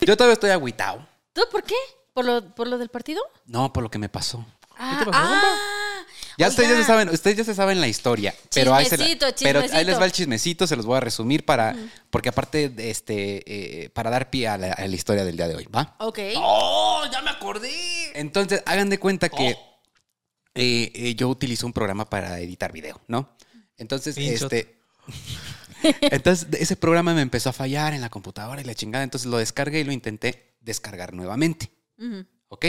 Yo 0.00 0.16
todavía 0.16 0.34
estoy 0.34 0.50
agüitado. 0.50 1.06
¿Tú 1.32 1.42
por 1.50 1.62
qué? 1.62 1.74
¿Por 2.12 2.24
lo, 2.24 2.54
¿Por 2.54 2.68
lo 2.68 2.78
del 2.78 2.88
partido? 2.88 3.22
No, 3.46 3.72
por 3.72 3.82
lo 3.82 3.90
que 3.90 3.98
me 3.98 4.08
pasó. 4.08 4.44
Ah, 4.78 4.96
pasó, 5.04 5.10
ah, 5.14 6.02
Ya 6.38 6.48
ustedes 6.48 6.68
ya 6.70 6.76
se 6.76 6.84
saben, 6.84 7.08
ustedes 7.08 7.36
ya 7.38 7.44
se 7.44 7.54
saben 7.54 7.80
la 7.80 7.88
historia, 7.88 8.34
pero 8.54 8.74
ahí, 8.74 8.84
se 8.86 8.98
la- 8.98 9.04
Chismecito, 9.06 9.26
pero 9.42 9.60
ahí 9.72 9.84
les 9.86 9.98
va 9.98 10.04
el 10.04 10.12
chismecito, 10.12 10.66
se 10.66 10.76
los 10.76 10.84
voy 10.84 10.98
a 10.98 11.00
resumir 11.00 11.44
para, 11.46 11.74
porque 12.10 12.28
aparte 12.28 12.68
de 12.68 12.90
este, 12.90 13.84
eh, 13.84 13.88
para 13.90 14.10
dar 14.10 14.28
pie 14.28 14.48
a 14.48 14.58
la, 14.58 14.72
a 14.72 14.86
la 14.86 14.94
historia 14.94 15.24
del 15.24 15.36
día 15.36 15.48
de 15.48 15.56
hoy, 15.56 15.66
¿va? 15.74 15.96
Ok. 15.98 16.18
¡Oh! 16.36 17.04
¡Ya 17.10 17.22
me 17.22 17.30
acordé! 17.30 17.72
Entonces, 18.18 18.62
hagan 18.66 18.90
de 18.90 18.98
cuenta 18.98 19.30
que 19.30 19.56
Oh. 19.58 19.78
eh, 20.54 20.92
eh, 20.94 21.14
yo 21.14 21.28
utilizo 21.28 21.64
un 21.66 21.72
programa 21.72 22.08
para 22.08 22.38
editar 22.40 22.70
video, 22.70 23.00
¿no? 23.08 23.30
Entonces, 23.78 24.14
Pinchot. 24.16 24.52
este. 24.52 24.76
Entonces, 26.00 26.48
ese 26.58 26.76
programa 26.76 27.14
me 27.14 27.22
empezó 27.22 27.50
a 27.50 27.52
fallar 27.52 27.94
en 27.94 28.00
la 28.00 28.10
computadora 28.10 28.60
y 28.60 28.64
la 28.64 28.74
chingada. 28.74 29.04
Entonces 29.04 29.30
lo 29.30 29.38
descargué 29.38 29.80
y 29.80 29.84
lo 29.84 29.92
intenté 29.92 30.56
descargar 30.60 31.12
nuevamente. 31.12 31.70
¿Ok? 32.48 32.66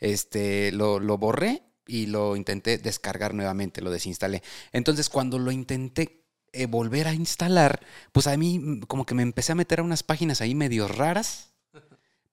Este, 0.00 0.72
lo, 0.72 0.98
lo 0.98 1.18
borré 1.18 1.62
y 1.86 2.06
lo 2.06 2.36
intenté 2.36 2.78
descargar 2.78 3.34
nuevamente, 3.34 3.82
lo 3.82 3.90
desinstalé. 3.90 4.42
Entonces, 4.72 5.08
cuando 5.08 5.38
lo 5.38 5.50
intenté 5.50 6.24
eh, 6.52 6.66
volver 6.66 7.08
a 7.08 7.14
instalar, 7.14 7.80
pues 8.12 8.26
a 8.26 8.36
mí 8.36 8.58
mm, 8.58 8.80
como 8.82 9.06
que 9.06 9.14
me 9.14 9.22
empecé 9.22 9.52
a 9.52 9.56
meter 9.56 9.80
a 9.80 9.82
unas 9.82 10.02
páginas 10.02 10.40
ahí 10.40 10.54
medio 10.54 10.86
raras, 10.88 11.51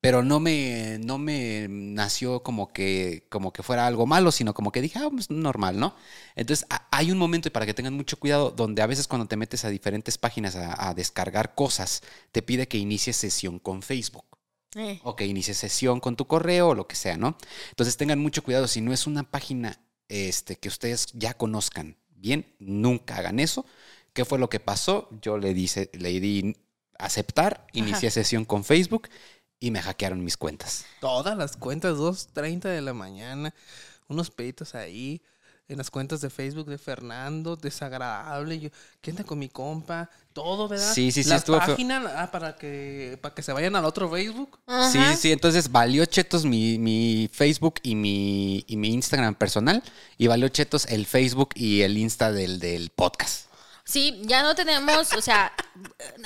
pero 0.01 0.23
no 0.23 0.39
me, 0.39 0.97
no 0.99 1.17
me 1.17 1.67
nació 1.69 2.41
como 2.41 2.71
que, 2.71 3.25
como 3.29 3.51
que 3.51 3.63
fuera 3.63 3.85
algo 3.87 4.05
malo, 4.05 4.31
sino 4.31 4.53
como 4.53 4.71
que 4.71 4.81
dije, 4.81 4.99
ah, 4.99 5.09
pues 5.11 5.29
normal, 5.29 5.79
¿no? 5.79 5.95
Entonces, 6.35 6.65
a- 6.69 6.87
hay 6.91 7.11
un 7.11 7.17
momento, 7.17 7.47
y 7.49 7.51
para 7.51 7.65
que 7.65 7.73
tengan 7.73 7.93
mucho 7.95 8.17
cuidado, 8.17 8.51
donde 8.51 8.81
a 8.81 8.87
veces 8.87 9.07
cuando 9.07 9.27
te 9.27 9.35
metes 9.37 9.65
a 9.65 9.69
diferentes 9.69 10.17
páginas 10.17 10.55
a, 10.55 10.89
a 10.89 10.93
descargar 10.93 11.53
cosas, 11.55 12.01
te 12.31 12.41
pide 12.41 12.67
que 12.67 12.77
inicies 12.77 13.17
sesión 13.17 13.59
con 13.59 13.81
Facebook 13.81 14.25
Eh, 14.75 14.99
o 15.03 15.15
que 15.15 15.25
inicie 15.25 15.55
sesión 15.55 15.99
con 15.99 16.15
tu 16.15 16.27
correo 16.27 16.69
o 16.69 16.75
lo 16.75 16.87
que 16.87 16.95
sea, 16.95 17.17
¿no? 17.17 17.35
Entonces 17.71 17.97
tengan 17.97 18.19
mucho 18.19 18.43
cuidado, 18.43 18.67
si 18.67 18.81
no 18.81 18.93
es 18.93 19.07
una 19.07 19.23
página 19.23 19.79
este, 20.09 20.57
que 20.57 20.67
ustedes 20.69 21.07
ya 21.13 21.33
conozcan 21.33 21.97
bien, 22.15 22.45
nunca 22.59 23.17
hagan 23.17 23.39
eso. 23.39 23.65
¿Qué 24.13 24.25
fue 24.25 24.37
lo 24.37 24.47
que 24.49 24.59
pasó? 24.59 25.09
Yo 25.23 25.37
le, 25.39 25.55
dice, 25.55 25.89
le 25.93 26.19
di 26.19 26.55
aceptar, 26.99 27.65
inicié 27.73 28.11
sesión 28.11 28.45
con 28.45 28.63
Facebook 28.63 29.09
y 29.59 29.71
me 29.71 29.81
hackearon 29.81 30.23
mis 30.23 30.37
cuentas. 30.37 30.85
Todas 31.01 31.37
las 31.37 31.57
cuentas, 31.57 31.97
2.30 31.97 32.63
de 32.63 32.81
la 32.81 32.93
mañana. 32.93 33.53
Unos 34.07 34.29
peditos 34.31 34.75
ahí. 34.75 35.21
En 35.67 35.77
las 35.77 35.91
cuentas 35.91 36.19
de 36.21 36.31
Facebook 36.31 36.65
de 36.65 36.79
Fernando, 36.79 37.55
desagradable. 37.55 38.59
Yo, 38.59 38.69
¿qué 39.01 39.11
anda 39.11 39.23
con 39.23 39.37
mi 39.37 39.49
compa? 39.49 40.09
Todo, 40.33 40.67
¿verdad? 40.67 40.93
Sí, 40.95 41.11
sí, 41.11 41.23
sí, 41.23 41.29
feo. 41.29 41.59
páginas 41.59 42.11
ah, 42.15 42.31
para 42.31 42.55
que, 42.55 43.19
para 43.21 43.35
que 43.35 43.43
se 43.43 43.53
vayan 43.53 43.75
al 43.75 43.85
otro 43.85 44.09
Facebook. 44.09 44.57
ajá. 44.65 44.89
Sí, 44.89 45.21
sí, 45.21 45.31
entonces 45.31 45.71
valió 45.71 46.05
chetos 46.05 46.43
mi, 46.43 46.79
mi 46.79 47.29
Facebook 47.31 47.75
y 47.83 47.93
mi, 47.93 48.65
y 48.67 48.77
mi 48.77 48.93
Instagram 48.93 49.35
personal 49.35 49.83
y 50.17 50.25
valió 50.25 50.47
chetos 50.49 50.87
el 50.87 51.05
Facebook 51.05 51.49
y 51.53 51.81
el 51.81 51.99
Insta 51.99 52.31
del, 52.31 52.59
del 52.59 52.89
podcast. 52.89 53.48
Sí, 53.89 54.21
ya 54.25 54.43
no 54.43 54.53
tenemos, 54.53 55.13
o 55.13 55.21
sea, 55.21 55.51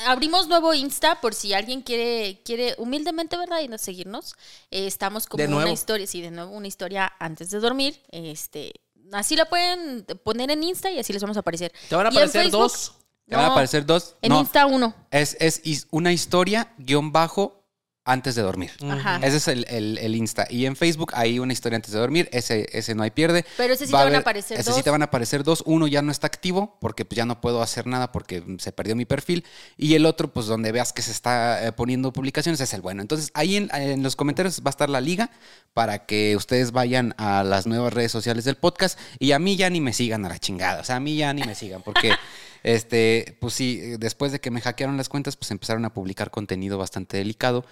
abrimos 0.06 0.50
nuevo 0.50 0.74
Insta 0.74 1.22
por 1.22 1.34
si 1.34 1.54
alguien 1.54 1.82
quiere, 1.82 2.42
quiere 2.44 2.76
humildemente, 2.78 3.38
¿verdad? 3.38 3.62
Y 3.62 3.70
no 3.70 3.78
seguirnos. 3.78 4.36
Eh, 4.70 4.86
estamos 4.86 5.28
como 5.28 5.42
una 5.46 5.72
historia, 5.72 6.06
sí, 6.06 6.22
de 6.22 6.30
nuevo, 6.30 6.52
una 6.52 6.68
historia 6.68 7.14
antes 7.20 7.52
de 7.52 7.62
dormir. 7.62 8.02
Este, 8.12 8.74
así 9.14 9.38
la 9.38 9.46
pueden 9.46 10.06
poner 10.26 10.52
en 10.52 10.62
Insta 10.62 10.92
y 10.92 11.00
así 11.00 11.14
les 11.14 11.22
vamos 11.22 11.38
a 11.38 11.40
aparecer. 11.40 11.72
Te 11.88 11.96
van 11.96 12.08
a 12.08 12.10
aparecer 12.10 12.52
dos. 12.52 12.96
Te 13.30 13.36
van 13.38 13.46
a 13.46 13.48
no, 13.48 13.54
aparecer 13.54 13.86
dos. 13.86 14.16
En 14.22 14.34
no, 14.34 14.42
Insta 14.42 14.66
uno. 14.66 14.94
Es, 15.10 15.38
es 15.40 15.88
una 15.90 16.12
historia 16.12 16.74
guion 16.78 17.14
bajo 17.14 17.63
antes 18.06 18.36
de 18.36 18.42
dormir. 18.42 18.72
Ajá. 18.90 19.18
Ese 19.24 19.38
es 19.38 19.48
el, 19.48 19.66
el- 19.70 19.98
el 19.98 20.16
Insta. 20.16 20.46
Y 20.50 20.66
en 20.66 20.76
Facebook 20.76 21.12
hay 21.16 21.40
una 21.40 21.54
historia 21.54 21.78
antes 21.78 21.92
de 21.92 22.00
dormir. 22.00 22.28
Ese, 22.34 22.68
ese 22.78 22.96
no 22.96 23.04
hay 23.04 23.12
pierde. 23.12 23.46
Pero 23.58 23.74
ese 23.74 23.86
sí 23.88 23.94
Va 23.94 24.00
te 24.00 24.04
van 24.06 24.14
a 24.14 24.18
haber- 24.18 24.22
aparecer 24.22 24.60
ese 24.60 24.70
dos. 24.70 24.78
sí 24.78 24.84
te 24.84 24.90
van 24.90 25.02
a 25.02 25.06
aparecer 25.06 25.44
dos. 25.44 25.64
Uno 25.66 25.88
ya 25.88 26.02
no 26.02 26.12
está 26.12 26.28
activo 26.28 26.78
porque 26.82 27.06
pues, 27.06 27.16
ya 27.16 27.26
no 27.26 27.40
puedo 27.40 27.62
hacer 27.62 27.88
nada 27.88 28.12
porque 28.12 28.44
se 28.60 28.72
perdió 28.74 28.96
mi 28.96 29.06
perfil. 29.06 29.46
Y 29.78 29.96
el 29.96 30.06
otro, 30.06 30.32
pues 30.34 30.48
donde 30.48 30.72
veas 30.72 30.92
que 30.92 31.02
se 31.02 31.12
está 31.12 31.66
eh, 31.66 31.72
poniendo 31.72 32.12
publicaciones, 32.12 32.60
es 32.60 32.74
el 32.74 32.82
bueno. 32.82 33.02
Entonces 33.02 33.32
ahí 33.34 33.56
en, 33.56 33.70
en 33.74 34.04
los 34.04 34.16
comentarios 34.16 34.60
va 34.60 34.68
a 34.68 34.70
estar 34.72 34.90
la 34.90 35.00
liga 35.02 35.30
para 35.74 36.06
que 36.06 36.36
ustedes 36.36 36.72
vayan 36.72 37.16
a 37.18 37.44
las 37.44 37.68
nuevas 37.68 37.94
redes 37.94 38.12
sociales 38.12 38.44
del 38.44 38.56
podcast. 38.58 39.00
Y 39.20 39.32
a 39.32 39.40
mí 39.40 39.56
ya 39.56 39.70
ni 39.70 39.80
me 39.82 39.94
sigan 39.94 40.26
a 40.26 40.30
la 40.30 40.40
chingada. 40.40 40.82
O 40.82 40.84
sea, 40.84 40.98
a 40.98 41.00
mí 41.00 41.16
ya 41.16 41.34
ni 41.34 41.44
me 41.44 41.56
sigan 41.56 41.82
porque... 41.82 42.12
Este, 42.66 43.38
pues 43.42 43.54
sí, 43.56 43.78
después 44.00 44.32
de 44.32 44.40
que 44.40 44.50
me 44.50 44.62
hackearon 44.62 44.96
las 44.96 45.10
cuentas, 45.10 45.36
pues 45.36 45.52
empezaron 45.52 45.84
a 45.84 45.94
publicar 45.94 46.32
contenido 46.32 46.78
bastante 46.78 47.18
delicado 47.18 47.66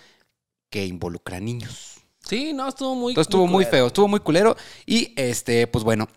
que 0.71 0.85
involucra 0.85 1.37
a 1.37 1.39
niños. 1.39 1.97
Sí, 2.27 2.53
no, 2.53 2.67
estuvo 2.67 2.95
muy 2.95 3.11
Entonces 3.11 3.27
estuvo 3.29 3.45
muy 3.45 3.65
feo, 3.65 3.87
estuvo 3.87 4.07
muy 4.07 4.21
culero. 4.21 4.55
Y 4.85 5.13
este, 5.15 5.67
pues 5.67 5.83
bueno, 5.83 6.07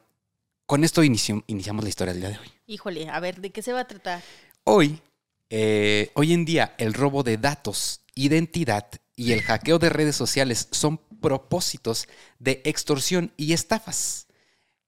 con 0.65 0.85
esto 0.85 1.03
inicio- 1.03 1.45
iniciamos 1.49 1.83
la 1.85 1.91
historia 1.91 2.15
del 2.15 2.23
día 2.23 2.31
de 2.31 2.39
hoy. 2.39 2.53
Híjole, 2.67 3.11
a 3.11 3.21
ver, 3.21 3.41
¿de 3.41 3.51
qué 3.51 3.61
se 3.61 3.73
va 3.73 3.81
a 3.81 3.87
tratar? 3.87 4.23
Hoy, 4.63 5.01
eh, 5.51 6.11
hoy 6.15 6.33
en 6.33 6.45
día, 6.45 6.75
el 6.79 6.95
robo 6.95 7.23
de 7.23 7.37
datos, 7.37 8.01
identidad 8.15 8.87
y 9.17 9.33
el 9.33 9.43
hackeo 9.43 9.79
de 9.79 9.91
redes 9.91 10.17
sociales 10.17 10.69
son 10.71 10.99
propósitos 11.21 12.07
de 12.39 12.63
extorsión 12.65 13.33
y 13.37 13.53
estafas. 13.53 14.27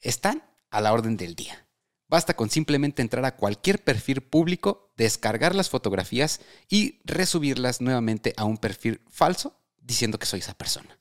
Están 0.00 0.42
a 0.70 0.80
la 0.80 0.92
orden 0.92 1.16
del 1.16 1.34
día. 1.34 1.65
Basta 2.08 2.34
con 2.34 2.50
simplemente 2.50 3.02
entrar 3.02 3.24
a 3.24 3.36
cualquier 3.36 3.82
perfil 3.82 4.20
público, 4.20 4.92
descargar 4.96 5.54
las 5.54 5.70
fotografías 5.70 6.40
y 6.68 7.00
resubirlas 7.04 7.80
nuevamente 7.80 8.32
a 8.36 8.44
un 8.44 8.58
perfil 8.58 9.00
falso 9.08 9.58
diciendo 9.80 10.18
que 10.18 10.26
soy 10.26 10.40
esa 10.40 10.54
persona. 10.54 10.98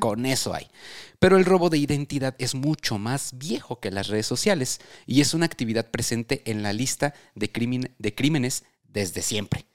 Con 0.00 0.26
eso 0.26 0.52
hay. 0.52 0.68
Pero 1.20 1.36
el 1.36 1.44
robo 1.44 1.70
de 1.70 1.78
identidad 1.78 2.34
es 2.38 2.54
mucho 2.56 2.98
más 2.98 3.38
viejo 3.38 3.78
que 3.78 3.92
las 3.92 4.08
redes 4.08 4.26
sociales 4.26 4.80
y 5.06 5.20
es 5.20 5.32
una 5.32 5.46
actividad 5.46 5.90
presente 5.90 6.42
en 6.50 6.62
la 6.64 6.72
lista 6.72 7.14
de, 7.36 7.52
crimen- 7.52 7.94
de 7.98 8.14
crímenes 8.14 8.64
desde 8.82 9.22
siempre. 9.22 9.66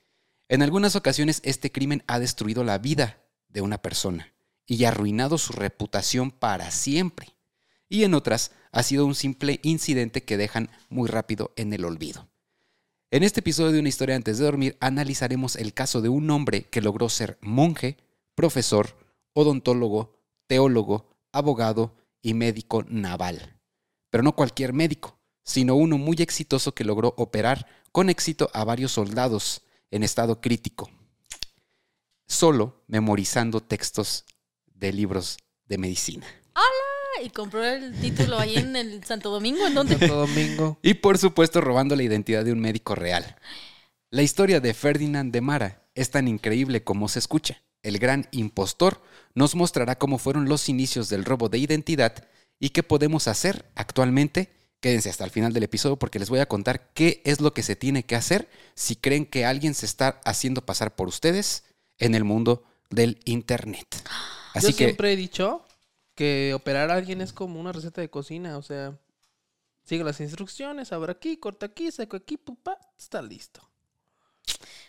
En 0.50 0.62
algunas 0.62 0.96
ocasiones 0.98 1.40
este 1.46 1.72
crimen 1.72 2.04
ha 2.08 2.20
destruido 2.20 2.64
la 2.66 2.78
vida 2.78 3.24
de 3.48 3.62
una 3.62 3.82
persona 3.82 4.34
y 4.68 4.84
arruinado 4.84 5.38
su 5.38 5.54
reputación 5.54 6.32
para 6.32 6.70
siempre. 6.70 7.33
Y 7.90 8.04
en 8.04 8.14
otras 8.14 8.52
ha 8.72 8.84
sido 8.84 9.06
un 9.06 9.16
simple 9.16 9.60
incidente 9.64 10.24
que 10.24 10.38
dejan 10.38 10.70
muy 10.90 11.08
rápido 11.08 11.54
en 11.56 11.74
el 11.74 11.86
olvido. 11.86 12.30
En 13.12 13.22
este 13.22 13.42
episodio 13.42 13.72
de 13.72 13.80
Una 13.80 13.90
historia 13.90 14.16
antes 14.16 14.40
de 14.40 14.46
dormir 14.46 14.78
analizaremos 14.80 15.56
el 15.56 15.74
caso 15.74 16.02
de 16.02 16.10
un 16.10 16.30
hombre 16.32 16.64
que 16.64 16.82
logró 16.82 17.10
ser 17.10 17.38
monje, 17.42 17.98
profesor, 18.34 18.98
odontólogo, 19.34 20.20
teólogo, 20.48 21.16
abogado 21.32 21.96
y 22.24 22.34
médico 22.34 22.84
naval. 22.88 23.60
Pero 24.10 24.24
no 24.24 24.36
cualquier 24.36 24.74
médico, 24.74 25.20
sino 25.44 25.76
uno 25.76 25.98
muy 25.98 26.16
exitoso 26.20 26.74
que 26.74 26.84
logró 26.84 27.14
operar 27.18 27.68
con 27.92 28.10
éxito 28.10 28.50
a 28.54 28.64
varios 28.64 28.94
soldados 28.94 29.62
en 29.92 30.02
estado 30.02 30.42
crítico, 30.42 30.90
solo 32.28 32.84
memorizando 32.88 33.62
textos 33.62 34.26
de 34.66 34.92
libros 34.92 35.38
de 35.66 35.78
medicina. 35.78 36.26
Ah, 36.56 36.62
Y 37.24 37.30
compró 37.30 37.64
el 37.64 37.94
título 38.00 38.40
ahí 38.40 38.56
en 38.56 38.76
el 38.76 39.04
Santo 39.04 39.30
Domingo, 39.30 39.68
¿en 39.68 39.74
dónde? 39.74 39.98
Santo 39.98 40.16
Domingo. 40.16 40.78
Y 40.82 40.96
por 40.96 41.18
supuesto 41.18 41.62
robando 41.62 41.96
la 41.96 42.04
identidad 42.04 42.44
de 42.44 42.52
un 42.52 42.60
médico 42.60 42.96
real. 42.96 43.36
La 44.10 44.22
historia 44.22 44.60
de 44.60 44.74
Ferdinand 44.74 45.32
de 45.34 45.42
Mara 45.42 45.84
es 45.96 46.12
tan 46.12 46.28
increíble 46.28 46.84
como 46.84 47.08
se 47.08 47.20
escucha. 47.20 47.62
El 47.82 48.00
gran 48.00 48.28
impostor 48.32 49.02
nos 49.36 49.56
mostrará 49.56 49.98
cómo 49.98 50.18
fueron 50.18 50.48
los 50.48 50.70
inicios 50.70 51.10
del 51.10 51.26
robo 51.26 51.50
de 51.50 51.58
identidad 51.58 52.28
y 52.60 52.70
qué 52.70 52.84
podemos 52.84 53.28
hacer 53.28 53.66
actualmente. 53.76 54.50
Quédense 54.80 55.10
hasta 55.10 55.26
el 55.26 55.32
final 55.32 55.54
del 55.54 55.64
episodio 55.64 55.98
porque 55.98 56.20
les 56.20 56.30
voy 56.30 56.40
a 56.40 56.46
contar 56.46 56.92
qué 56.94 57.22
es 57.26 57.42
lo 57.42 57.54
que 57.54 57.64
se 57.64 57.76
tiene 57.76 58.04
que 58.04 58.16
hacer 58.16 58.50
si 58.76 58.96
creen 58.96 59.26
que 59.26 59.46
alguien 59.46 59.74
se 59.74 59.86
está 59.86 60.22
haciendo 60.26 60.66
pasar 60.66 60.96
por 60.96 61.08
ustedes 61.08 61.64
en 61.98 62.16
el 62.16 62.24
mundo 62.24 62.64
del 62.90 63.20
Internet. 63.26 63.88
Así 64.54 64.72
Yo 64.72 64.78
que 64.78 64.84
siempre 64.86 65.14
he 65.14 65.16
dicho 65.16 65.66
que 66.16 66.54
operar 66.54 66.92
a 66.92 66.96
alguien 66.96 67.22
es 67.22 67.34
como 67.34 67.60
una 67.60 67.72
receta 67.72 68.02
de 68.02 68.10
cocina. 68.10 68.58
O 68.58 68.62
sea, 68.62 68.98
sigue 69.84 70.04
las 70.04 70.20
instrucciones, 70.20 70.92
abre 70.92 71.12
aquí, 71.12 71.38
corta 71.38 71.68
aquí, 71.68 71.92
saco 71.92 72.18
aquí, 72.18 72.38
pupa, 72.38 72.78
está 72.98 73.22
listo. 73.22 73.68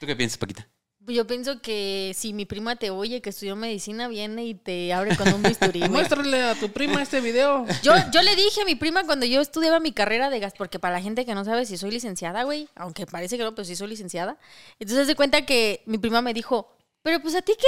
¿tú 0.01 0.07
qué 0.07 0.17
piensas, 0.17 0.39
Paquita? 0.39 0.69
Yo 1.07 1.27
pienso 1.27 1.61
que 1.61 2.13
si 2.15 2.33
mi 2.33 2.47
prima 2.47 2.77
te 2.77 2.89
oye 2.89 3.21
que 3.21 3.29
estudió 3.29 3.57
medicina, 3.57 4.09
viene 4.09 4.47
y 4.47 4.55
te 4.55 4.91
abre 4.95 5.15
con 5.17 5.33
un 5.35 5.43
bisturí. 5.43 5.79
güey. 5.81 5.91
Muéstrale 5.91 6.43
a 6.43 6.55
tu 6.55 6.71
prima 6.73 7.03
este 7.03 7.21
video. 7.21 7.67
Yo, 7.83 7.93
yo 8.11 8.23
le 8.23 8.35
dije 8.35 8.63
a 8.63 8.65
mi 8.65 8.75
prima 8.75 9.05
cuando 9.05 9.27
yo 9.27 9.43
estudiaba 9.43 9.81
mi 9.81 9.93
carrera 9.93 10.31
de 10.31 10.41
gas, 10.41 10.55
porque 10.57 10.79
para 10.79 10.95
la 10.95 11.03
gente 11.03 11.27
que 11.27 11.35
no 11.35 11.45
sabe 11.45 11.67
si 11.67 11.77
soy 11.77 11.91
licenciada, 11.91 12.45
güey, 12.45 12.69
aunque 12.75 13.05
parece 13.05 13.37
que 13.37 13.45
no, 13.45 13.55
pero 13.55 13.67
sí 13.67 13.77
soy 13.77 13.89
licenciada. 13.89 14.39
Entonces 14.79 15.07
se 15.07 15.15
cuenta 15.15 15.45
que 15.45 15.83
mi 15.85 15.99
prima 15.99 16.23
me 16.23 16.33
dijo, 16.33 16.75
pero 17.03 17.21
pues 17.21 17.35
a 17.35 17.43
ti 17.43 17.53
qué? 17.59 17.67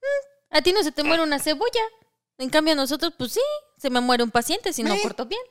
Mm, 0.00 0.56
A 0.56 0.62
ti 0.62 0.72
no 0.72 0.82
se 0.82 0.90
te 0.90 1.04
muere 1.04 1.22
una 1.22 1.38
cebolla. 1.38 1.82
En 2.38 2.50
cambio 2.50 2.72
a 2.72 2.76
nosotros, 2.76 3.12
pues 3.16 3.32
sí, 3.32 3.40
se 3.78 3.90
me 3.90 4.00
muere 4.00 4.22
un 4.24 4.30
paciente 4.30 4.72
si 4.72 4.82
no 4.82 4.94
corto 5.00 5.26
bien. 5.26 5.42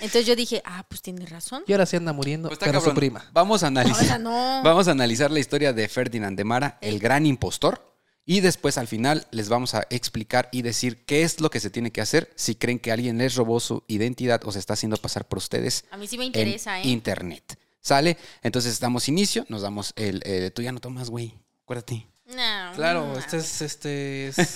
Entonces 0.00 0.26
yo 0.26 0.36
dije, 0.36 0.60
ah, 0.64 0.84
pues 0.88 1.00
tiene 1.02 1.24
razón. 1.26 1.62
Y 1.66 1.72
ahora 1.72 1.86
se 1.86 1.96
anda 1.96 2.12
muriendo, 2.12 2.48
Pues 2.48 2.58
pero 2.60 2.80
su 2.80 2.92
prima. 2.94 3.28
Vamos 3.32 3.62
a 3.62 3.68
analizar. 3.68 4.04
Sea, 4.04 4.18
no. 4.18 4.62
Vamos 4.62 4.88
a 4.88 4.90
analizar 4.92 5.30
la 5.30 5.38
historia 5.40 5.72
de 5.72 5.88
Ferdinand 5.88 6.36
de 6.36 6.44
Mara, 6.44 6.78
el 6.82 6.98
gran 6.98 7.24
impostor, 7.26 7.86
Y 8.26 8.40
después 8.40 8.76
al 8.76 8.86
final 8.86 9.26
les 9.30 9.48
vamos 9.48 9.72
a 9.74 9.86
explicar 9.88 10.50
y 10.52 10.60
decir 10.60 11.06
qué 11.06 11.22
es 11.22 11.40
lo 11.40 11.48
que 11.48 11.60
se 11.60 11.70
tiene 11.70 11.90
que 11.90 12.02
hacer 12.02 12.30
si 12.36 12.54
creen 12.56 12.78
que 12.78 12.92
alguien 12.92 13.16
les 13.16 13.34
robó 13.36 13.58
su 13.60 13.82
identidad 13.88 14.42
o 14.44 14.52
se 14.52 14.58
está 14.58 14.74
haciendo 14.74 14.98
pasar 14.98 15.26
por 15.26 15.38
ustedes 15.38 15.84
A 15.90 15.96
mí 15.96 16.06
sí 16.06 16.18
me 16.18 16.24
en 16.24 16.28
interesa, 16.28 16.78
¿eh? 16.78 16.86
internet. 16.88 17.58
¿Sale? 17.80 18.18
Entonces 18.42 18.78
damos 18.80 19.08
inicio, 19.08 19.46
nos 19.48 19.62
damos 19.62 19.94
el... 19.96 20.20
eh, 20.26 20.50
tú 20.54 20.60
ya 20.60 20.72
no 20.72 20.80
tomas, 20.80 21.08
güey. 21.08 21.32
Acuérdate. 21.62 22.06
No, 22.26 22.72
Claro, 22.74 23.06
no. 23.06 23.18
este 23.18 23.38
es 23.38 23.62
este 23.62 24.28
es, 24.28 24.36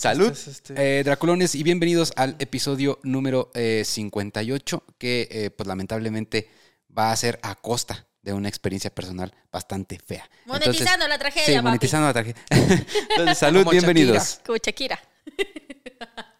Salud. 0.03 0.31
este 0.31 0.49
es, 0.51 0.57
este- 0.57 0.99
Eh, 0.99 1.03
Draculones 1.05 1.55
y 1.55 1.63
bienvenidos 1.63 2.11
al 2.17 2.35
episodio 2.39 2.99
número 3.03 3.51
eh, 3.53 3.83
58 3.85 4.83
que 4.97 5.29
eh, 5.31 5.49
pues 5.49 5.65
lamentablemente 5.65 6.49
va 6.95 7.11
a 7.13 7.15
ser 7.15 7.39
a 7.41 7.55
costa 7.55 8.05
de 8.21 8.33
una 8.33 8.49
experiencia 8.49 8.93
personal 8.93 9.33
bastante 9.51 9.97
fea. 9.99 10.29
Monetizando 10.45 11.07
la 11.07 11.17
tragedia, 11.17 11.45
Sí, 11.45 11.53
papi. 11.53 11.63
monetizando 11.63 12.07
la 12.07 12.13
tragedia. 12.13 12.41
Entonces, 13.11 13.37
salud, 13.37 13.59
Como 13.61 13.71
bienvenidos. 13.71 14.41
Como 14.45 14.57
Shakira. 14.57 14.99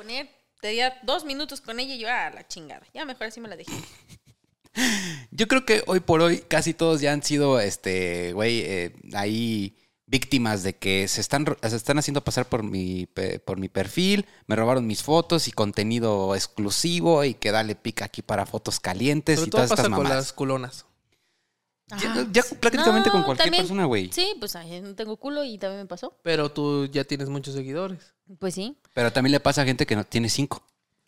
poner, 0.00 0.28
tenía 0.60 0.98
dos 1.02 1.24
minutos 1.24 1.60
con 1.60 1.78
ella 1.80 1.94
y 1.94 1.98
yo, 2.00 2.08
ah, 2.10 2.30
la 2.34 2.46
chingada. 2.48 2.86
Ya 2.94 3.04
mejor 3.04 3.26
así 3.28 3.40
me 3.40 3.48
la 3.48 3.56
dejé. 3.56 3.72
Yo 5.32 5.48
creo 5.48 5.66
que 5.66 5.82
hoy 5.86 6.00
por 6.00 6.20
hoy 6.20 6.38
casi 6.46 6.74
todos 6.74 7.00
ya 7.00 7.12
han 7.12 7.22
sido, 7.22 7.58
este, 7.60 8.32
güey, 8.32 8.60
eh, 8.60 8.94
ahí 9.14 9.76
víctimas 10.06 10.62
de 10.62 10.76
que 10.76 11.06
se 11.08 11.20
están, 11.20 11.44
se 11.62 11.76
están 11.76 11.98
haciendo 11.98 12.22
pasar 12.22 12.48
por 12.48 12.62
mi, 12.62 13.06
pe- 13.06 13.40
por 13.40 13.58
mi 13.58 13.68
perfil, 13.68 14.26
me 14.46 14.56
robaron 14.56 14.86
mis 14.86 15.02
fotos 15.02 15.48
y 15.48 15.52
contenido 15.52 16.34
exclusivo 16.34 17.24
y 17.24 17.34
que 17.34 17.50
dale 17.52 17.74
pica 17.74 18.04
aquí 18.06 18.22
para 18.22 18.46
fotos 18.46 18.80
calientes 18.80 19.40
sobre 19.40 19.48
y 19.48 19.50
todo 19.50 19.58
todas 19.58 19.70
pasa 19.70 19.82
estas 19.82 19.90
con 19.96 20.02
mamadas. 20.02 20.24
las 20.24 20.32
culonas. 20.32 20.86
Ya, 21.90 22.10
Ajá. 22.10 22.26
ya 22.30 22.42
prácticamente 22.60 23.10
con 23.10 23.22
cualquier 23.22 23.46
también- 23.46 23.62
persona, 23.62 23.84
güey. 23.84 24.10
Sí, 24.12 24.34
pues 24.38 24.54
ay, 24.56 24.80
no 24.80 24.94
tengo 24.94 25.16
culo 25.16 25.44
y 25.44 25.58
también 25.58 25.82
me 25.82 25.86
pasó. 25.86 26.14
Pero 26.22 26.50
tú 26.50 26.86
ya 26.86 27.04
tienes 27.04 27.28
muchos 27.28 27.54
seguidores. 27.54 28.14
Pues 28.38 28.54
sí. 28.54 28.76
Pero 28.94 29.12
también 29.12 29.32
le 29.32 29.40
pasa 29.40 29.62
a 29.62 29.64
gente 29.64 29.86
que 29.86 29.96
no 29.96 30.04
tiene 30.04 30.28
cinco. 30.28 30.62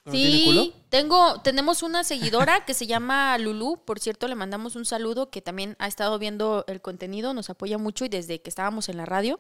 ¿No 0.05 0.11
tiene 0.11 0.45
culo? 0.45 0.63
Sí, 0.65 0.75
tengo, 0.89 1.41
tenemos 1.43 1.85
una 1.85 2.03
seguidora 2.03 2.65
que 2.65 2.75
se 2.75 2.89
llama 2.89 3.39
Lulu, 3.39 3.85
por 3.85 4.01
cierto, 4.01 4.27
le 4.27 4.35
mandamos 4.35 4.75
un 4.75 4.85
saludo 4.85 5.31
que 5.31 5.41
también 5.41 5.77
ha 5.79 5.87
estado 5.87 6.19
viendo 6.19 6.65
el 6.67 6.81
contenido, 6.81 7.35
nos 7.35 7.51
apoya 7.51 7.79
mucho 7.79 8.05
y 8.05 8.09
desde 8.09 8.43
que 8.43 8.51
estábamos 8.51 8.89
en 8.89 8.97
la 8.97 9.07
radio. 9.07 9.39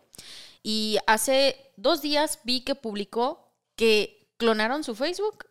Y 0.62 0.98
hace 1.08 1.56
dos 1.76 2.00
días 2.00 2.38
vi 2.44 2.60
que 2.60 2.76
publicó 2.76 3.50
que 3.74 4.28
clonaron 4.36 4.84
su 4.84 4.94
Facebook 4.94 5.46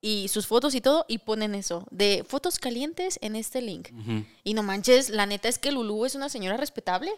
y 0.00 0.28
sus 0.28 0.46
fotos 0.46 0.74
y 0.74 0.80
todo 0.80 1.04
y 1.08 1.18
ponen 1.18 1.54
eso, 1.54 1.86
de 1.90 2.24
fotos 2.28 2.58
calientes 2.58 3.18
en 3.22 3.36
este 3.36 3.60
link. 3.62 3.88
Y 4.44 4.54
no 4.54 4.62
manches, 4.62 5.10
la 5.10 5.26
neta 5.26 5.48
es 5.48 5.58
que 5.58 5.72
Lulu 5.72 6.04
es 6.06 6.14
una 6.14 6.28
señora 6.28 6.56
respetable. 6.56 7.10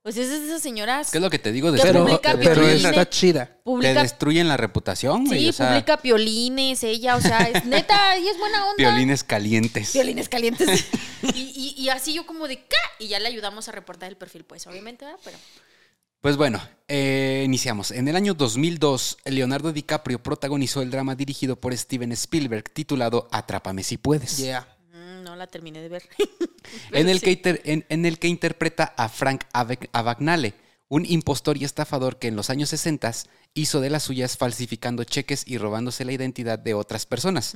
Pues 0.00 0.16
es 0.16 0.30
de 0.30 0.46
esas 0.46 0.62
señoras 0.62 1.10
¿Qué 1.10 1.18
es 1.18 1.22
lo 1.22 1.28
que 1.28 1.40
te 1.40 1.50
digo? 1.50 1.72
Que 1.72 1.82
Pero, 1.82 2.04
publica 2.06 2.32
te, 2.38 2.44
pero 2.44 2.66
está 2.66 3.10
chida. 3.10 3.46
te 3.46 3.52
publica 3.64 4.00
destruyen 4.00 4.46
la 4.46 4.56
reputación, 4.56 5.26
güey. 5.26 5.40
Sí, 5.40 5.48
o 5.48 5.52
sea, 5.52 5.70
publica 5.70 5.96
piolines, 5.98 6.82
ella, 6.84 7.16
o 7.16 7.20
sea, 7.20 7.40
es 7.40 7.64
neta, 7.66 8.16
y 8.16 8.28
es 8.28 8.38
buena 8.38 8.64
onda. 8.64 8.76
violines 8.78 9.24
calientes. 9.24 9.92
Violines 9.92 10.28
calientes. 10.28 10.86
y, 11.34 11.74
y- 11.76 11.82
y 11.82 11.88
así 11.88 12.14
yo 12.14 12.24
como 12.24 12.46
de, 12.46 12.56
¿qué? 12.58 12.76
Y 13.00 13.08
ya 13.08 13.18
le 13.18 13.26
ayudamos 13.26 13.68
a 13.68 13.72
reportar 13.72 14.08
el 14.08 14.16
perfil, 14.16 14.44
pues, 14.44 14.66
obviamente, 14.68 15.04
¿verdad? 15.04 15.20
Pero... 15.24 15.36
Pues 16.20 16.36
bueno, 16.36 16.60
eh, 16.88 17.42
iniciamos. 17.44 17.90
En 17.92 18.08
el 18.08 18.16
año 18.16 18.34
2002, 18.34 19.18
Leonardo 19.26 19.72
DiCaprio 19.72 20.20
protagonizó 20.22 20.82
el 20.82 20.90
drama 20.90 21.14
dirigido 21.14 21.56
por 21.60 21.76
Steven 21.76 22.12
Spielberg 22.12 22.70
titulado 22.70 23.28
Atrápame 23.30 23.84
si 23.84 23.98
puedes. 23.98 24.36
Yeah. 24.38 24.66
mm, 24.92 25.22
no 25.22 25.36
la 25.36 25.46
terminé 25.46 25.80
de 25.80 25.88
ver. 25.88 26.02
en, 26.92 27.08
el 27.08 27.20
Sí. 27.20 27.24
que 27.24 27.30
inter- 27.32 27.62
en, 27.64 27.86
en 27.88 28.04
el 28.04 28.18
que 28.18 28.26
interpreta 28.28 28.94
a 28.96 29.08
Frank 29.08 29.44
Abagnale, 29.52 30.54
un 30.88 31.04
impostor 31.06 31.56
y 31.56 31.64
estafador 31.64 32.18
que 32.18 32.28
en 32.28 32.36
los 32.36 32.50
años 32.50 32.70
60 32.70 33.12
hizo 33.54 33.80
de 33.80 33.90
las 33.90 34.02
suyas 34.02 34.36
falsificando 34.36 35.04
cheques 35.04 35.44
y 35.46 35.58
robándose 35.58 36.04
la 36.04 36.12
identidad 36.12 36.58
de 36.58 36.74
otras 36.74 37.06
personas. 37.06 37.54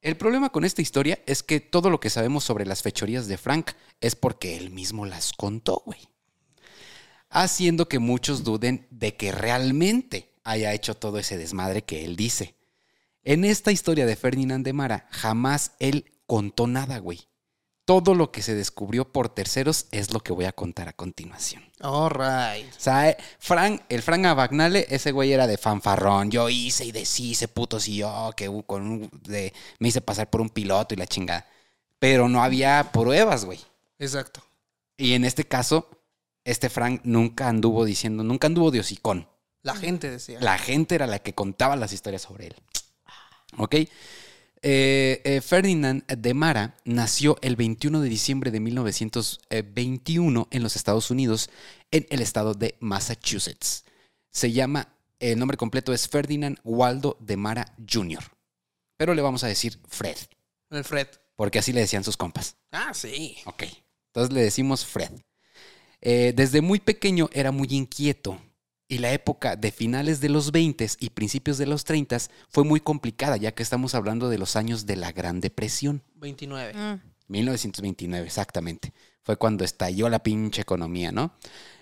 El 0.00 0.16
problema 0.16 0.50
con 0.50 0.64
esta 0.64 0.82
historia 0.82 1.20
es 1.26 1.42
que 1.42 1.60
todo 1.60 1.90
lo 1.90 2.00
que 2.00 2.10
sabemos 2.10 2.42
sobre 2.44 2.66
las 2.66 2.82
fechorías 2.82 3.28
de 3.28 3.38
Frank 3.38 3.70
es 4.00 4.16
porque 4.16 4.56
él 4.56 4.70
mismo 4.70 5.06
las 5.06 5.32
contó, 5.32 5.82
güey. 5.86 6.08
Haciendo 7.36 7.88
que 7.88 7.98
muchos 7.98 8.44
duden 8.44 8.86
de 8.90 9.16
que 9.16 9.32
realmente 9.32 10.30
haya 10.44 10.72
hecho 10.72 10.94
todo 10.94 11.18
ese 11.18 11.36
desmadre 11.36 11.82
que 11.82 12.04
él 12.04 12.14
dice. 12.14 12.54
En 13.24 13.44
esta 13.44 13.72
historia 13.72 14.06
de 14.06 14.14
Ferdinand 14.14 14.64
de 14.64 14.72
Mara, 14.72 15.08
jamás 15.10 15.72
él 15.80 16.12
contó 16.26 16.66
nada, 16.68 16.98
güey. 16.98 17.26
Todo 17.86 18.14
lo 18.14 18.30
que 18.30 18.40
se 18.40 18.54
descubrió 18.54 19.10
por 19.12 19.28
terceros 19.30 19.86
es 19.90 20.12
lo 20.12 20.20
que 20.20 20.32
voy 20.32 20.44
a 20.44 20.52
contar 20.52 20.88
a 20.88 20.92
continuación. 20.92 21.62
All 21.80 22.10
right. 22.10 22.72
O 22.74 22.78
sea, 22.80 23.10
eh, 23.10 23.16
Frank, 23.38 23.82
el 23.88 24.00
Frank 24.02 24.24
Abagnale, 24.26 24.86
ese 24.88 25.10
güey 25.10 25.32
era 25.32 25.46
de 25.46 25.58
fanfarrón. 25.58 26.30
Yo 26.30 26.48
hice 26.48 26.84
y 26.84 26.92
deshice, 26.92 27.48
putos, 27.48 27.88
y 27.88 27.96
yo 27.96 28.30
que 28.36 28.48
con 28.64 28.86
un- 28.86 29.10
de- 29.24 29.52
me 29.80 29.88
hice 29.88 30.00
pasar 30.00 30.30
por 30.30 30.40
un 30.40 30.48
piloto 30.50 30.94
y 30.94 30.98
la 30.98 31.06
chingada. 31.06 31.46
Pero 31.98 32.28
no 32.28 32.42
había 32.44 32.90
pruebas, 32.92 33.44
güey. 33.44 33.58
Exacto. 33.98 34.42
Y 34.96 35.12
en 35.14 35.24
este 35.24 35.44
caso, 35.44 35.88
este 36.44 36.68
Frank 36.68 37.00
nunca 37.04 37.48
anduvo 37.48 37.84
diciendo, 37.84 38.22
nunca 38.22 38.46
anduvo 38.46 38.70
de 38.70 38.80
hocicón. 38.80 39.28
La 39.62 39.74
gente 39.74 40.10
decía. 40.10 40.38
La 40.40 40.58
gente 40.58 40.94
era 40.94 41.06
la 41.06 41.18
que 41.18 41.34
contaba 41.34 41.74
las 41.76 41.92
historias 41.92 42.22
sobre 42.22 42.48
él. 42.48 42.56
¿Ok? 43.56 43.74
Eh, 44.66 45.20
eh, 45.24 45.40
Ferdinand 45.42 46.06
de 46.06 46.32
Mara 46.34 46.76
nació 46.84 47.36
el 47.42 47.54
21 47.54 48.00
de 48.00 48.08
diciembre 48.08 48.50
de 48.50 48.60
1921 48.60 50.48
en 50.50 50.62
los 50.62 50.76
Estados 50.76 51.10
Unidos, 51.10 51.50
en 51.90 52.06
el 52.08 52.20
estado 52.20 52.54
de 52.54 52.74
Massachusetts. 52.80 53.84
Se 54.30 54.52
llama, 54.52 54.88
el 55.20 55.38
nombre 55.38 55.56
completo 55.56 55.92
es 55.92 56.08
Ferdinand 56.08 56.58
Waldo 56.64 57.18
de 57.20 57.36
Mara 57.36 57.74
Jr. 57.90 58.24
Pero 58.96 59.14
le 59.14 59.22
vamos 59.22 59.44
a 59.44 59.48
decir 59.48 59.78
Fred, 59.86 60.16
El 60.70 60.84
Fred. 60.84 61.08
porque 61.36 61.58
así 61.58 61.72
le 61.72 61.80
decían 61.80 62.04
sus 62.04 62.16
compas. 62.16 62.56
Ah, 62.72 62.92
sí. 62.94 63.36
Ok. 63.44 63.64
Entonces 64.14 64.32
le 64.32 64.42
decimos 64.42 64.86
Fred. 64.86 65.10
Eh, 66.06 66.32
desde 66.36 66.60
muy 66.60 66.80
pequeño 66.80 67.30
era 67.32 67.50
muy 67.50 67.68
inquieto 67.70 68.38
y 68.88 68.98
la 68.98 69.12
época 69.14 69.56
de 69.56 69.72
finales 69.72 70.20
de 70.20 70.28
los 70.28 70.52
20 70.52 70.86
y 71.00 71.10
principios 71.10 71.56
de 71.56 71.64
los 71.66 71.84
30 71.84 72.18
fue 72.50 72.62
muy 72.62 72.80
complicada, 72.80 73.38
ya 73.38 73.52
que 73.52 73.62
estamos 73.62 73.94
hablando 73.94 74.28
de 74.28 74.36
los 74.36 74.54
años 74.54 74.84
de 74.84 74.96
la 74.96 75.12
Gran 75.12 75.40
Depresión. 75.40 76.02
29. 76.16 76.74
Mm. 76.74 77.00
1929, 77.28 78.26
exactamente. 78.26 78.92
Fue 79.22 79.36
cuando 79.38 79.64
estalló 79.64 80.10
la 80.10 80.22
pinche 80.22 80.60
economía, 80.60 81.10
¿no? 81.10 81.32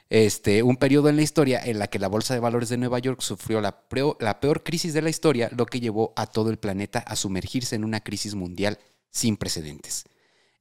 Este, 0.09 0.63
un 0.63 0.77
periodo 0.77 1.09
en 1.09 1.17
la 1.17 1.23
historia 1.23 1.61
en 1.65 1.81
la 1.81 1.89
que 1.89 1.99
la 1.99 2.07
Bolsa 2.07 2.35
de 2.35 2.41
Valores 2.41 2.69
de 2.69 2.77
Nueva 2.77 3.01
York 3.01 3.21
sufrió 3.23 3.61
la, 3.61 3.89
preo- 3.89 4.17
la 4.21 4.39
peor 4.41 4.63
crisis 4.63 4.93
de 4.95 5.03
la 5.03 5.11
historia, 5.11 5.51
lo 5.57 5.67
que 5.67 5.81
llevó 5.81 6.13
a 6.15 6.27
todo 6.27 6.51
el 6.51 6.59
planeta 6.59 7.01
a 7.01 7.17
sumergirse 7.17 7.75
en 7.75 7.83
una 7.85 8.01
crisis 8.01 8.35
mundial 8.37 8.79
sin 9.11 9.37
precedentes. 9.37 10.05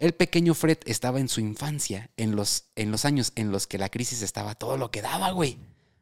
El 0.02 0.14
pequeño 0.14 0.56
Fred 0.56 0.80
estaba 0.88 1.20
en 1.20 1.30
su 1.30 1.42
infancia, 1.42 2.10
en 2.18 2.36
los, 2.36 2.64
en 2.76 2.90
los 2.90 3.06
años 3.06 3.34
en 3.36 3.52
los 3.52 3.68
que 3.68 3.78
la 3.78 3.90
crisis 3.90 4.24
estaba 4.24 4.56
todo 4.56 4.76
lo 4.76 4.90
que 4.90 5.04
daba, 5.04 5.30
güey. 5.30 5.60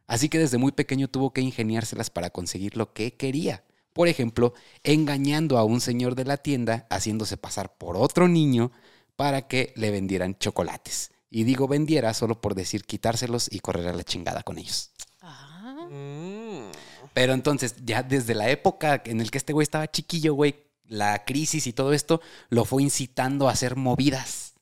Así 0.07 0.29
que 0.29 0.39
desde 0.39 0.57
muy 0.57 0.71
pequeño 0.71 1.09
tuvo 1.09 1.33
que 1.33 1.41
ingeniárselas 1.41 2.09
para 2.09 2.29
conseguir 2.29 2.77
lo 2.77 2.93
que 2.93 3.17
quería. 3.17 3.65
Por 3.91 4.07
ejemplo, 4.07 4.53
engañando 4.83 5.57
a 5.57 5.65
un 5.65 5.81
señor 5.81 6.15
de 6.15 6.23
la 6.23 6.37
tienda, 6.37 6.87
haciéndose 6.89 7.35
pasar 7.35 7.77
por 7.77 7.97
otro 7.97 8.29
niño 8.29 8.71
para 9.17 9.49
que 9.49 9.73
le 9.75 9.91
vendieran 9.91 10.37
chocolates. 10.37 11.11
Y 11.29 11.43
digo 11.43 11.67
vendiera 11.67 12.13
solo 12.13 12.39
por 12.39 12.55
decir 12.55 12.85
quitárselos 12.85 13.49
y 13.51 13.59
correr 13.59 13.89
a 13.89 13.93
la 13.93 14.05
chingada 14.05 14.43
con 14.43 14.59
ellos. 14.59 14.91
Ah. 15.19 15.89
Mm. 15.91 16.71
Pero 17.13 17.33
entonces, 17.33 17.75
ya 17.83 18.01
desde 18.01 18.33
la 18.33 18.49
época 18.49 19.01
en 19.05 19.19
el 19.19 19.29
que 19.29 19.39
este 19.39 19.51
güey 19.51 19.63
estaba 19.63 19.91
chiquillo, 19.91 20.35
güey, 20.35 20.68
la 20.89 21.23
crisis 21.23 21.67
y 21.67 21.73
todo 21.73 21.93
esto 21.93 22.21
lo 22.49 22.65
fue 22.65 22.83
incitando 22.83 23.47
a 23.47 23.53
hacer 23.53 23.75
movidas 23.77 24.55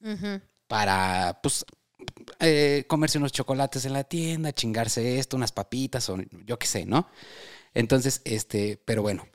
para, 0.68 1.40
pues, 1.42 1.66
eh, 2.40 2.86
comerse 2.88 3.18
unos 3.18 3.32
chocolates 3.32 3.86
en 3.86 3.94
la 3.94 4.04
tienda, 4.04 4.54
chingarse 4.54 5.18
esto, 5.18 5.38
unas 5.38 5.52
papitas 5.52 6.10
o 6.10 6.18
yo 6.46 6.60
qué 6.60 6.68
sé, 6.68 6.86
¿no? 6.86 7.08
Entonces, 7.74 8.22
este, 8.26 8.82
pero 8.86 9.02
bueno, 9.02 9.28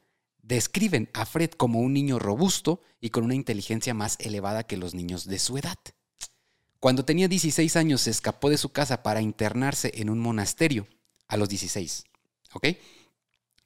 describen 0.42 1.08
a 1.14 1.26
Fred 1.26 1.50
como 1.50 1.80
un 1.80 1.92
niño 1.92 2.18
robusto 2.18 2.80
y 3.00 3.10
con 3.10 3.24
una 3.24 3.34
inteligencia 3.34 3.94
más 3.94 4.16
elevada 4.20 4.64
que 4.64 4.76
los 4.76 4.94
niños 4.94 5.26
de 5.26 5.38
su 5.38 5.58
edad. 5.58 5.78
Cuando 6.78 7.04
tenía 7.04 7.28
16 7.28 7.76
años 7.76 8.02
se 8.02 8.10
escapó 8.10 8.50
de 8.50 8.58
su 8.58 8.70
casa 8.70 9.02
para 9.02 9.22
internarse 9.22 9.92
en 9.94 10.10
un 10.10 10.18
monasterio, 10.18 10.86
a 11.28 11.36
los 11.36 11.48
16, 11.48 12.04
¿ok? 12.52 12.66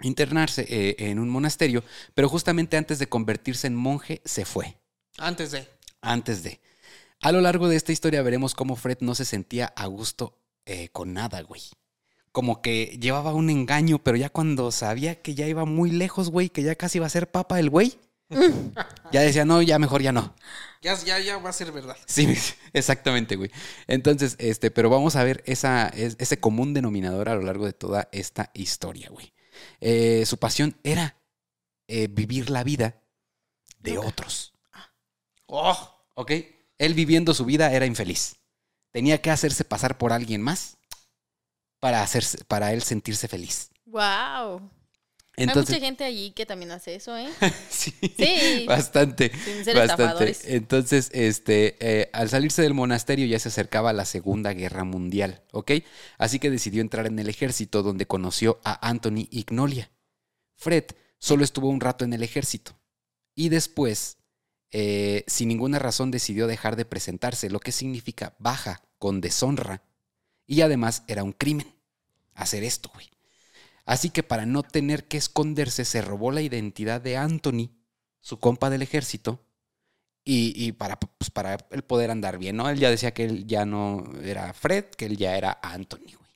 Internarse 0.02 0.66
eh, 0.68 0.96
en 0.98 1.18
un 1.18 1.28
monasterio, 1.30 1.82
pero 2.14 2.28
justamente 2.28 2.76
antes 2.76 2.98
de 2.98 3.08
convertirse 3.08 3.66
en 3.66 3.74
monje 3.74 4.20
se 4.24 4.44
fue, 4.44 4.76
Antes 5.18 5.50
de. 5.52 5.66
antes 6.02 6.42
de. 6.42 6.60
A 7.22 7.32
lo 7.32 7.40
largo 7.40 7.68
de 7.68 7.76
esta 7.76 7.92
historia 7.92 8.20
veremos 8.22 8.54
cómo 8.54 8.76
Fred 8.76 8.98
no 9.00 9.14
se 9.14 9.24
sentía 9.24 9.72
a 9.74 9.86
gusto 9.86 10.38
eh, 10.66 10.90
con 10.90 11.14
nada, 11.14 11.40
güey. 11.40 11.62
Como 12.30 12.60
que 12.60 12.98
llevaba 13.00 13.32
un 13.32 13.48
engaño, 13.48 13.98
pero 14.04 14.18
ya 14.18 14.28
cuando 14.28 14.70
sabía 14.70 15.22
que 15.22 15.34
ya 15.34 15.46
iba 15.46 15.64
muy 15.64 15.90
lejos, 15.90 16.28
güey, 16.30 16.50
que 16.50 16.62
ya 16.62 16.74
casi 16.74 16.98
iba 16.98 17.06
a 17.06 17.10
ser 17.10 17.30
papa 17.30 17.58
el 17.58 17.70
güey, 17.70 17.98
ya 19.12 19.22
decía, 19.22 19.46
no, 19.46 19.62
ya 19.62 19.78
mejor 19.78 20.02
ya 20.02 20.12
no. 20.12 20.34
Ya, 20.82 20.94
ya, 21.02 21.18
ya 21.20 21.38
va 21.38 21.48
a 21.50 21.52
ser 21.54 21.72
verdad. 21.72 21.96
Sí, 22.06 22.28
exactamente, 22.74 23.36
güey. 23.36 23.50
Entonces, 23.86 24.36
este, 24.38 24.70
pero 24.70 24.90
vamos 24.90 25.16
a 25.16 25.24
ver 25.24 25.42
esa, 25.46 25.88
es- 25.88 26.16
ese 26.18 26.38
común 26.38 26.74
denominador 26.74 27.30
a 27.30 27.34
lo 27.34 27.40
largo 27.42 27.64
de 27.64 27.72
toda 27.72 28.08
esta 28.12 28.50
historia, 28.52 29.08
güey. 29.08 29.32
Eh, 29.80 30.24
su 30.26 30.38
pasión 30.38 30.76
era 30.82 31.16
eh, 31.88 32.08
vivir 32.10 32.50
la 32.50 32.64
vida 32.64 33.00
de 33.78 33.98
otros. 33.98 34.52
Oh, 35.46 36.04
¿Ok? 36.14 36.32
Él 36.78 36.94
viviendo 36.94 37.34
su 37.34 37.44
vida 37.44 37.72
era 37.72 37.86
infeliz. 37.86 38.36
Tenía 38.90 39.20
que 39.20 39.30
hacerse 39.30 39.64
pasar 39.64 39.98
por 39.98 40.12
alguien 40.12 40.42
más 40.42 40.78
para, 41.80 42.02
hacerse, 42.02 42.44
para 42.44 42.72
él 42.72 42.82
sentirse 42.82 43.28
feliz. 43.28 43.70
Wow. 43.84 44.70
Hay 45.38 45.44
Entonces, 45.44 45.74
mucha 45.74 45.84
gente 45.84 46.04
allí 46.04 46.30
que 46.30 46.46
también 46.46 46.70
hace 46.70 46.94
eso, 46.94 47.16
¿eh? 47.16 47.28
sí, 47.68 47.92
Sí. 48.16 48.64
bastante. 48.66 49.30
Sin 49.44 49.64
ser 49.64 49.76
Bastante. 49.76 50.34
Entonces, 50.56 51.10
este, 51.12 51.76
eh, 51.80 52.10
al 52.14 52.30
salirse 52.30 52.62
del 52.62 52.72
monasterio 52.72 53.26
ya 53.26 53.38
se 53.38 53.48
acercaba 53.48 53.90
a 53.90 53.92
la 53.92 54.06
Segunda 54.06 54.54
Guerra 54.54 54.84
Mundial, 54.84 55.42
¿ok? 55.52 55.72
Así 56.16 56.38
que 56.38 56.50
decidió 56.50 56.80
entrar 56.80 57.06
en 57.06 57.18
el 57.18 57.28
ejército 57.28 57.82
donde 57.82 58.06
conoció 58.06 58.60
a 58.64 58.88
Anthony 58.88 59.28
Ignolia. 59.30 59.90
Fred 60.54 60.84
solo 61.18 61.44
estuvo 61.44 61.68
un 61.68 61.80
rato 61.80 62.06
en 62.06 62.14
el 62.14 62.22
ejército 62.22 62.78
y 63.34 63.50
después, 63.50 64.16
eh, 64.70 65.22
sin 65.26 65.48
ninguna 65.48 65.78
razón, 65.78 66.10
decidió 66.10 66.46
dejar 66.46 66.76
de 66.76 66.86
presentarse, 66.86 67.50
lo 67.50 67.60
que 67.60 67.72
significa 67.72 68.34
baja, 68.38 68.82
con 68.98 69.20
deshonra. 69.20 69.82
Y 70.46 70.62
además 70.62 71.02
era 71.08 71.22
un 71.22 71.32
crimen 71.32 71.74
hacer 72.34 72.64
esto, 72.64 72.90
güey. 72.94 73.10
Así 73.86 74.10
que 74.10 74.22
para 74.22 74.44
no 74.44 74.64
tener 74.64 75.06
que 75.06 75.16
esconderse, 75.16 75.84
se 75.84 76.02
robó 76.02 76.32
la 76.32 76.42
identidad 76.42 77.00
de 77.00 77.16
Anthony, 77.16 77.70
su 78.20 78.38
compa 78.38 78.68
del 78.68 78.82
ejército, 78.82 79.46
y, 80.28 80.72
para, 80.72 80.98
pues, 80.98 81.30
él 81.70 81.84
poder 81.84 82.10
andar 82.10 82.36
bien, 82.36 82.56
¿no? 82.56 82.68
Él 82.68 82.80
ya 82.80 82.90
decía 82.90 83.14
que 83.14 83.22
él 83.22 83.46
ya 83.46 83.64
no 83.64 84.12
era 84.24 84.52
Fred, 84.52 84.86
que 84.86 85.06
él 85.06 85.16
ya 85.16 85.36
era 85.36 85.60
Anthony, 85.62 86.16
güey. 86.18 86.30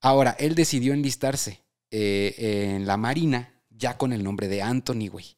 Ahora, 0.00 0.36
él 0.38 0.54
decidió 0.54 0.94
enlistarse 0.94 1.64
eh, 1.90 2.34
en 2.76 2.86
la 2.86 2.96
Marina 2.96 3.52
ya 3.68 3.98
con 3.98 4.12
el 4.12 4.22
nombre 4.22 4.46
de 4.46 4.62
Anthony, 4.62 5.08
güey. 5.10 5.36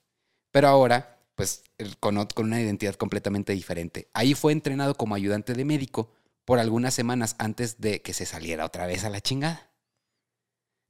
Pero 0.50 0.68
ahora, 0.68 1.18
pues, 1.34 1.64
con, 1.98 2.26
con 2.26 2.44
una 2.44 2.60
identidad 2.60 2.94
completamente 2.96 3.54
diferente. 3.54 4.10
Ahí 4.12 4.34
fue 4.34 4.52
entrenado 4.52 4.94
como 4.94 5.14
ayudante 5.14 5.54
de 5.54 5.64
médico 5.64 6.12
por 6.44 6.58
algunas 6.58 6.92
semanas 6.92 7.36
antes 7.38 7.80
de 7.80 8.02
que 8.02 8.12
se 8.12 8.26
saliera 8.26 8.66
otra 8.66 8.86
vez 8.86 9.02
a 9.04 9.08
la 9.08 9.22
chingada. 9.22 9.73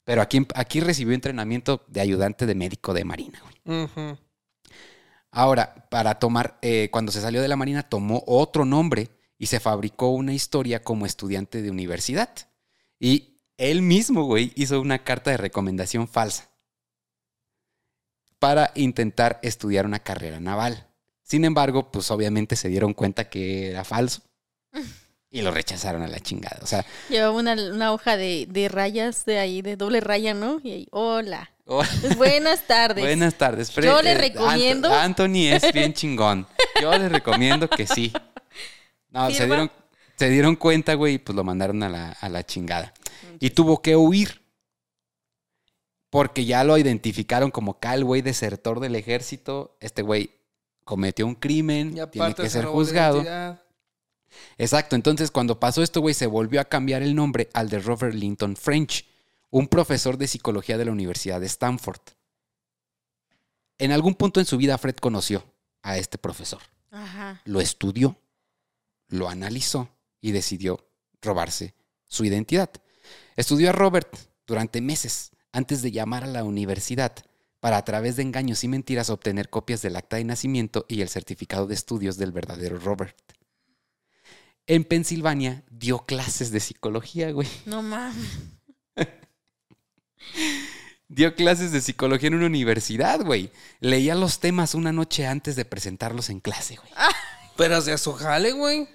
Pero 0.04 0.22
aquí, 0.22 0.46
aquí 0.54 0.80
recibió 0.80 1.14
entrenamiento 1.14 1.84
de 1.88 2.00
ayudante 2.00 2.46
de 2.46 2.54
médico 2.54 2.92
de 2.92 3.04
Marina, 3.04 3.42
güey. 3.64 3.88
Ahora, 5.30 5.88
para 5.90 6.18
tomar, 6.18 6.58
eh, 6.62 6.90
cuando 6.92 7.10
se 7.10 7.20
salió 7.20 7.42
de 7.42 7.48
la 7.48 7.56
Marina, 7.56 7.82
tomó 7.82 8.22
otro 8.26 8.64
nombre 8.64 9.08
y 9.38 9.46
se 9.46 9.60
fabricó 9.60 10.10
una 10.10 10.32
historia 10.32 10.82
como 10.82 11.06
estudiante 11.06 11.60
de 11.60 11.70
universidad. 11.70 12.30
Y 13.00 13.40
él 13.56 13.82
mismo, 13.82 14.24
güey, 14.24 14.52
hizo 14.54 14.80
una 14.80 15.02
carta 15.02 15.30
de 15.30 15.36
recomendación 15.36 16.06
falsa 16.06 16.50
para 18.38 18.72
intentar 18.74 19.40
estudiar 19.42 19.86
una 19.86 20.00
carrera 20.00 20.38
naval. 20.38 20.86
Sin 21.22 21.44
embargo, 21.44 21.90
pues 21.90 22.10
obviamente 22.10 22.56
se 22.56 22.68
dieron 22.68 22.92
cuenta 22.92 23.28
que 23.30 23.70
era 23.70 23.84
falso 23.84 24.22
y 25.34 25.42
lo 25.42 25.50
rechazaron 25.50 26.02
a 26.02 26.06
la 26.06 26.20
chingada. 26.20 26.58
O 26.62 26.66
sea, 26.66 26.86
Llevaba 27.08 27.32
una, 27.32 27.54
una 27.54 27.92
hoja 27.92 28.16
de, 28.16 28.46
de 28.48 28.68
rayas 28.68 29.24
de 29.24 29.40
ahí, 29.40 29.62
de 29.62 29.74
doble 29.76 30.00
raya, 30.00 30.32
¿no? 30.32 30.60
Y 30.62 30.70
ahí, 30.70 30.88
hola. 30.92 31.50
oh, 31.66 31.82
Pues, 32.00 32.16
buenas 32.16 32.66
tardes. 32.68 33.04
buenas 33.04 33.34
tardes. 33.34 33.72
Fred. 33.72 33.84
Yo 33.88 34.00
le 34.00 34.12
Eh, 34.12 34.18
recomiendo- 34.18 34.88
Anto- 34.88 35.24
Anthony 35.24 35.48
es 35.52 35.72
bien 35.72 35.92
chingón. 35.94 36.46
Yo 36.80 36.96
le 36.96 37.08
recomiendo 37.08 37.68
que 37.68 37.84
sí. 37.86 38.12
No, 39.10 39.28
se 39.32 39.46
dieron, 39.46 39.72
se 40.16 40.28
dieron 40.30 40.54
cuenta, 40.54 40.94
güey, 40.94 41.14
y 41.14 41.18
pues 41.18 41.34
lo 41.34 41.42
mandaron 41.42 41.82
a 41.82 41.88
la, 41.88 42.12
a 42.12 42.28
la 42.28 42.46
chingada. 42.46 42.94
Y 43.40 43.50
tuvo 43.50 43.82
que 43.82 43.96
huir. 43.96 44.40
Porque 46.10 46.44
ya 46.44 46.62
lo 46.62 46.78
identificaron 46.78 47.50
como 47.50 47.80
Cal, 47.80 48.04
güey, 48.04 48.22
desertor 48.22 48.78
del 48.78 48.94
ejército. 48.94 49.76
Este 49.80 50.02
güey 50.02 50.30
cometió 50.84 51.26
un 51.26 51.34
crimen, 51.34 51.88
Y 51.88 51.92
tiene 51.94 52.04
aparte 52.06 52.42
que 52.44 52.50
se 52.50 52.58
ser 52.60 52.66
juzgado. 52.66 53.24
Exacto, 54.58 54.96
entonces 54.96 55.30
cuando 55.30 55.58
pasó 55.60 55.82
esto, 55.82 56.00
güey, 56.00 56.14
se 56.14 56.26
volvió 56.26 56.60
a 56.60 56.64
cambiar 56.64 57.02
el 57.02 57.14
nombre 57.14 57.48
al 57.52 57.68
de 57.68 57.78
Robert 57.78 58.14
Linton 58.14 58.56
French, 58.56 59.06
un 59.50 59.68
profesor 59.68 60.18
de 60.18 60.26
psicología 60.26 60.78
de 60.78 60.84
la 60.84 60.92
Universidad 60.92 61.40
de 61.40 61.46
Stanford. 61.46 62.00
En 63.78 63.92
algún 63.92 64.14
punto 64.14 64.40
en 64.40 64.46
su 64.46 64.56
vida, 64.56 64.78
Fred 64.78 64.96
conoció 64.96 65.44
a 65.82 65.98
este 65.98 66.18
profesor, 66.18 66.62
Ajá. 66.90 67.40
lo 67.44 67.60
estudió, 67.60 68.18
lo 69.08 69.28
analizó 69.28 69.88
y 70.20 70.32
decidió 70.32 70.88
robarse 71.20 71.74
su 72.08 72.24
identidad. 72.24 72.70
Estudió 73.36 73.70
a 73.70 73.72
Robert 73.72 74.16
durante 74.46 74.80
meses 74.80 75.32
antes 75.52 75.82
de 75.82 75.92
llamar 75.92 76.24
a 76.24 76.28
la 76.28 76.44
universidad 76.44 77.14
para 77.60 77.78
a 77.78 77.84
través 77.84 78.16
de 78.16 78.22
engaños 78.22 78.62
y 78.62 78.68
mentiras 78.68 79.08
obtener 79.08 79.48
copias 79.48 79.82
del 79.82 79.96
acta 79.96 80.16
de 80.16 80.24
nacimiento 80.24 80.84
y 80.88 81.00
el 81.00 81.08
certificado 81.08 81.66
de 81.66 81.74
estudios 81.74 82.16
del 82.16 82.30
verdadero 82.30 82.78
Robert. 82.78 83.16
En 84.66 84.84
Pensilvania 84.84 85.62
dio 85.70 86.06
clases 86.06 86.50
de 86.50 86.60
psicología, 86.60 87.30
güey. 87.32 87.48
No 87.66 87.82
mames. 87.82 88.30
Dio 91.08 91.34
clases 91.34 91.70
de 91.70 91.82
psicología 91.82 92.28
en 92.28 92.34
una 92.34 92.46
universidad, 92.46 93.20
güey. 93.20 93.52
Leía 93.80 94.14
los 94.14 94.40
temas 94.40 94.74
una 94.74 94.90
noche 94.90 95.26
antes 95.26 95.54
de 95.54 95.64
presentarlos 95.64 96.30
en 96.30 96.40
clase, 96.40 96.76
güey. 96.76 96.90
Pero 97.56 97.76
hacia 97.76 97.98
su 97.98 98.14
jale, 98.14 98.52
güey. 98.52 98.88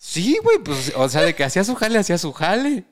Sí, 0.00 0.38
güey, 0.44 0.58
pues, 0.60 0.92
o 0.94 1.08
sea, 1.08 1.22
de 1.22 1.34
que 1.34 1.42
hacía 1.42 1.64
su 1.64 1.74
jale, 1.74 1.98
hacía 1.98 2.18
su 2.18 2.32
jale. 2.32 2.84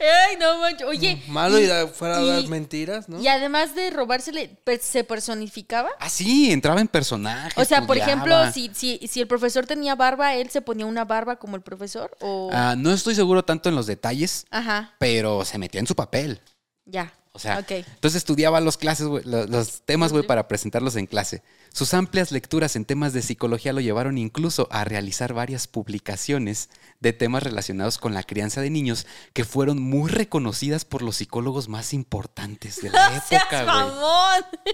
Ay, 0.00 0.36
no 0.40 0.58
manches. 0.58 0.88
Oye. 0.88 1.22
Malo 1.28 1.56
y, 1.60 1.68
fuera 1.94 2.18
a 2.18 2.24
dar 2.24 2.40
y- 2.40 2.48
mentiras, 2.48 3.08
¿no? 3.08 3.20
Y 3.20 3.28
además 3.28 3.76
de 3.76 3.90
robársele, 3.90 4.58
pues, 4.64 4.82
se 4.82 5.04
personificaba. 5.04 5.88
Ah, 6.00 6.08
sí, 6.08 6.50
entraba 6.50 6.80
en 6.80 6.88
personaje. 6.88 7.60
O 7.60 7.64
sea, 7.64 7.86
por 7.86 7.96
ejemplo, 7.96 8.50
si, 8.52 8.72
si, 8.74 8.98
si 9.06 9.20
el 9.20 9.28
profesor 9.28 9.66
tenía 9.66 9.94
barba, 9.94 10.34
él 10.34 10.50
se 10.50 10.60
ponía 10.60 10.84
una 10.86 11.04
barba 11.04 11.36
como 11.36 11.54
el 11.54 11.62
profesor. 11.62 12.16
O. 12.20 12.50
Ah, 12.52 12.74
no 12.76 12.90
estoy 12.92 13.14
seguro 13.14 13.44
tanto 13.44 13.68
en 13.68 13.76
los 13.76 13.86
detalles, 13.86 14.44
Ajá. 14.50 14.94
pero 14.98 15.44
se 15.44 15.58
metía 15.58 15.78
en 15.80 15.86
su 15.86 15.94
papel. 15.94 16.40
Ya. 16.86 17.12
O 17.32 17.38
sea, 17.38 17.64
entonces 17.68 18.16
estudiaba 18.16 18.60
los 18.60 18.76
clases, 18.76 19.06
los, 19.24 19.82
temas, 19.82 20.12
güey, 20.12 20.26
para 20.26 20.48
presentarlos 20.48 20.96
en 20.96 21.06
clase. 21.06 21.42
Sus 21.72 21.94
amplias 21.94 22.32
lecturas 22.32 22.74
en 22.74 22.84
temas 22.84 23.12
de 23.12 23.22
psicología 23.22 23.72
lo 23.72 23.80
llevaron 23.80 24.18
incluso 24.18 24.66
a 24.72 24.84
realizar 24.84 25.34
varias 25.34 25.68
publicaciones 25.68 26.68
de 26.98 27.12
temas 27.12 27.42
relacionados 27.44 27.98
con 27.98 28.12
la 28.14 28.24
crianza 28.24 28.60
de 28.60 28.70
niños 28.70 29.06
que 29.34 29.44
fueron 29.44 29.80
muy 29.80 30.10
reconocidas 30.10 30.84
por 30.84 31.02
los 31.02 31.16
psicólogos 31.16 31.68
más 31.68 31.92
importantes 31.94 32.80
de 32.82 32.90
la 32.90 33.20
¡Seas 33.28 33.42
época, 33.42 33.62
güey. 33.64 34.64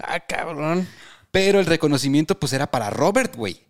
Ah, 0.00 0.20
cabrón. 0.20 0.88
Pero 1.30 1.60
el 1.60 1.66
reconocimiento, 1.66 2.38
pues, 2.38 2.52
era 2.52 2.70
para 2.70 2.90
Robert, 2.90 3.36
güey. 3.36 3.64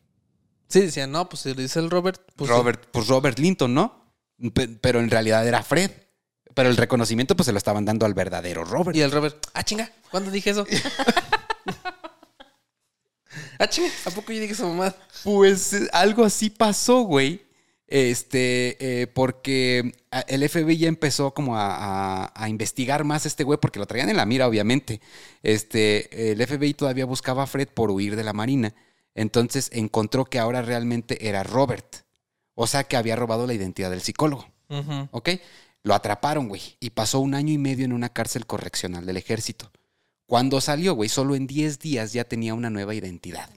Sí, 0.69 0.81
decían, 0.81 1.11
no, 1.13 1.29
pues 1.29 1.43
si 1.43 1.55
le 1.55 1.63
dice 1.63 1.79
el 1.81 1.91
Robert, 1.91 2.21
pues. 2.37 2.51
Robert, 2.51 2.89
pues 2.91 3.07
Robert 3.09 3.39
Linton, 3.39 3.75
¿no? 3.75 4.15
Pe- 4.55 4.69
Pero 4.69 5.01
en 5.01 5.11
realidad 5.11 5.47
era 5.47 5.63
Fred. 5.63 5.91
Pero 6.55 6.69
el 6.69 6.77
reconocimiento, 6.77 7.35
pues, 7.37 7.47
se 7.47 7.53
lo 7.53 7.59
estaban 7.59 7.85
dando 7.85 8.07
al 8.07 8.15
verdadero 8.15 8.65
Robert. 8.65 8.97
Y 8.97 9.01
el 9.01 9.11
Robert, 9.11 9.47
ah, 9.55 9.63
chinga, 9.63 9.91
¿cuándo 10.11 10.31
dije 10.31 10.51
eso? 10.51 10.67
ah, 13.59 13.67
chinga, 13.69 13.89
¿a 14.05 14.11
poco 14.11 14.33
yo 14.33 14.41
dije 14.41 14.53
esa 14.53 14.67
mamá? 14.67 14.95
Pues 15.25 15.73
eh, 15.73 15.89
algo 15.93 16.25
así 16.25 16.51
pasó, 16.51 17.03
güey. 17.03 17.43
Este, 17.87 19.03
eh, 19.03 19.07
porque 19.07 19.93
ah, 20.11 20.25
el 20.27 20.49
FBI 20.49 20.79
ya 20.79 20.89
empezó 20.89 21.35
como 21.35 21.57
a, 21.59 22.25
a- 22.25 22.33
a 22.35 22.49
investigar 22.49 23.05
más 23.05 23.25
a 23.25 23.29
este 23.29 23.45
güey, 23.45 23.59
porque 23.61 23.79
lo 23.79 23.87
traían 23.87 24.09
en 24.09 24.17
la 24.17 24.27
mira, 24.27 24.49
obviamente. 24.49 25.01
Este, 25.43 26.33
el 26.33 26.45
FBI 26.47 26.75
todavía 26.75 27.05
buscaba 27.05 27.43
a 27.43 27.47
Fred 27.47 27.69
por 27.69 27.91
huir 27.91 28.17
de 28.17 28.25
la 28.25 28.33
marina. 28.33 28.75
Entonces 29.15 29.69
encontró 29.73 30.25
que 30.25 30.39
ahora 30.39 30.63
realmente 30.63 31.29
era 31.29 31.43
Robert. 31.43 31.97
O 32.55 32.67
sea 32.67 32.85
que 32.85 32.97
había 32.97 33.17
robado 33.17 33.47
la 33.47 33.55
identidad 33.55 33.91
del 33.91 34.01
psicólogo. 34.03 34.47
¿Ok? 35.11 35.29
Lo 35.85 35.95
atraparon, 35.95 36.49
güey. 36.49 36.63
Y 36.81 36.91
pasó 36.91 37.21
un 37.21 37.35
año 37.35 37.53
y 37.53 37.59
medio 37.59 37.85
en 37.85 37.93
una 37.93 38.09
cárcel 38.09 38.47
correccional 38.47 39.05
del 39.07 39.17
ejército. 39.17 39.71
Cuando 40.27 40.61
salió, 40.61 40.95
güey, 40.95 41.09
solo 41.09 41.35
en 41.35 41.47
10 41.47 41.79
días 41.79 42.13
ya 42.13 42.25
tenía 42.25 42.55
una 42.55 42.71
nueva 42.71 42.95
identidad. 42.95 43.51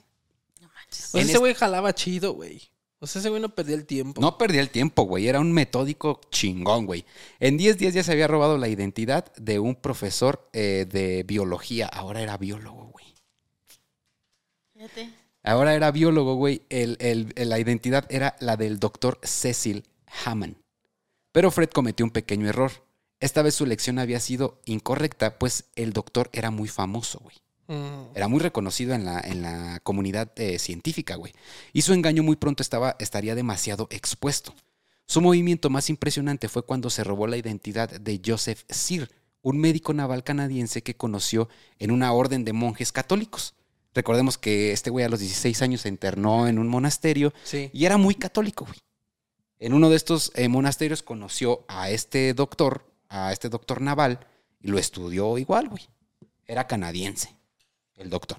No 0.60 0.68
manches. 0.74 1.06
O 1.06 1.08
sea, 1.12 1.20
En 1.20 1.24
ese 1.26 1.34
es- 1.34 1.40
güey 1.40 1.54
jalaba 1.54 1.94
chido, 1.94 2.32
güey. 2.34 2.60
O 2.98 3.06
sea, 3.06 3.20
ese 3.20 3.28
güey 3.28 3.40
no 3.42 3.54
perdía 3.54 3.76
el 3.76 3.84
tiempo. 3.86 4.20
No 4.20 4.38
perdía 4.38 4.60
el 4.62 4.70
tiempo, 4.70 5.02
güey. 5.04 5.28
Era 5.28 5.38
un 5.38 5.52
metódico 5.52 6.20
chingón, 6.30 6.86
güey. 6.86 7.04
En 7.40 7.56
10 7.58 7.76
días 7.78 7.94
ya 7.94 8.02
se 8.02 8.10
había 8.12 8.26
robado 8.26 8.56
la 8.58 8.68
identidad 8.68 9.32
de 9.36 9.58
un 9.58 9.74
profesor 9.76 10.48
eh, 10.52 10.86
de 10.90 11.22
biología. 11.22 11.86
Ahora 11.86 12.22
era 12.22 12.36
biólogo, 12.38 12.86
güey. 12.86 13.06
Fíjate. 14.74 15.10
Ahora 15.42 15.74
era 15.74 15.90
biólogo, 15.92 16.34
güey. 16.34 16.62
El- 16.70 16.96
el- 17.00 17.32
el- 17.36 17.48
la 17.50 17.58
identidad 17.58 18.06
era 18.10 18.34
la 18.40 18.56
del 18.56 18.78
doctor 18.80 19.20
Cecil 19.22 19.84
Hammond. 20.24 20.56
Pero 21.36 21.50
Fred 21.50 21.68
cometió 21.68 22.06
un 22.06 22.12
pequeño 22.12 22.48
error. 22.48 22.72
Esta 23.20 23.42
vez 23.42 23.54
su 23.54 23.64
elección 23.64 23.98
había 23.98 24.20
sido 24.20 24.58
incorrecta, 24.64 25.38
pues 25.38 25.64
el 25.74 25.92
doctor 25.92 26.30
era 26.32 26.50
muy 26.50 26.66
famoso, 26.66 27.20
güey. 27.22 27.36
Mm. 27.66 28.16
Era 28.16 28.26
muy 28.26 28.40
reconocido 28.40 28.94
en 28.94 29.04
la, 29.04 29.20
en 29.20 29.42
la 29.42 29.80
comunidad 29.82 30.32
eh, 30.36 30.58
científica, 30.58 31.14
güey. 31.16 31.34
Y 31.74 31.82
su 31.82 31.92
engaño 31.92 32.22
muy 32.22 32.36
pronto 32.36 32.62
estaba, 32.62 32.96
estaría 33.00 33.34
demasiado 33.34 33.86
expuesto. 33.90 34.54
Su 35.04 35.20
movimiento 35.20 35.68
más 35.68 35.90
impresionante 35.90 36.48
fue 36.48 36.62
cuando 36.62 36.88
se 36.88 37.04
robó 37.04 37.26
la 37.26 37.36
identidad 37.36 37.90
de 37.90 38.18
Joseph 38.24 38.62
Sear, 38.70 39.10
un 39.42 39.58
médico 39.58 39.92
naval 39.92 40.24
canadiense 40.24 40.82
que 40.82 40.96
conoció 40.96 41.50
en 41.78 41.90
una 41.90 42.14
orden 42.14 42.46
de 42.46 42.54
monjes 42.54 42.92
católicos. 42.92 43.52
Recordemos 43.92 44.38
que 44.38 44.72
este 44.72 44.88
güey 44.88 45.04
a 45.04 45.10
los 45.10 45.20
16 45.20 45.60
años 45.60 45.82
se 45.82 45.90
internó 45.90 46.48
en 46.48 46.58
un 46.58 46.68
monasterio 46.68 47.34
Sí. 47.44 47.68
y 47.74 47.84
era 47.84 47.98
muy 47.98 48.14
católico, 48.14 48.64
güey. 48.64 48.78
En 49.58 49.72
uno 49.72 49.88
de 49.88 49.96
estos 49.96 50.32
eh, 50.34 50.48
monasterios 50.48 51.02
conoció 51.02 51.64
a 51.68 51.90
este 51.90 52.34
doctor, 52.34 52.84
a 53.08 53.32
este 53.32 53.48
doctor 53.48 53.80
naval, 53.80 54.26
y 54.60 54.68
lo 54.68 54.78
estudió 54.78 55.38
igual, 55.38 55.68
güey. 55.68 55.88
Era 56.46 56.66
canadiense, 56.66 57.34
el 57.96 58.10
doctor. 58.10 58.38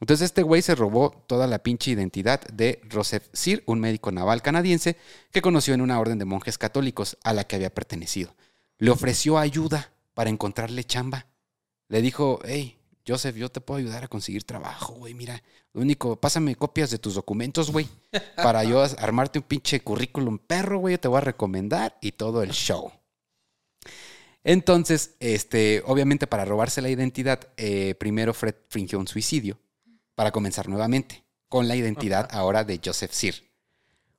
Entonces 0.00 0.26
este 0.26 0.42
güey 0.42 0.60
se 0.60 0.74
robó 0.74 1.24
toda 1.26 1.46
la 1.46 1.60
pinche 1.62 1.90
identidad 1.90 2.40
de 2.48 2.82
Joseph 2.92 3.24
Sear, 3.32 3.62
un 3.64 3.80
médico 3.80 4.12
naval 4.12 4.42
canadiense 4.42 4.96
que 5.32 5.40
conoció 5.40 5.72
en 5.72 5.80
una 5.80 5.98
orden 5.98 6.18
de 6.18 6.26
monjes 6.26 6.58
católicos 6.58 7.16
a 7.24 7.32
la 7.32 7.44
que 7.44 7.56
había 7.56 7.72
pertenecido. 7.72 8.34
Le 8.78 8.90
ofreció 8.90 9.38
ayuda 9.38 9.92
para 10.12 10.28
encontrarle 10.28 10.84
chamba. 10.84 11.26
Le 11.88 12.02
dijo, 12.02 12.40
hey, 12.44 12.78
Joseph, 13.06 13.36
yo 13.36 13.48
te 13.48 13.60
puedo 13.60 13.78
ayudar 13.78 14.04
a 14.04 14.08
conseguir 14.08 14.44
trabajo, 14.44 14.94
güey. 14.94 15.14
Mira, 15.14 15.42
lo 15.72 15.82
único, 15.82 16.16
pásame 16.20 16.56
copias 16.56 16.90
de 16.90 16.98
tus 16.98 17.14
documentos, 17.14 17.70
güey, 17.70 17.88
para 18.36 18.64
yo 18.64 18.82
armarte 18.98 19.38
un 19.38 19.44
pinche 19.44 19.80
currículum 19.80 20.38
perro, 20.38 20.78
güey. 20.78 20.94
Yo 20.94 21.00
te 21.00 21.08
voy 21.08 21.18
a 21.18 21.22
recomendar 21.22 21.96
y 22.00 22.12
todo 22.12 22.42
el 22.42 22.50
show. 22.50 22.90
Entonces, 24.42 25.16
este, 25.18 25.82
obviamente 25.86 26.26
para 26.26 26.44
robarse 26.44 26.80
la 26.80 26.88
identidad, 26.88 27.48
eh, 27.56 27.96
primero 27.98 28.32
Fred 28.32 28.54
fingió 28.68 28.98
un 28.98 29.08
suicidio 29.08 29.58
para 30.14 30.30
comenzar 30.30 30.68
nuevamente, 30.68 31.24
con 31.48 31.66
la 31.66 31.74
identidad 31.74 32.28
ahora 32.30 32.62
de 32.62 32.80
Joseph 32.82 33.10
Sear. 33.12 33.34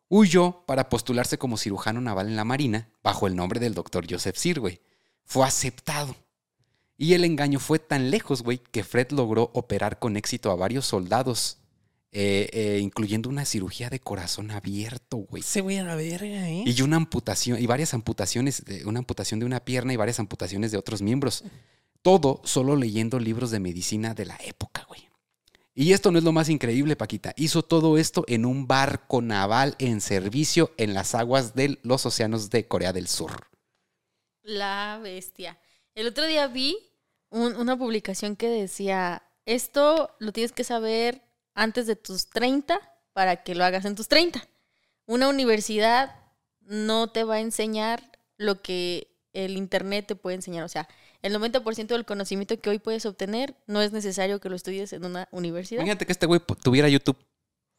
Huyó 0.10 0.66
para 0.66 0.90
postularse 0.90 1.38
como 1.38 1.58
cirujano 1.58 2.02
naval 2.02 2.28
en 2.28 2.36
la 2.36 2.44
Marina 2.44 2.90
bajo 3.04 3.28
el 3.28 3.36
nombre 3.36 3.60
del 3.60 3.74
doctor 3.74 4.06
Joseph 4.10 4.36
Sear, 4.36 4.60
güey. 4.60 4.82
Fue 5.24 5.46
aceptado. 5.46 6.16
Y 6.98 7.14
el 7.14 7.24
engaño 7.24 7.60
fue 7.60 7.80
tan 7.80 8.10
lejos, 8.10 8.42
güey, 8.42 8.58
que 8.58 8.84
Fred 8.84 9.12
logró 9.12 9.52
operar 9.54 10.00
con 10.00 10.18
éxito 10.18 10.50
a 10.52 10.56
varios 10.56 10.86
soldados, 10.88 11.60
eh, 12.12 12.50
eh, 12.54 12.80
incluyendo 12.82 13.30
una 13.30 13.46
cirugía 13.46 13.90
de 13.90 14.00
corazón 14.00 14.50
abierto, 14.50 15.18
güey. 15.18 15.42
Ese 15.44 15.62
güey 15.62 15.76
era 15.78 15.96
verga, 15.96 16.50
¿eh? 16.50 16.64
Y 16.66 16.82
una 16.82 16.96
amputación, 16.96 17.62
y 17.62 17.68
varias 17.68 17.94
amputaciones, 17.94 18.66
de- 18.66 18.86
una 18.86 19.00
amputación 19.00 19.40
de 19.40 19.46
una 19.46 19.60
pierna 19.60 19.94
y 19.94 19.98
varias 19.98 20.20
amputaciones 20.20 20.72
de 20.72 20.78
otros 20.80 21.02
miembros. 21.04 21.44
Todo 22.02 22.42
solo 22.46 22.76
leyendo 22.76 23.20
libros 23.20 23.52
de 23.52 23.60
medicina 23.60 24.14
de 24.16 24.26
la 24.26 24.38
época, 24.44 24.86
güey. 24.88 25.08
Y 25.76 25.94
esto 25.94 26.12
no 26.12 26.18
es 26.18 26.24
lo 26.24 26.32
más 26.32 26.50
increíble, 26.50 26.96
Paquita. 26.96 27.34
Hizo 27.38 27.62
todo 27.62 28.00
esto 28.00 28.24
en 28.28 28.46
un 28.46 28.66
barco 28.66 29.22
naval 29.22 29.76
en 29.78 30.02
servicio 30.02 30.72
en 30.78 30.96
las 30.96 31.14
aguas 31.14 31.54
de 31.54 31.78
los 31.84 32.04
océanos 32.08 32.50
de 32.50 32.68
Corea 32.68 32.94
del 32.94 33.08
Sur. 33.08 33.46
La 34.42 35.00
bestia. 35.04 35.60
El 35.94 36.08
otro 36.08 36.26
día 36.26 36.48
vi 36.48 36.78
un- 37.30 37.56
una 37.56 37.78
publicación 37.78 38.36
que 38.36 38.48
decía, 38.50 39.24
esto 39.46 40.16
lo 40.20 40.32
tienes 40.32 40.52
que 40.52 40.64
saber 40.64 41.22
antes 41.54 41.88
de 41.88 41.96
tus 41.96 42.30
30 42.30 42.80
para 43.14 43.44
que 43.44 43.56
lo 43.56 43.64
hagas 43.66 43.86
en 43.86 43.96
tus 43.96 44.08
30. 44.08 44.48
Una 45.06 45.30
universidad 45.30 46.16
no 46.62 47.10
te 47.12 47.24
va 47.24 47.36
a 47.36 47.40
enseñar 47.40 48.12
lo 48.38 48.62
que 48.62 49.08
el 49.34 49.58
Internet 49.58 50.06
te 50.08 50.16
puede 50.16 50.36
enseñar. 50.36 50.64
O 50.64 50.68
sea, 50.70 50.88
el 51.22 51.34
90% 51.34 51.88
del 51.88 52.06
conocimiento 52.06 52.60
que 52.60 52.70
hoy 52.70 52.80
puedes 52.80 53.06
obtener 53.06 53.56
no 53.68 53.82
es 53.82 53.92
necesario 53.92 54.40
que 54.40 54.50
lo 54.50 54.56
estudies 54.56 54.94
en 54.94 55.06
una 55.06 55.28
universidad. 55.32 55.80
Imagínate 55.82 56.06
que 56.06 56.12
este 56.12 56.26
güey 56.26 56.42
tuviera 56.62 56.90
YouTube. 56.90 57.18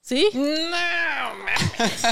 ¿Sí? 0.01 0.29
No, 0.33 0.71
mames. 0.71 2.03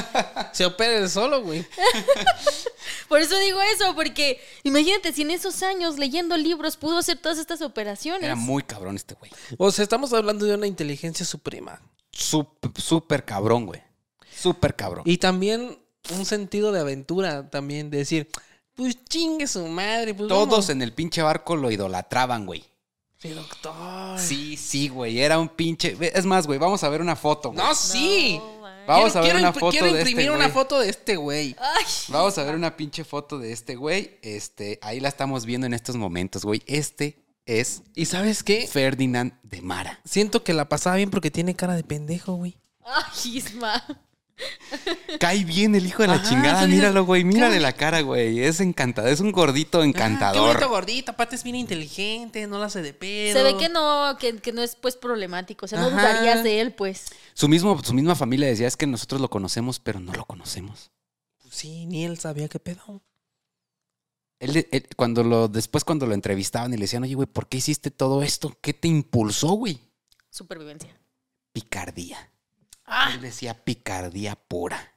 Se 0.52 0.64
opera 0.66 1.08
solo, 1.08 1.42
güey. 1.42 1.64
Por 3.08 3.20
eso 3.20 3.38
digo 3.38 3.60
eso, 3.74 3.94
porque 3.94 4.40
imagínate 4.62 5.12
si 5.12 5.22
en 5.22 5.30
esos 5.30 5.62
años 5.62 5.98
leyendo 5.98 6.36
libros 6.36 6.76
pudo 6.76 6.98
hacer 6.98 7.18
todas 7.18 7.38
estas 7.38 7.62
operaciones. 7.62 8.22
Era 8.24 8.34
muy 8.36 8.62
cabrón 8.62 8.96
este 8.96 9.14
güey. 9.14 9.30
O 9.58 9.70
sea, 9.70 9.82
estamos 9.82 10.12
hablando 10.12 10.44
de 10.46 10.54
una 10.54 10.66
inteligencia 10.66 11.24
suprema. 11.26 11.80
Sup- 12.12 12.76
Súper 12.78 13.24
cabrón, 13.24 13.66
güey. 13.66 13.82
Súper 14.34 14.74
cabrón. 14.74 15.02
Y 15.06 15.18
también 15.18 15.78
un 16.10 16.24
sentido 16.24 16.72
de 16.72 16.80
aventura, 16.80 17.48
también, 17.50 17.90
de 17.90 17.98
decir, 17.98 18.28
pues 18.74 18.96
chingue 19.04 19.46
su 19.46 19.66
madre. 19.66 20.14
Pues 20.14 20.28
Todos 20.28 20.48
vamos. 20.48 20.70
en 20.70 20.82
el 20.82 20.92
pinche 20.92 21.22
barco 21.22 21.56
lo 21.56 21.70
idolatraban, 21.70 22.46
güey. 22.46 22.64
Sí, 23.18 23.30
doctor. 23.30 24.18
Sí, 24.20 24.56
sí, 24.58 24.88
güey. 24.88 25.20
Era 25.20 25.38
un 25.38 25.48
pinche. 25.48 25.96
Es 26.00 26.26
más, 26.26 26.46
güey, 26.46 26.58
vamos 26.58 26.84
a 26.84 26.88
ver 26.90 27.00
una 27.00 27.16
foto, 27.16 27.50
güey. 27.50 27.64
No, 27.66 27.74
sí. 27.74 28.38
No, 28.38 28.55
Vamos 28.86 29.16
a 29.16 29.20
ver 29.20 29.30
Quiero- 29.32 29.38
una 29.40 29.52
quiero 29.52 29.60
foto 29.66 29.70
Quiero 29.72 29.86
de 29.92 30.00
imprimir 30.00 30.20
este 30.26 30.30
una 30.36 30.44
güey. 30.46 30.52
foto 30.54 30.78
de 30.80 30.88
este 30.88 31.16
güey. 31.16 31.56
Ay, 31.58 31.84
Vamos 32.08 32.38
a 32.38 32.44
ver 32.44 32.54
una 32.54 32.76
pinche 32.76 33.04
foto 33.04 33.38
de 33.38 33.52
este 33.52 33.74
güey. 33.76 34.18
Este, 34.22 34.78
ahí 34.82 35.00
la 35.00 35.08
estamos 35.08 35.44
viendo 35.46 35.66
en 35.66 35.74
estos 35.74 35.96
momentos, 35.96 36.44
güey. 36.44 36.62
Este 36.66 37.18
es 37.46 37.82
¿Y 37.94 38.06
sabes 38.06 38.42
qué? 38.42 38.66
Ferdinand 38.66 39.32
de 39.42 39.62
Mara. 39.62 40.00
Siento 40.04 40.42
que 40.44 40.52
la 40.52 40.68
pasaba 40.68 40.96
bien 40.96 41.10
porque 41.10 41.30
tiene 41.30 41.54
cara 41.54 41.74
de 41.74 41.84
pendejo, 41.84 42.34
güey. 42.34 42.56
ay, 42.84 43.36
Isma. 43.38 43.82
Cae 45.18 45.44
bien 45.44 45.74
el 45.74 45.86
hijo 45.86 46.02
de 46.02 46.08
la 46.08 46.14
Ajá, 46.14 46.28
chingada. 46.28 46.64
sí, 46.64 46.68
Míralo, 46.70 47.04
güey. 47.04 47.24
Mírale 47.24 47.58
la 47.60 47.72
cara, 47.72 48.00
güey. 48.02 48.40
Es 48.42 48.60
encantador. 48.60 49.10
Es 49.10 49.20
un 49.20 49.32
gordito 49.32 49.78
Ah, 49.78 49.82
qué 49.82 49.88
encantador. 49.88 50.48
bonito 50.48 50.68
gordito. 50.68 51.12
Aparte 51.12 51.36
es 51.36 51.42
bien 51.44 51.56
inteligente, 51.56 52.46
no 52.46 52.58
la 52.58 52.66
hace 52.66 52.82
de 52.82 52.92
pedo. 52.92 53.32
Se 53.38 53.42
ve 53.42 53.56
que 53.56 53.68
no, 53.68 54.16
que, 54.18 54.36
que 54.38 54.52
no 54.52 54.62
es 54.62 54.76
pues 54.76 54.96
problemático. 54.96 55.64
O 55.64 55.68
sea, 55.68 55.80
no 55.80 55.86
Ajá. 55.88 55.96
dudarías 55.96 56.44
de 56.44 56.60
él, 56.60 56.72
pues. 56.74 57.06
su, 57.34 57.48
mismo, 57.48 57.82
su 57.82 57.94
misma 57.94 58.14
familia 58.14 58.46
decía 58.48 58.66
es 58.68 58.76
que 58.76 58.86
nosotros 58.86 59.20
lo 59.20 59.30
conocemos, 59.30 59.80
pero 59.80 60.00
no 60.00 60.12
lo 60.12 60.24
conocemos. 60.26 60.90
Sí, 61.50 61.86
ni 61.86 62.04
él 62.04 62.18
sabía 62.18 62.48
qué 62.48 62.58
pedo. 62.58 63.02
Él, 64.38 64.68
él- 64.70 64.88
cuando 64.96 65.24
lo, 65.24 65.48
después 65.48 65.82
cuando 65.84 66.04
lo 66.06 66.12
entrevistaban 66.12 66.74
y 66.74 66.76
le 66.76 66.82
decían, 66.82 67.02
oye, 67.04 67.14
güey, 67.14 67.26
¿por 67.26 67.48
qué 67.48 67.56
hiciste 67.56 67.90
todo 67.90 68.22
esto? 68.22 68.54
¿Qué 68.60 68.74
te 68.74 68.86
impulsó, 68.88 69.52
güey? 69.52 69.80
Supervivencia. 70.30 70.94
Picardía. 71.52 72.30
Ah, 72.86 73.10
Él 73.14 73.20
decía 73.20 73.54
picardía 73.64 74.36
pura. 74.36 74.92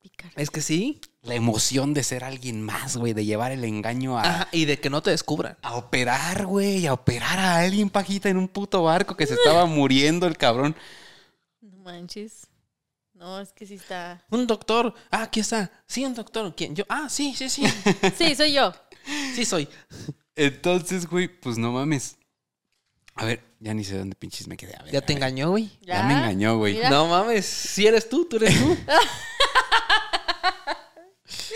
picar. 0.00 0.32
Es 0.36 0.50
que 0.50 0.60
sí. 0.62 1.00
La 1.22 1.34
emoción 1.34 1.92
de 1.92 2.02
ser 2.02 2.24
alguien 2.24 2.62
más, 2.62 2.96
güey, 2.96 3.12
de 3.12 3.26
llevar 3.26 3.52
el 3.52 3.64
engaño 3.64 4.18
a, 4.18 4.22
Ajá, 4.22 4.48
y 4.52 4.64
de 4.64 4.80
que 4.80 4.88
no 4.88 5.02
te 5.02 5.10
descubran. 5.10 5.58
a 5.60 5.74
operar, 5.76 6.46
güey, 6.46 6.86
a 6.86 6.94
operar 6.94 7.38
a 7.38 7.58
alguien, 7.58 7.90
pajita, 7.90 8.30
en 8.30 8.38
un 8.38 8.48
puto 8.48 8.82
barco 8.84 9.14
que 9.16 9.26
se 9.26 9.34
estaba 9.34 9.66
muriendo 9.66 10.26
el 10.26 10.38
cabrón. 10.38 10.74
No 11.60 11.76
manches. 11.80 12.46
No, 13.12 13.38
es 13.38 13.52
que 13.52 13.66
sí 13.66 13.74
está. 13.74 14.24
Un 14.30 14.46
doctor. 14.46 14.94
Ah, 15.10 15.24
aquí 15.24 15.40
está. 15.40 15.70
Sí, 15.86 16.06
un 16.06 16.14
doctor. 16.14 16.54
¿Quién? 16.56 16.74
Yo. 16.74 16.84
Ah, 16.88 17.08
sí, 17.10 17.34
sí, 17.36 17.50
sí. 17.50 17.64
Sí, 18.16 18.34
soy 18.34 18.54
yo. 18.54 18.72
Sí 19.34 19.44
soy. 19.44 19.68
Entonces, 20.36 21.06
güey, 21.06 21.28
pues 21.28 21.58
no 21.58 21.70
mames. 21.72 22.16
A 23.20 23.26
ver, 23.26 23.40
ya 23.60 23.74
ni 23.74 23.84
sé 23.84 23.98
dónde 23.98 24.16
pinches 24.16 24.48
me 24.48 24.56
quedé. 24.56 24.74
A 24.78 24.82
ver, 24.82 24.92
¿Ya 24.92 24.98
a 25.00 25.02
te 25.02 25.08
ver. 25.12 25.18
engañó, 25.18 25.50
güey? 25.50 25.70
Ya 25.82 26.02
me 26.04 26.14
engañó, 26.14 26.56
güey. 26.56 26.74
Mira. 26.74 26.88
No 26.88 27.06
mames. 27.06 27.44
Si 27.44 27.86
eres 27.86 28.08
tú, 28.08 28.24
tú 28.24 28.36
eres 28.36 28.58
tú. 28.58 28.76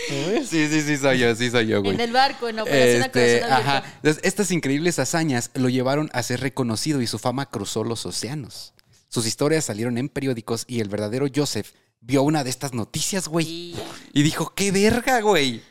Sí, 0.06 0.68
sí, 0.68 0.82
sí, 0.82 0.96
soy 0.98 1.18
yo, 1.18 1.34
sí, 1.34 1.50
soy 1.50 1.66
yo, 1.66 1.80
güey. 1.80 1.94
En 1.94 2.00
el 2.00 2.12
barco, 2.12 2.48
en 2.48 2.60
Operación 2.60 3.02
Este, 3.02 3.40
Corazón 3.40 3.66
ajá. 3.66 3.84
Entonces, 3.96 4.22
estas 4.22 4.50
increíbles 4.50 4.98
hazañas 4.98 5.50
lo 5.54 5.68
llevaron 5.68 6.10
a 6.12 6.22
ser 6.22 6.40
reconocido 6.40 7.00
y 7.00 7.06
su 7.06 7.18
fama 7.18 7.46
cruzó 7.46 7.82
los 7.84 8.04
océanos. 8.06 8.74
Sus 9.08 9.26
historias 9.26 9.64
salieron 9.64 9.96
en 9.98 10.08
periódicos 10.10 10.64
y 10.68 10.80
el 10.80 10.88
verdadero 10.88 11.26
Joseph 11.34 11.72
vio 12.00 12.22
una 12.22 12.44
de 12.44 12.50
estas 12.50 12.74
noticias, 12.74 13.26
güey. 13.28 13.74
Y 14.12 14.22
dijo, 14.22 14.52
qué 14.54 14.70
verga, 14.70 15.20
güey. 15.22 15.62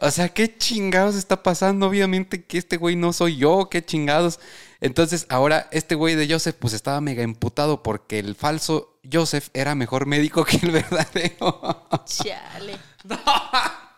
O 0.00 0.10
sea, 0.10 0.28
qué 0.28 0.56
chingados 0.56 1.16
está 1.16 1.42
pasando. 1.42 1.86
Obviamente 1.86 2.44
que 2.44 2.58
este 2.58 2.76
güey 2.76 2.94
no 2.96 3.12
soy 3.12 3.38
yo, 3.38 3.68
qué 3.70 3.84
chingados. 3.84 4.38
Entonces, 4.80 5.26
ahora 5.28 5.68
este 5.72 5.94
güey 5.94 6.14
de 6.14 6.28
Joseph, 6.32 6.56
pues 6.58 6.72
estaba 6.72 7.00
mega 7.00 7.22
emputado 7.22 7.82
porque 7.82 8.18
el 8.18 8.34
falso 8.34 9.00
Joseph 9.10 9.48
era 9.54 9.74
mejor 9.74 10.06
médico 10.06 10.44
que 10.46 10.56
el 10.58 10.70
verdadero. 10.70 11.88
Chale. 12.04 12.78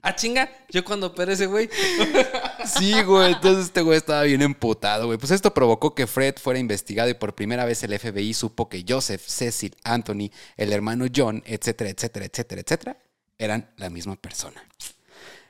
Ah, 0.00 0.14
chinga, 0.14 0.48
yo 0.70 0.84
cuando 0.84 1.08
operé 1.08 1.32
ese 1.32 1.46
güey. 1.46 1.68
Sí, 2.64 3.02
güey. 3.02 3.32
Entonces 3.32 3.66
este 3.66 3.82
güey 3.82 3.98
estaba 3.98 4.22
bien 4.22 4.42
emputado, 4.42 5.06
güey. 5.06 5.18
Pues 5.18 5.32
esto 5.32 5.52
provocó 5.52 5.94
que 5.94 6.06
Fred 6.06 6.36
fuera 6.36 6.58
investigado 6.58 7.10
y 7.10 7.14
por 7.14 7.34
primera 7.34 7.64
vez 7.64 7.82
el 7.82 7.98
FBI 7.98 8.32
supo 8.32 8.68
que 8.68 8.84
Joseph, 8.88 9.22
Cecil, 9.26 9.76
Anthony, 9.84 10.30
el 10.56 10.72
hermano 10.72 11.06
John, 11.14 11.42
etcétera, 11.46 11.90
etcétera, 11.90 12.26
etcétera, 12.26 12.60
etcétera, 12.60 12.96
eran 13.38 13.70
la 13.76 13.90
misma 13.90 14.16
persona. 14.16 14.64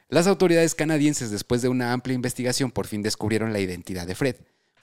Las 0.08 0.26
autoridades 0.26 0.74
canadienses, 0.74 1.30
después 1.30 1.60
de 1.60 1.68
una 1.68 1.92
amplia 1.92 2.14
investigación, 2.14 2.70
por 2.70 2.86
fin 2.86 3.02
descubrieron 3.02 3.52
la 3.52 3.60
identidad 3.60 4.06
de 4.06 4.14
Fred. 4.14 4.36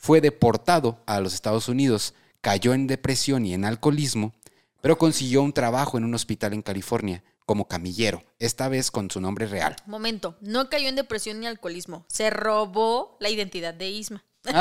Fue 0.06 0.22
deportado 0.22 1.00
a 1.08 1.20
los 1.20 1.34
Estados 1.34 1.68
Unidos, 1.68 2.14
cayó 2.42 2.76
en 2.76 2.86
depresión 2.86 3.44
y 3.44 3.56
en 3.56 3.66
alcoholismo, 3.66 4.36
pero 4.80 5.00
consiguió 5.00 5.42
un 5.42 5.52
trabajo 5.52 5.98
en 5.98 6.04
un 6.04 6.14
hospital 6.14 6.54
en 6.54 6.62
California 6.62 7.24
como 7.48 7.68
camillero, 7.68 8.22
esta 8.38 8.68
vez 8.70 8.92
con 8.92 9.10
su 9.10 9.20
nombre 9.20 9.48
real. 9.48 9.76
Momento, 9.88 10.38
no 10.42 10.70
cayó 10.70 10.90
en 10.90 10.96
depresión 10.96 11.40
ni 11.40 11.48
alcoholismo. 11.48 12.06
Se 12.08 12.30
robó 12.30 13.18
la 13.20 13.30
identidad 13.32 13.74
de 13.74 13.90
Isma. 13.90 14.24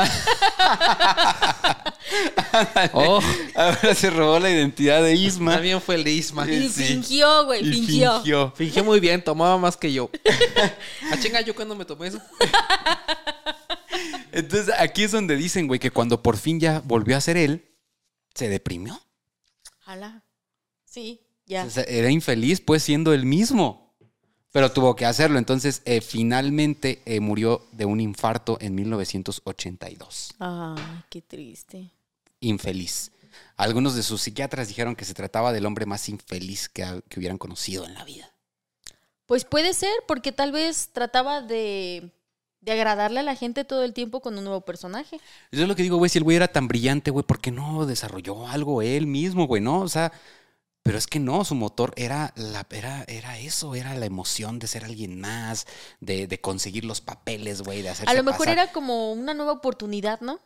Oh, 2.93 3.19
Ahora 3.55 3.93
se 3.93 4.09
robó 4.09 4.39
la 4.39 4.49
identidad 4.49 5.03
de 5.03 5.13
Isma. 5.13 5.53
también 5.53 5.79
fue 5.81 5.95
el 5.95 6.03
de 6.03 6.11
Isma. 6.11 6.49
Y 6.49 6.69
Sí. 6.69 6.83
fingió, 6.85 7.45
güey, 7.45 7.63
fingió. 7.63 8.13
fingió. 8.15 8.53
Fingió 8.55 8.83
muy 8.83 8.99
bien, 8.99 9.23
tomaba 9.23 9.57
más 9.59 9.77
que 9.77 9.91
yo. 9.93 10.09
ah, 11.11 11.17
chinga, 11.19 11.41
yo 11.41 11.53
cuando 11.53 11.75
me 11.75 11.85
tomé 11.85 12.07
eso. 12.07 12.19
Entonces 14.35 14.75
aquí 14.77 15.03
es 15.03 15.11
donde 15.11 15.37
dicen, 15.37 15.65
güey, 15.65 15.79
que 15.79 15.91
cuando 15.91 16.21
por 16.21 16.35
fin 16.35 16.59
ya 16.59 16.81
volvió 16.81 17.15
a 17.15 17.21
ser 17.21 17.37
él, 17.37 17.71
se 18.33 18.49
deprimió. 18.49 19.01
Jala. 19.79 20.23
Sí, 20.83 21.21
ya. 21.45 21.63
O 21.63 21.69
sea, 21.69 21.83
era 21.83 22.11
infeliz, 22.11 22.59
pues, 22.59 22.83
siendo 22.83 23.13
el 23.13 23.25
mismo. 23.25 23.95
Pero 24.51 24.73
tuvo 24.73 24.93
que 24.93 25.05
hacerlo. 25.05 25.37
Entonces, 25.37 25.81
eh, 25.85 26.01
finalmente 26.01 27.01
eh, 27.05 27.21
murió 27.21 27.65
de 27.71 27.85
un 27.85 28.01
infarto 28.01 28.57
en 28.59 28.75
1982. 28.75 30.35
Ay, 30.39 30.83
qué 31.09 31.21
triste. 31.21 31.91
Infeliz. 32.41 33.11
Algunos 33.55 33.95
de 33.95 34.03
sus 34.03 34.21
psiquiatras 34.21 34.67
dijeron 34.67 34.97
que 34.97 35.05
se 35.05 35.13
trataba 35.13 35.53
del 35.53 35.65
hombre 35.65 35.85
más 35.85 36.09
infeliz 36.09 36.67
que, 36.67 36.83
que 37.07 37.19
hubieran 37.19 37.37
conocido 37.37 37.85
en 37.85 37.93
la 37.93 38.03
vida. 38.03 38.29
Pues 39.27 39.45
puede 39.45 39.73
ser, 39.73 39.93
porque 40.09 40.33
tal 40.33 40.51
vez 40.51 40.89
trataba 40.91 41.41
de, 41.41 42.11
de 42.65 42.71
agradarle 42.71 43.19
a 43.19 43.23
la 43.23 43.35
gente 43.35 43.63
todo 43.63 43.83
el 43.83 43.93
tiempo 43.93 44.21
con 44.21 44.37
un 44.37 44.43
nuevo 44.43 44.61
personaje. 44.61 45.19
Yo 45.51 45.61
es 45.61 45.67
lo 45.67 45.75
que 45.75 45.83
digo, 45.83 45.97
güey, 45.97 46.09
si 46.09 46.17
el 46.17 46.23
güey 46.23 46.35
era 46.37 46.47
tan 46.47 46.67
brillante, 46.67 47.11
güey, 47.11 47.25
¿por 47.25 47.39
qué 47.39 47.51
no 47.51 47.85
desarrolló 47.85 48.47
algo 48.47 48.81
él 48.81 49.07
mismo, 49.07 49.45
güey? 49.47 49.61
No, 49.61 49.81
o 49.81 49.87
sea, 49.87 50.11
pero 50.83 50.97
es 50.97 51.07
que 51.07 51.19
no, 51.19 51.45
su 51.45 51.55
motor 51.55 51.93
era, 51.95 52.33
la, 52.35 52.65
era, 52.71 53.03
era 53.07 53.39
eso, 53.39 53.75
era 53.75 53.95
la 53.95 54.05
emoción 54.05 54.59
de 54.59 54.67
ser 54.67 54.83
alguien 54.83 55.19
más, 55.19 55.65
de, 55.99 56.27
de 56.27 56.41
conseguir 56.41 56.85
los 56.85 57.01
papeles, 57.01 57.61
güey, 57.61 57.81
de 57.81 57.89
hacerse 57.89 58.11
A 58.11 58.15
lo 58.15 58.23
mejor 58.23 58.47
pasar- 58.47 58.53
era 58.53 58.71
como 58.71 59.13
una 59.13 59.33
nueva 59.33 59.53
oportunidad, 59.53 60.19
¿no? 60.21 60.39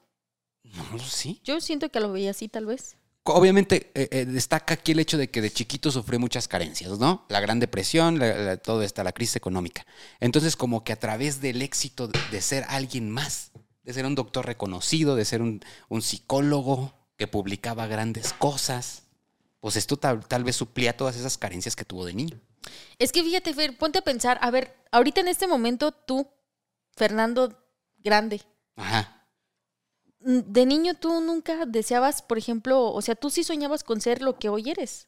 No, 0.63 0.99
sí. 0.99 1.41
Yo 1.43 1.62
siento 1.62 1.89
que 1.89 1.99
lo 1.99 2.12
veía 2.12 2.32
así, 2.32 2.47
tal 2.47 2.65
vez. 2.65 2.95
Obviamente 3.33 3.91
eh, 3.95 4.07
eh, 4.11 4.25
destaca 4.25 4.73
aquí 4.75 4.91
el 4.93 4.99
hecho 4.99 5.17
de 5.17 5.29
que 5.29 5.41
de 5.41 5.51
chiquito 5.51 5.91
sufrió 5.91 6.19
muchas 6.19 6.47
carencias, 6.47 6.99
¿no? 6.99 7.25
La 7.29 7.39
Gran 7.39 7.59
Depresión, 7.59 8.19
la- 8.19 8.35
la- 8.37 8.57
todo 8.57 8.83
esta, 8.83 9.03
la 9.03 9.11
crisis 9.11 9.35
económica. 9.37 9.85
Entonces, 10.19 10.55
como 10.55 10.83
que 10.83 10.93
a 10.93 10.99
través 10.99 11.41
del 11.41 11.61
éxito 11.61 12.07
de, 12.07 12.19
de 12.31 12.41
ser 12.41 12.65
alguien 12.69 13.09
más, 13.09 13.51
de 13.83 13.93
ser 13.93 14.05
un 14.05 14.15
doctor 14.15 14.45
reconocido, 14.45 15.15
de 15.15 15.25
ser 15.25 15.41
un, 15.41 15.61
un 15.89 16.01
psicólogo 16.01 16.93
que 17.17 17.27
publicaba 17.27 17.87
grandes 17.87 18.33
cosas, 18.33 19.03
pues 19.59 19.75
esto 19.75 19.97
tal, 19.97 20.25
tal 20.27 20.43
vez 20.43 20.55
suplía 20.55 20.95
todas 20.95 21.15
esas 21.17 21.37
carencias 21.37 21.75
que 21.75 21.83
tuvo 21.85 22.05
de 22.05 22.13
niño. 22.13 22.39
Es 22.97 23.11
que 23.11 23.23
fíjate, 23.23 23.53
Fer, 23.53 23.77
ponte 23.77 23.99
a 23.99 24.01
pensar, 24.01 24.37
a 24.41 24.51
ver, 24.51 24.75
ahorita 24.91 25.21
en 25.21 25.27
este 25.27 25.47
momento 25.47 25.91
tú, 25.91 26.27
Fernando 26.95 27.57
Grande, 27.97 28.41
Ajá. 28.75 29.18
De 30.19 30.65
niño 30.65 30.93
tú 30.95 31.21
nunca 31.21 31.65
deseabas, 31.65 32.21
por 32.21 32.38
ejemplo, 32.38 32.91
o 32.91 33.01
sea, 33.01 33.15
tú 33.15 33.29
sí 33.29 33.43
soñabas 33.43 33.84
con 33.84 34.01
ser 34.01 34.21
lo 34.21 34.38
que 34.38 34.49
hoy 34.49 34.69
eres. 34.69 35.08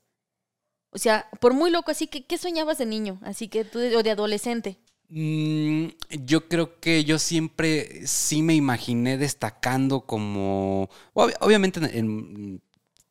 O 0.92 0.98
sea, 0.98 1.30
por 1.40 1.54
muy 1.54 1.72
loco, 1.72 1.92
así 1.92 2.08
que, 2.08 2.26
¿qué 2.26 2.38
soñabas 2.38 2.78
de 2.78 2.86
niño? 2.86 3.20
Así 3.24 3.48
que 3.48 3.64
tú, 3.66 3.80
o 3.80 4.04
de 4.04 4.12
adolescente. 4.12 4.78
Mm, 5.10 5.88
yo 6.26 6.48
creo 6.48 6.80
que 6.80 7.04
yo 7.04 7.20
siempre 7.20 8.08
sí 8.08 8.42
me 8.42 8.56
imaginé 8.56 9.18
destacando 9.18 10.02
como... 10.06 10.90
ob- 11.14 11.36
obviamente 11.42 11.80
en- 11.82 11.96
en- 11.96 12.62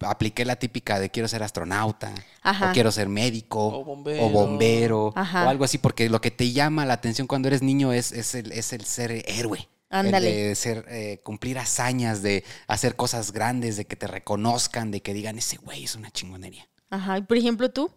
apliqué 0.00 0.46
la 0.46 0.56
típica 0.56 0.98
de 0.98 1.10
quiero 1.10 1.28
ser 1.28 1.42
astronauta, 1.42 2.14
Ajá. 2.42 2.70
o 2.70 2.72
quiero 2.72 2.90
ser 2.90 3.10
médico, 3.10 3.66
O 3.66 3.84
bombero. 3.84 4.24
o, 4.24 4.30
bombero, 4.30 5.06
o 5.08 5.14
algo 5.16 5.64
así, 5.64 5.76
porque 5.76 6.08
lo 6.08 6.22
que 6.22 6.30
te 6.30 6.52
llama 6.52 6.86
la 6.86 6.94
atención 6.94 7.26
cuando 7.26 7.48
eres 7.48 7.60
niño 7.62 7.92
es, 7.92 8.12
es, 8.12 8.34
el, 8.34 8.50
es 8.52 8.72
el 8.72 8.84
ser 8.86 9.10
héroe. 9.28 9.68
Ándale. 9.90 10.30
de 10.32 10.54
ser, 10.54 10.86
eh, 10.88 11.20
cumplir 11.24 11.58
hazañas, 11.58 12.22
de 12.22 12.44
hacer 12.68 12.96
cosas 12.96 13.32
grandes, 13.32 13.76
de 13.76 13.84
que 13.84 13.96
te 13.96 14.06
reconozcan, 14.06 14.90
de 14.90 15.02
que 15.02 15.12
digan, 15.12 15.36
ese 15.36 15.56
güey 15.58 15.84
es 15.84 15.96
una 15.96 16.10
chingonería. 16.10 16.68
Ajá. 16.90 17.18
Y 17.18 17.22
por 17.22 17.36
ejemplo, 17.36 17.70
tú, 17.70 17.90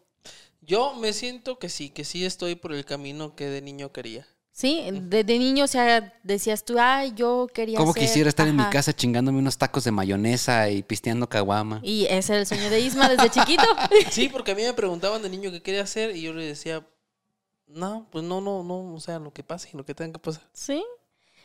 Yo 0.62 0.96
me 0.96 1.14
siento 1.14 1.60
que 1.60 1.70
sí, 1.70 1.90
que 1.90 2.04
sí 2.06 2.26
estoy 2.26 2.56
por 2.56 2.74
el 2.74 2.86
camino 2.86 3.36
que 3.36 3.46
de 3.50 3.62
niño 3.62 3.92
quería. 3.92 4.26
¿sí? 4.54 4.88
De, 4.92 5.24
de 5.24 5.40
niño, 5.40 5.66
o 5.66 5.68
sea, 5.68 6.14
decías 6.24 6.64
tú, 6.64 6.78
ay, 6.80 7.12
yo 7.16 7.48
quería 7.54 7.78
Como 7.78 7.92
ser... 7.94 8.04
quisiera 8.04 8.30
estar 8.30 8.48
en 8.48 8.56
mi 8.56 8.64
casa 8.70 8.94
chingándome 8.94 9.40
unos 9.40 9.58
tacos 9.58 9.84
de 9.84 9.92
mayonesa 9.92 10.70
y 10.70 10.84
pisteando 10.84 11.28
caguama. 11.28 11.82
Y 11.84 12.06
ese 12.10 12.34
era 12.34 12.42
el 12.42 12.48
sueño 12.48 12.70
de 12.70 12.80
Isma 12.80 13.10
desde 13.10 13.30
chiquito. 13.30 13.64
Sí, 14.12 14.30
porque 14.30 14.52
a 14.52 14.56
mí 14.56 14.62
me 14.62 14.74
preguntaban 14.74 15.22
de 15.22 15.30
niño 15.30 15.52
qué 15.52 15.62
quería 15.62 15.82
hacer 15.84 16.16
y 16.16 16.22
yo 16.22 16.34
le 16.34 16.46
decía, 16.46 16.88
no, 17.68 18.08
pues 18.12 18.24
no, 18.24 18.40
no, 18.40 18.64
no, 18.64 18.94
o 18.94 19.00
sea, 19.00 19.20
lo 19.20 19.34
que 19.34 19.44
pase, 19.44 19.70
lo 19.74 19.84
que 19.86 19.96
tenga 19.96 20.14
que 20.14 20.20
pasar. 20.20 20.44
¿Sí? 20.54 20.84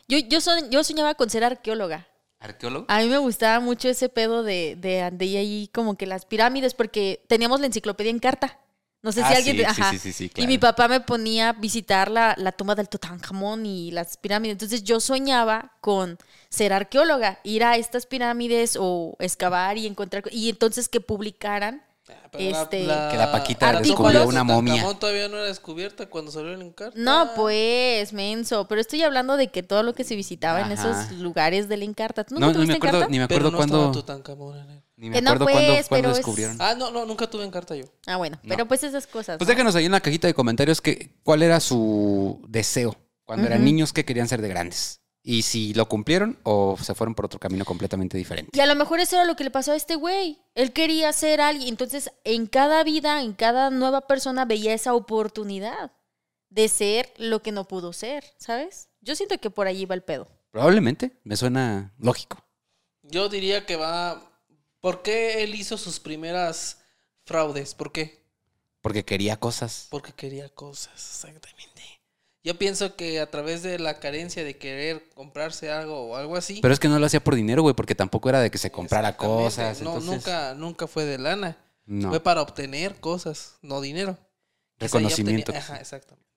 Yo, 0.09 0.17
yo, 0.17 0.41
son- 0.41 0.69
yo 0.71 0.83
soñaba 0.83 1.15
con 1.15 1.29
ser 1.29 1.43
arqueóloga. 1.43 2.07
¿Arqueólogo? 2.39 2.85
A 2.89 2.99
mí 2.99 3.07
me 3.07 3.17
gustaba 3.17 3.59
mucho 3.59 3.89
ese 3.89 4.09
pedo 4.09 4.43
de, 4.43 4.75
de, 4.77 5.09
de 5.11 5.37
ahí 5.37 5.69
como 5.73 5.95
que 5.97 6.05
las 6.07 6.25
pirámides, 6.25 6.73
porque 6.73 7.23
teníamos 7.27 7.59
la 7.59 7.67
enciclopedia 7.67 8.09
en 8.11 8.19
carta. 8.19 8.59
No 9.01 9.11
sé 9.13 9.23
si 9.23 9.33
Ah, 9.33 9.37
alguien... 9.37 9.57
sí, 9.57 9.63
ajá. 9.63 9.91
sí, 9.91 9.97
sí, 9.99 10.11
sí, 10.13 10.31
Y 10.35 10.47
mi 10.47 10.57
claro. 10.57 10.75
papá 10.75 10.87
me 10.89 10.99
ponía 10.99 11.49
a 11.49 11.53
visitar 11.53 12.11
la, 12.11 12.35
la 12.37 12.51
tumba 12.51 12.75
del 12.75 12.89
Tutankamón 12.89 13.65
y 13.65 13.91
las 13.91 14.17
pirámides. 14.17 14.53
Entonces 14.55 14.83
yo 14.83 14.99
soñaba 14.99 15.73
con 15.81 16.17
ser 16.49 16.73
arqueóloga, 16.73 17.39
ir 17.43 17.63
a 17.63 17.77
estas 17.77 18.05
pirámides 18.05 18.77
o 18.79 19.15
excavar 19.19 19.77
y 19.77 19.87
encontrar... 19.87 20.23
Y 20.31 20.49
entonces 20.49 20.89
que 20.89 20.99
publicaran 21.01 21.81
Ah, 22.11 22.29
Este, 22.37 22.81
Que 22.81 23.17
la 23.17 23.31
Paquita 23.31 23.79
descubrió 23.81 24.27
una 24.27 24.43
momia. 24.43 24.83
Todavía 24.99 25.27
no 25.29 25.37
era 25.37 25.45
descubierta 25.47 26.05
cuando 26.07 26.31
salió 26.31 26.53
el 26.53 26.61
encarta. 26.61 26.97
No, 26.99 27.31
pues, 27.35 28.13
menso. 28.13 28.67
Pero 28.67 28.81
estoy 28.81 29.01
hablando 29.03 29.35
de 29.37 29.47
que 29.49 29.63
todo 29.63 29.83
lo 29.83 29.93
que 29.93 30.03
se 30.03 30.15
visitaba 30.15 30.61
en 30.61 30.71
esos 30.71 31.11
lugares 31.13 31.67
del 31.69 31.83
Encarta. 31.83 32.23
¿Tú 32.23 32.35
No, 32.35 32.41
nunca 32.47 32.53
no 32.53 32.59
me 32.59 32.65
tuviste 32.65 32.77
acuerdo, 32.77 32.97
Encarta? 32.97 33.11
ni 33.11 33.17
me 33.17 33.23
acuerdo 33.23 33.51
no 33.51 33.57
cuándo. 33.57 33.91
Ni 34.97 35.09
me 35.09 35.21
Que 35.21 35.27
acuerdo 35.27 35.45
cuándo, 35.45 35.73
pues, 35.73 35.87
cuándo 35.87 36.09
es- 36.11 36.17
descubrieron. 36.17 36.57
Ah, 36.59 36.75
no, 36.77 36.91
no, 36.91 37.05
nunca 37.05 37.27
tuve 37.29 37.45
encarta 37.45 37.75
yo. 37.75 37.85
Ah, 38.05 38.17
bueno. 38.17 38.37
No. 38.43 38.49
Pero 38.49 38.67
pues 38.67 38.83
esas 38.83 39.07
cosas. 39.07 39.37
Pues 39.37 39.47
¿no? 39.47 39.53
déjanos 39.53 39.75
ahí 39.75 39.85
en 39.85 39.91
la 39.93 40.01
cajita 40.01 40.27
de 40.27 40.33
comentarios 40.33 40.81
que, 40.81 41.15
cuál 41.23 41.41
era 41.41 41.59
su 41.61 42.41
deseo 42.47 42.95
cuando 43.23 43.47
eran 43.47 43.63
niños 43.63 43.93
que 43.93 44.03
querían 44.05 44.27
ser 44.27 44.41
de 44.41 44.49
grandes. 44.49 45.01
Y 45.29 45.43
si 45.43 45.75
lo 45.75 45.87
cumplieron 45.87 46.39
o 46.41 46.75
se 46.81 46.95
fueron 46.95 47.13
por 47.13 47.25
otro 47.25 47.39
camino 47.39 47.63
completamente 47.63 48.17
diferente. 48.17 48.49
Y 48.57 48.61
a 48.61 48.65
lo 48.65 48.73
mejor 48.73 48.99
eso 48.99 49.15
era 49.15 49.25
lo 49.25 49.35
que 49.35 49.43
le 49.43 49.51
pasó 49.51 49.73
a 49.73 49.75
este 49.75 49.93
güey. 49.93 50.39
Él 50.55 50.73
quería 50.73 51.13
ser 51.13 51.39
alguien. 51.39 51.69
Entonces, 51.69 52.11
en 52.23 52.47
cada 52.47 52.83
vida, 52.83 53.21
en 53.21 53.33
cada 53.33 53.69
nueva 53.69 54.07
persona 54.07 54.45
veía 54.45 54.73
esa 54.73 54.95
oportunidad 54.95 55.91
de 56.49 56.67
ser 56.67 57.13
lo 57.17 57.43
que 57.43 57.51
no 57.51 57.67
pudo 57.67 57.93
ser, 57.93 58.23
¿sabes? 58.37 58.89
Yo 59.01 59.15
siento 59.15 59.37
que 59.37 59.51
por 59.51 59.67
allí 59.67 59.85
va 59.85 59.93
el 59.93 60.01
pedo. 60.01 60.27
Probablemente, 60.49 61.19
me 61.23 61.37
suena 61.37 61.93
lógico. 61.99 62.43
Yo 63.03 63.29
diría 63.29 63.67
que 63.67 63.75
va. 63.75 64.23
¿Por 64.81 65.03
qué 65.03 65.43
él 65.43 65.53
hizo 65.53 65.77
sus 65.77 65.99
primeras 65.99 66.79
fraudes? 67.23 67.75
¿Por 67.75 67.91
qué? 67.91 68.25
Porque 68.81 69.05
quería 69.05 69.37
cosas. 69.37 69.85
Porque 69.91 70.11
quería 70.11 70.49
cosas, 70.49 70.95
exactamente. 70.95 71.98
Yo 72.49 72.57
pienso 72.57 72.95
que 72.95 73.19
a 73.19 73.29
través 73.29 73.61
de 73.61 73.77
la 73.77 73.99
carencia 73.99 74.43
de 74.43 74.57
querer 74.57 75.07
comprarse 75.13 75.69
algo 75.69 76.01
o 76.09 76.15
algo 76.15 76.35
así. 76.35 76.57
Pero 76.63 76.73
es 76.73 76.79
que 76.79 76.87
no 76.87 76.97
lo 76.97 77.05
hacía 77.05 77.23
por 77.23 77.35
dinero, 77.35 77.61
güey, 77.61 77.75
porque 77.75 77.93
tampoco 77.93 78.27
era 78.27 78.41
de 78.41 78.49
que 78.49 78.57
se 78.57 78.71
comprara 78.71 79.15
cosas. 79.15 79.83
No, 79.83 79.89
entonces, 79.97 80.09
nunca, 80.09 80.55
nunca 80.55 80.87
fue 80.87 81.05
de 81.05 81.19
lana. 81.19 81.57
No. 81.85 82.09
Fue 82.09 82.19
para 82.19 82.41
obtener 82.41 82.99
cosas, 82.99 83.57
no 83.61 83.81
dinero. 83.81 84.17
Reconocimiento. 84.79 85.51
obtenía- 85.51 85.59
Ajá, 85.61 85.77
exactamente. 85.79 86.27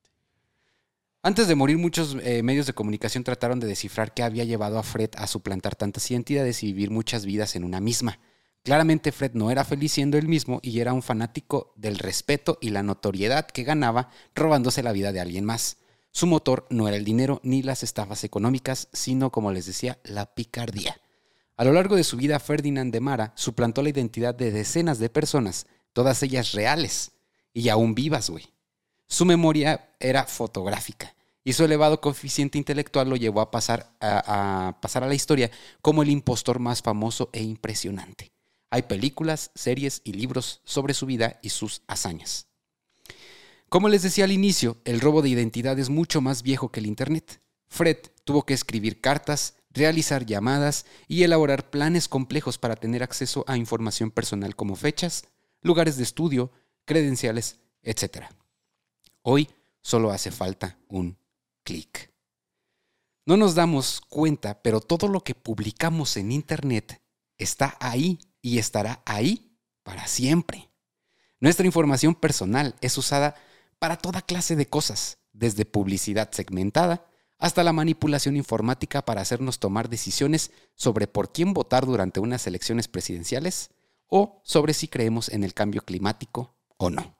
Antes 1.22 1.48
de 1.48 1.54
morir, 1.54 1.78
muchos 1.78 2.14
eh, 2.22 2.42
medios 2.42 2.66
de 2.66 2.74
comunicación 2.74 3.24
trataron 3.24 3.58
de 3.58 3.66
descifrar 3.66 4.12
qué 4.12 4.22
había 4.22 4.44
llevado 4.44 4.78
a 4.78 4.82
Fred 4.82 5.08
a 5.16 5.26
suplantar 5.26 5.76
tantas 5.76 6.10
identidades 6.10 6.62
y 6.62 6.66
vivir 6.66 6.90
muchas 6.90 7.24
vidas 7.24 7.56
en 7.56 7.64
una 7.64 7.80
misma. 7.80 8.18
Claramente 8.64 9.12
Fred 9.12 9.30
no 9.32 9.50
era 9.50 9.64
feliz 9.64 9.92
siendo 9.92 10.18
él 10.18 10.28
mismo 10.28 10.60
y 10.62 10.78
era 10.80 10.92
un 10.92 11.02
fanático 11.02 11.72
del 11.76 11.98
respeto 11.98 12.58
y 12.60 12.68
la 12.68 12.82
notoriedad 12.82 13.46
que 13.46 13.62
ganaba 13.64 14.10
robándose 14.34 14.82
la 14.82 14.92
vida 14.92 15.10
de 15.12 15.20
alguien 15.20 15.46
más. 15.46 15.78
Su 16.12 16.26
motor 16.26 16.66
no 16.68 16.88
era 16.88 16.98
el 16.98 17.04
dinero 17.04 17.40
ni 17.42 17.62
las 17.62 17.82
estafas 17.82 18.22
económicas, 18.22 18.88
sino, 18.92 19.32
como 19.32 19.50
les 19.50 19.64
decía, 19.64 19.98
la 20.04 20.26
picardía. 20.34 21.00
A 21.56 21.64
lo 21.64 21.72
largo 21.72 21.96
de 21.96 22.04
su 22.04 22.18
vida, 22.18 22.38
Ferdinand 22.38 22.92
de 22.92 23.00
Mara 23.00 23.32
suplantó 23.34 23.82
la 23.82 23.88
identidad 23.88 24.34
de 24.34 24.50
decenas 24.50 24.98
de 24.98 25.08
personas, 25.08 25.66
todas 25.94 26.22
ellas 26.22 26.52
reales 26.52 27.12
y 27.54 27.70
aún 27.70 27.94
vivas, 27.94 28.28
güey. 28.28 28.46
Su 29.08 29.24
memoria 29.24 29.90
era 30.00 30.24
fotográfica 30.24 31.14
y 31.44 31.54
su 31.54 31.64
elevado 31.64 32.00
coeficiente 32.02 32.58
intelectual 32.58 33.08
lo 33.08 33.16
llevó 33.16 33.40
a 33.40 33.50
pasar 33.50 33.94
a, 34.00 34.68
a 34.68 34.80
pasar 34.80 35.04
a 35.04 35.08
la 35.08 35.14
historia 35.14 35.50
como 35.80 36.02
el 36.02 36.10
impostor 36.10 36.58
más 36.58 36.82
famoso 36.82 37.30
e 37.32 37.42
impresionante. 37.42 38.32
Hay 38.70 38.82
películas, 38.82 39.50
series 39.54 40.02
y 40.04 40.12
libros 40.12 40.60
sobre 40.64 40.94
su 40.94 41.06
vida 41.06 41.38
y 41.42 41.50
sus 41.50 41.82
hazañas. 41.86 42.51
Como 43.72 43.88
les 43.88 44.02
decía 44.02 44.24
al 44.24 44.32
inicio, 44.32 44.76
el 44.84 45.00
robo 45.00 45.22
de 45.22 45.30
identidad 45.30 45.78
es 45.78 45.88
mucho 45.88 46.20
más 46.20 46.42
viejo 46.42 46.70
que 46.70 46.80
el 46.80 46.84
Internet. 46.84 47.40
Fred 47.68 47.96
tuvo 48.24 48.44
que 48.44 48.52
escribir 48.52 49.00
cartas, 49.00 49.54
realizar 49.70 50.26
llamadas 50.26 50.84
y 51.08 51.22
elaborar 51.22 51.70
planes 51.70 52.06
complejos 52.06 52.58
para 52.58 52.76
tener 52.76 53.02
acceso 53.02 53.46
a 53.48 53.56
información 53.56 54.10
personal 54.10 54.54
como 54.56 54.76
fechas, 54.76 55.24
lugares 55.62 55.96
de 55.96 56.02
estudio, 56.02 56.52
credenciales, 56.84 57.60
etc. 57.82 58.26
Hoy 59.22 59.48
solo 59.80 60.10
hace 60.10 60.30
falta 60.30 60.76
un 60.88 61.16
clic. 61.64 62.12
No 63.24 63.38
nos 63.38 63.54
damos 63.54 64.02
cuenta, 64.02 64.60
pero 64.60 64.82
todo 64.82 65.08
lo 65.08 65.22
que 65.22 65.34
publicamos 65.34 66.18
en 66.18 66.30
Internet 66.30 67.00
está 67.38 67.78
ahí 67.80 68.18
y 68.42 68.58
estará 68.58 69.00
ahí 69.06 69.56
para 69.82 70.08
siempre. 70.08 70.68
Nuestra 71.40 71.64
información 71.64 72.14
personal 72.14 72.76
es 72.82 72.98
usada 72.98 73.34
para 73.82 73.96
toda 73.96 74.22
clase 74.22 74.54
de 74.54 74.66
cosas, 74.66 75.18
desde 75.32 75.64
publicidad 75.64 76.30
segmentada 76.30 77.04
hasta 77.36 77.64
la 77.64 77.72
manipulación 77.72 78.36
informática 78.36 79.04
para 79.04 79.22
hacernos 79.22 79.58
tomar 79.58 79.88
decisiones 79.88 80.52
sobre 80.76 81.08
por 81.08 81.32
quién 81.32 81.52
votar 81.52 81.84
durante 81.84 82.20
unas 82.20 82.46
elecciones 82.46 82.86
presidenciales 82.86 83.70
o 84.06 84.40
sobre 84.44 84.72
si 84.72 84.86
creemos 84.86 85.30
en 85.30 85.42
el 85.42 85.52
cambio 85.52 85.84
climático 85.84 86.54
o 86.76 86.90
no. 86.90 87.18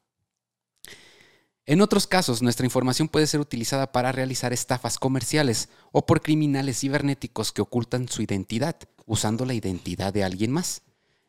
En 1.66 1.81
otros 1.81 2.07
casos, 2.07 2.42
nuestra 2.42 2.64
información 2.64 3.09
puede 3.09 3.27
ser 3.27 3.40
utilizada 3.40 3.90
para 3.90 4.12
realizar 4.12 4.53
estafas 4.53 5.01
comerciales 5.01 5.68
o 5.90 6.07
por 6.07 6.22
criminales 6.22 6.79
cibernéticos 6.79 7.51
que 7.51 7.62
ocultan 7.62 8.09
su 8.09 8.22
identidad, 8.22 8.77
usando 9.05 9.46
la 9.46 9.55
identidad 9.55 10.12
de 10.12 10.22
alguien 10.22 10.53
más. 10.53 10.83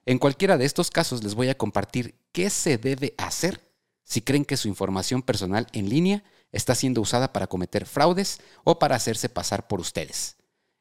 En 0.06 0.20
cualquiera 0.20 0.60
de 0.60 0.66
estos 0.66 0.92
casos 0.92 1.24
les 1.24 1.34
voy 1.34 1.50
a 1.50 1.58
compartir 1.58 2.20
qué 2.32 2.52
se 2.52 2.78
debe 2.78 3.16
hacer 3.18 3.73
si 4.04 4.22
creen 4.22 4.46
que 4.46 4.58
su 4.58 4.68
información 4.68 5.22
personal 5.22 5.68
en 5.74 5.90
línea 5.90 6.24
está 6.52 6.76
siendo 6.76 7.02
usada 7.02 7.34
para 7.34 7.48
cometer 7.48 7.86
fraudes 7.86 8.40
o 8.64 8.78
para 8.80 8.96
hacerse 8.96 9.30
pasar 9.30 9.68
por 9.68 9.80
ustedes. 9.80 10.38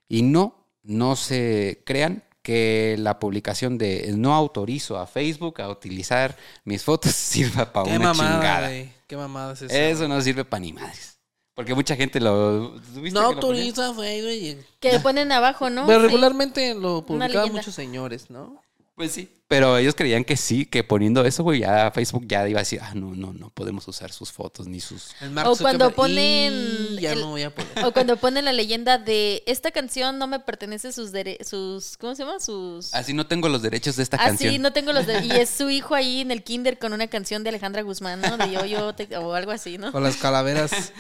Y 0.09 0.23
no, 0.23 0.69
no 0.83 1.17
se 1.17 1.83
crean 1.87 2.25
que 2.43 2.97
la 2.99 3.19
publicación 3.21 3.79
de 3.79 4.13
no 4.17 4.35
autorizo 4.35 4.99
a 4.99 5.07
Facebook 5.07 5.61
a 5.63 5.69
utilizar 5.71 6.37
mis 6.65 6.83
fotos 6.83 7.13
sirva 7.15 7.73
para 7.73 7.89
una 7.89 8.13
mamada, 8.13 8.33
chingada. 8.69 8.93
Qué 9.07 9.17
mamada 9.17 9.53
es 9.55 9.63
eso. 9.63 9.75
Eso 9.75 10.09
no 10.09 10.21
sirve 10.21 10.45
para 10.45 10.61
ni 10.61 10.73
madres. 10.73 11.19
Porque 11.55 11.75
mucha 11.75 11.95
gente 11.97 12.19
lo... 12.19 12.73
¿viste 12.95 13.11
No 13.13 13.29
que 13.29 13.35
lo 13.37 13.41
ponía? 13.41 13.63
autoriza 13.69 13.95
Facebook. 13.95 14.31
y- 14.33 14.59
Que 14.81 14.99
ponen 15.01 15.31
abajo, 15.33 15.69
¿no? 15.71 15.87
Pero 15.87 16.01
Sí. 16.01 16.07
regularmente 16.07 16.75
lo 16.75 17.05
publicaban 17.05 17.53
muchos 17.53 17.75
señores, 17.75 18.31
¿no? 18.31 18.61
Pues 18.97 19.13
sí. 19.13 19.29
Pero 19.53 19.77
ellos 19.77 19.95
creían 19.95 20.25
que 20.25 20.37
sí, 20.37 20.65
que 20.65 20.83
poniendo 20.83 21.25
eso, 21.27 21.43
güey, 21.43 21.61
ya 21.61 21.91
Facebook 21.91 22.25
ya 22.27 22.49
iba 22.49 22.59
a 22.61 22.63
decir, 22.63 22.81
ah, 22.83 22.93
no, 22.95 23.15
no, 23.15 23.33
no 23.35 23.51
podemos 23.51 23.87
usar 23.87 24.11
sus 24.11 24.33
fotos 24.33 24.67
ni 24.67 24.81
sus... 24.81 25.11
O 25.45 25.57
cuando 25.57 25.91
ponen 25.91 26.53
"Y 26.93 27.01
Ya 27.03 27.13
el- 27.13 27.21
no 27.21 27.29
voy 27.31 27.43
a 27.43 27.55
poner. 27.55 27.85
O 27.85 27.93
cuando 27.93 28.17
ponen 28.17 28.47
la 28.47 28.53
leyenda 28.53 28.97
de 28.97 29.43
esta 29.47 29.71
canción 29.71 30.19
no 30.19 30.27
me 30.27 30.41
pertenece 30.41 30.91
sus 30.93 31.11
sus 31.45 31.97
¿cómo 31.99 32.15
se 32.15 32.25
llama? 32.25 32.41
sus 32.41 32.95
Así 32.95 33.13
no 33.13 33.27
tengo 33.27 33.49
los 33.51 33.61
derechos 33.61 33.97
de 33.97 34.03
esta 34.05 34.17
canción. 34.17 34.53
sí, 34.55 34.59
no 34.59 34.73
tengo 34.73 34.93
los 34.95 35.07
de 35.07 35.23
y 35.25 35.31
es 35.33 35.51
su 35.59 35.69
hijo 35.69 35.95
ahí 35.95 36.21
en 36.23 36.31
el 36.31 36.43
kinder 36.43 36.79
con 36.79 36.93
una 36.95 37.07
canción 37.09 37.43
de 37.45 37.51
Alejandra 37.51 37.83
Guzmán, 37.83 38.21
¿no? 38.23 38.39
De 38.39 38.51
yo 38.51 38.65
yo 38.65 38.95
te- 38.95 39.15
o 39.19 39.35
algo 39.35 39.51
así, 39.53 39.77
¿no? 39.77 39.93
Con 39.93 40.03
las 40.03 40.17
calaveras. 40.17 40.73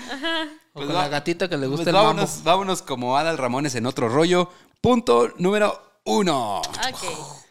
O 0.74 0.80
Pues 0.80 0.86
con 0.86 0.96
va- 0.96 1.02
la 1.02 1.08
gatita 1.08 1.48
que 1.50 1.56
le 1.58 1.66
gusta 1.66 1.84
Pues 1.84 1.88
el 1.88 1.92
mambo. 1.94 2.08
vámonos, 2.08 2.42
vámonos 2.44 2.82
como 2.82 3.16
Adal 3.18 3.36
Ramones 3.36 3.74
en 3.74 3.84
otro 3.86 4.08
rollo. 4.08 4.48
Punto 4.80 5.30
número 5.38 6.00
uno. 6.04 6.60
Ok. 6.60 7.42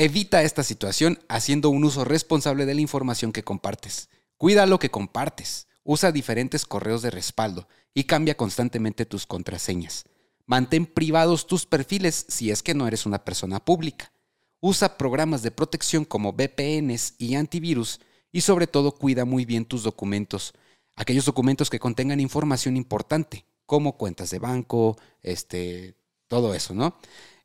Evita 0.00 0.44
esta 0.44 0.62
situación 0.62 1.18
haciendo 1.28 1.70
un 1.70 1.82
uso 1.82 2.04
responsable 2.04 2.66
de 2.66 2.74
la 2.76 2.80
información 2.80 3.32
que 3.32 3.42
compartes. 3.42 4.10
Cuida 4.36 4.64
lo 4.64 4.78
que 4.78 4.92
compartes. 4.92 5.66
Usa 5.82 6.12
diferentes 6.12 6.64
correos 6.66 7.02
de 7.02 7.10
respaldo 7.10 7.66
y 7.94 8.04
cambia 8.04 8.36
constantemente 8.36 9.06
tus 9.06 9.26
contraseñas. 9.26 10.04
Mantén 10.46 10.86
privados 10.86 11.48
tus 11.48 11.66
perfiles 11.66 12.26
si 12.28 12.52
es 12.52 12.62
que 12.62 12.74
no 12.74 12.86
eres 12.86 13.06
una 13.06 13.24
persona 13.24 13.58
pública. 13.58 14.12
Usa 14.60 14.98
programas 14.98 15.42
de 15.42 15.50
protección 15.50 16.04
como 16.04 16.32
VPNs 16.32 17.14
y 17.18 17.34
antivirus 17.34 17.98
y 18.30 18.42
sobre 18.42 18.68
todo 18.68 18.92
cuida 18.92 19.24
muy 19.24 19.46
bien 19.46 19.64
tus 19.64 19.82
documentos. 19.82 20.54
Aquellos 20.94 21.24
documentos 21.24 21.70
que 21.70 21.80
contengan 21.80 22.20
información 22.20 22.76
importante, 22.76 23.46
como 23.66 23.96
cuentas 23.96 24.30
de 24.30 24.38
banco, 24.38 24.96
este, 25.24 25.96
todo 26.28 26.54
eso, 26.54 26.72
¿no? 26.72 26.96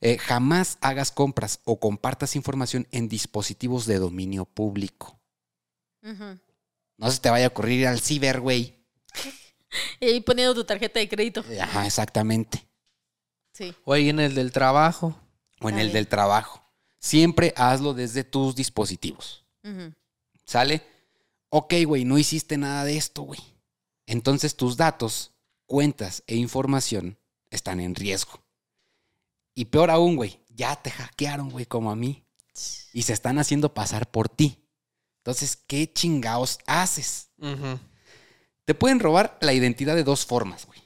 Eh, 0.06 0.18
jamás 0.18 0.78
hagas 0.82 1.12
compras 1.12 1.62
o 1.64 1.80
compartas 1.80 2.36
información 2.36 2.86
en 2.92 3.08
dispositivos 3.08 3.86
de 3.86 4.00
dominio 4.00 4.44
público. 4.44 5.18
No 6.98 7.10
se 7.10 7.22
te 7.22 7.30
vaya 7.30 7.46
a 7.46 7.48
ocurrir 7.48 7.80
ir 7.80 7.88
al 7.88 8.02
ciber, 8.02 8.42
güey. 8.42 8.76
Y 10.00 10.06
ahí 10.06 10.22
poniendo 10.22 10.54
tu 10.54 10.64
tarjeta 10.66 11.00
de 11.00 11.10
crédito. 11.10 11.44
Ajá, 11.60 11.88
exactamente. 11.88 12.64
Sí. 13.54 13.74
O 13.86 13.94
ahí 13.94 14.10
en 14.10 14.20
el 14.20 14.36
del 14.36 14.52
trabajo. 14.52 15.20
O 15.62 15.70
en 15.70 15.80
el 15.80 15.92
del 15.92 16.08
trabajo. 16.08 16.64
Siempre 17.00 17.56
hazlo 17.58 17.96
desde 17.96 18.24
tus 18.24 18.56
dispositivos. 18.56 19.44
¿Sale? 20.46 20.86
Ok, 21.50 21.74
güey, 21.88 22.06
no 22.06 22.20
hiciste 22.20 22.56
nada 22.58 22.86
de 22.86 22.98
esto, 22.98 23.24
güey. 23.24 23.40
Entonces 24.06 24.56
tus 24.56 24.78
datos, 24.78 25.32
cuentas 25.66 26.22
e 26.28 26.36
información 26.36 27.18
están 27.50 27.80
en 27.80 27.96
riesgo. 27.96 28.43
Y 29.56 29.66
peor 29.66 29.92
aún, 29.92 30.16
güey, 30.16 30.40
ya 30.50 30.76
te 30.76 30.92
hackearon, 30.92 31.50
güey, 31.50 31.66
como 31.66 31.92
a 31.92 31.96
mí. 31.96 32.26
Y 32.94 33.04
se 33.04 33.14
están 33.14 33.40
haciendo 33.40 33.74
pasar 33.74 34.10
por 34.10 34.30
ti. 34.30 34.64
Entonces, 35.18 35.56
¿qué 35.56 35.92
chingaos 35.92 36.60
haces? 36.66 37.30
Te 38.66 38.76
pueden 38.76 39.00
robar 39.00 39.38
la 39.42 39.54
identidad 39.54 39.96
de 39.96 40.04
dos 40.04 40.26
formas, 40.26 40.66
güey. 40.66 40.80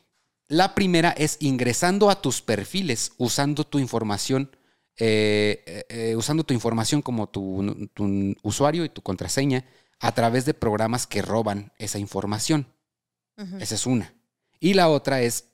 La 0.48 0.76
primera 0.76 1.12
es 1.12 1.38
ingresando 1.42 2.10
a 2.10 2.22
tus 2.22 2.42
perfiles 2.42 3.12
usando 3.18 3.66
tu 3.66 3.80
información, 3.80 4.56
eh, 4.96 5.64
eh, 5.66 5.86
eh, 5.90 6.16
usando 6.16 6.44
tu 6.44 6.54
información 6.54 7.02
como 7.02 7.28
tu, 7.28 7.90
tu 7.94 8.36
usuario 8.44 8.86
y 8.86 8.90
tu 8.90 9.02
contraseña 9.02 9.66
a 10.00 10.12
través 10.14 10.46
de 10.46 10.54
programas 10.54 11.06
que 11.08 11.22
roban 11.22 11.74
esa 11.78 12.00
información. 12.00 12.68
Esa 13.60 13.76
es 13.76 13.86
una. 13.86 14.16
Y 14.60 14.74
la 14.74 14.90
otra 14.90 15.22
es 15.22 15.46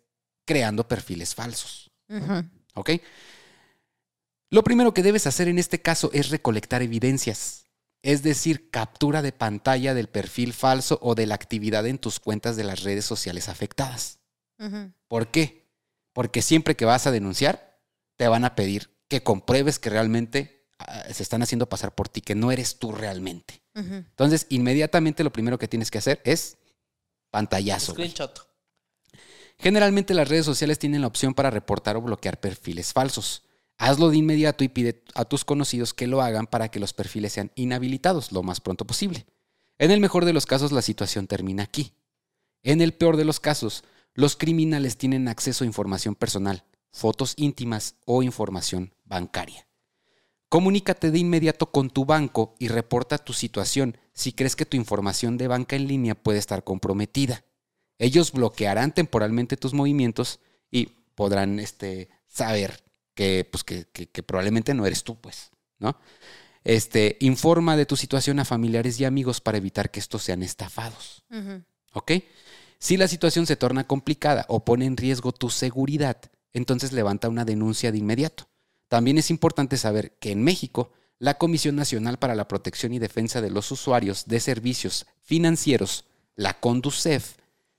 creando 0.45 0.87
perfiles 0.87 1.35
falsos. 1.35 1.91
Ujú. 2.07 2.45
¿Ok? 2.75 2.91
Lo 4.49 4.63
primero 4.63 4.93
que 4.93 5.03
debes 5.03 5.25
hacer 5.25 5.47
en 5.47 5.57
este 5.57 5.81
caso 5.81 6.11
es 6.13 6.29
recolectar 6.29 6.81
evidencias, 6.81 7.67
es 8.03 8.21
decir, 8.21 8.69
captura 8.69 9.21
de 9.21 9.31
pantalla 9.31 9.93
del 9.93 10.09
perfil 10.09 10.53
falso 10.53 10.99
o 11.01 11.15
de 11.15 11.25
la 11.25 11.35
actividad 11.35 11.87
en 11.87 11.97
tus 11.97 12.19
cuentas 12.19 12.55
de 12.55 12.63
las 12.63 12.83
redes 12.83 13.05
sociales 13.05 13.49
afectadas. 13.49 14.19
¿Por 15.07 15.27
qué? 15.29 15.67
Porque 16.13 16.41
siempre 16.41 16.75
que 16.75 16.85
vas 16.85 17.07
a 17.07 17.11
denunciar, 17.11 17.79
te 18.15 18.27
van 18.27 18.45
a 18.45 18.55
pedir 18.55 18.95
que 19.07 19.23
compruebes 19.23 19.79
que 19.79 19.89
realmente 19.89 20.67
ah, 20.77 21.03
se 21.11 21.23
están 21.23 21.41
haciendo 21.41 21.67
pasar 21.67 21.93
por 21.95 22.07
ti, 22.07 22.21
que 22.21 22.35
no 22.35 22.51
eres 22.51 22.77
tú 22.77 22.91
realmente. 22.91 23.61
Entonces, 23.73 24.45
inmediatamente 24.49 25.23
lo 25.23 25.33
primero 25.33 25.57
que 25.57 25.67
tienes 25.67 25.89
que 25.89 25.97
hacer 25.97 26.21
es 26.25 26.57
pantallazo. 27.31 27.95
güey. 27.95 28.09
Screenshot. 28.09 28.52
Generalmente 29.63 30.13
las 30.13 30.27
redes 30.27 30.45
sociales 30.45 30.77
tienen 30.77 30.99
la 30.99 31.07
opción 31.07 31.33
para 31.33 31.49
reportar 31.49 31.95
o 31.95 32.01
bloquear 32.01 32.37
perfiles 32.37 32.91
falsos. 32.91 33.43
Hazlo 33.77 34.09
de 34.09 34.17
inmediato 34.17 34.65
y 34.65 34.67
pide 34.67 35.05
a 35.15 35.23
tus 35.23 35.45
conocidos 35.45 35.93
que 35.93 36.05
lo 36.05 36.21
hagan 36.21 36.47
para 36.47 36.67
que 36.67 36.81
los 36.81 36.91
perfiles 36.91 37.31
sean 37.31 37.49
inhabilitados 37.55 38.33
lo 38.33 38.43
más 38.43 38.59
pronto 38.59 38.85
posible. 38.85 39.25
En 39.77 39.89
el 39.89 40.01
mejor 40.01 40.25
de 40.25 40.33
los 40.33 40.45
casos 40.45 40.73
la 40.73 40.81
situación 40.81 41.27
termina 41.27 41.63
aquí. 41.63 41.93
En 42.61 42.81
el 42.81 42.93
peor 42.93 43.15
de 43.15 43.23
los 43.23 43.39
casos, 43.39 43.85
los 44.13 44.35
criminales 44.35 44.97
tienen 44.97 45.29
acceso 45.29 45.63
a 45.63 45.67
información 45.67 46.13
personal, 46.13 46.65
fotos 46.91 47.33
íntimas 47.37 47.95
o 48.05 48.21
información 48.21 48.93
bancaria. 49.05 49.65
Comunícate 50.49 51.09
de 51.09 51.19
inmediato 51.19 51.71
con 51.71 51.89
tu 51.89 52.03
banco 52.03 52.53
y 52.59 52.67
reporta 52.67 53.17
tu 53.17 53.31
situación 53.31 53.97
si 54.11 54.33
crees 54.33 54.57
que 54.57 54.65
tu 54.65 54.75
información 54.75 55.37
de 55.37 55.47
banca 55.47 55.77
en 55.77 55.87
línea 55.87 56.15
puede 56.15 56.39
estar 56.39 56.65
comprometida. 56.65 57.45
Ellos 57.99 58.31
bloquearán 58.31 58.93
temporalmente 58.93 59.57
tus 59.57 59.73
movimientos 59.73 60.39
y 60.71 60.87
podrán 61.15 61.59
este, 61.59 62.09
saber 62.27 62.83
que, 63.13 63.47
pues, 63.49 63.63
que, 63.63 63.85
que- 63.93 64.09
que 64.09 64.23
probablemente 64.23 64.73
no 64.73 64.85
eres 64.85 65.03
tú, 65.03 65.15
pues, 65.19 65.51
¿no? 65.79 65.97
Este, 66.63 67.17
informa 67.19 67.75
de 67.75 67.85
tu 67.85 67.95
situación 67.97 68.39
a 68.39 68.45
familiares 68.45 68.99
y 68.99 69.05
amigos 69.05 69.41
para 69.41 69.57
evitar 69.57 69.91
que 69.91 69.99
estos 69.99 70.23
sean 70.23 70.43
estafados. 70.43 71.23
¿Ok? 71.93 72.11
Si 72.79 72.97
la 72.97 73.07
situación 73.07 73.45
se 73.45 73.55
torna 73.57 73.85
complicada 73.85 74.45
o 74.47 74.63
pone 74.63 74.85
en 74.85 74.97
riesgo 74.97 75.31
tu 75.33 75.49
seguridad, 75.49 76.17
entonces 76.53 76.91
levanta 76.93 77.29
una 77.29 77.45
denuncia 77.45 77.91
de 77.91 77.97
inmediato. 77.97 78.47
También 78.87 79.17
es 79.17 79.29
importante 79.29 79.77
saber 79.77 80.13
que 80.19 80.31
en 80.31 80.43
México, 80.43 80.91
la 81.19 81.37
Comisión 81.37 81.75
Nacional 81.75 82.17
para 82.17 82.35
la 82.35 82.47
Protección 82.47 82.93
y 82.93 82.99
Defensa 82.99 83.41
de 83.41 83.49
los 83.51 83.69
Usuarios 83.71 84.25
de 84.25 84.39
Servicios 84.39 85.05
Financieros, 85.21 86.05
la 86.35 86.59
CONDUCEF, 86.59 87.35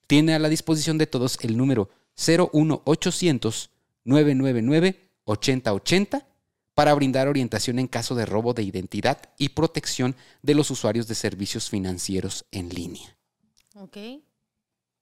tiene 0.07 0.35
a 0.35 0.39
la 0.39 0.49
disposición 0.49 0.99
de 0.99 1.07
todos 1.07 1.39
el 1.43 1.57
número 1.57 1.91
01800 2.17 3.71
999 4.05 5.01
8080 5.25 6.27
para 6.75 6.95
brindar 6.95 7.29
orientación 7.29 7.79
en 7.79 7.87
caso 7.87 8.15
de 8.15 8.27
robo 8.27 8.53
de 8.53 8.63
identidad 8.63 9.19
y 9.39 9.51
protección 9.51 10.17
de 10.43 10.55
los 10.55 10.71
usuarios 10.71 11.07
de 11.07 11.15
servicios 11.15 11.71
financieros 11.71 12.45
en 12.51 12.69
línea. 12.69 13.17
Ok. 13.77 13.97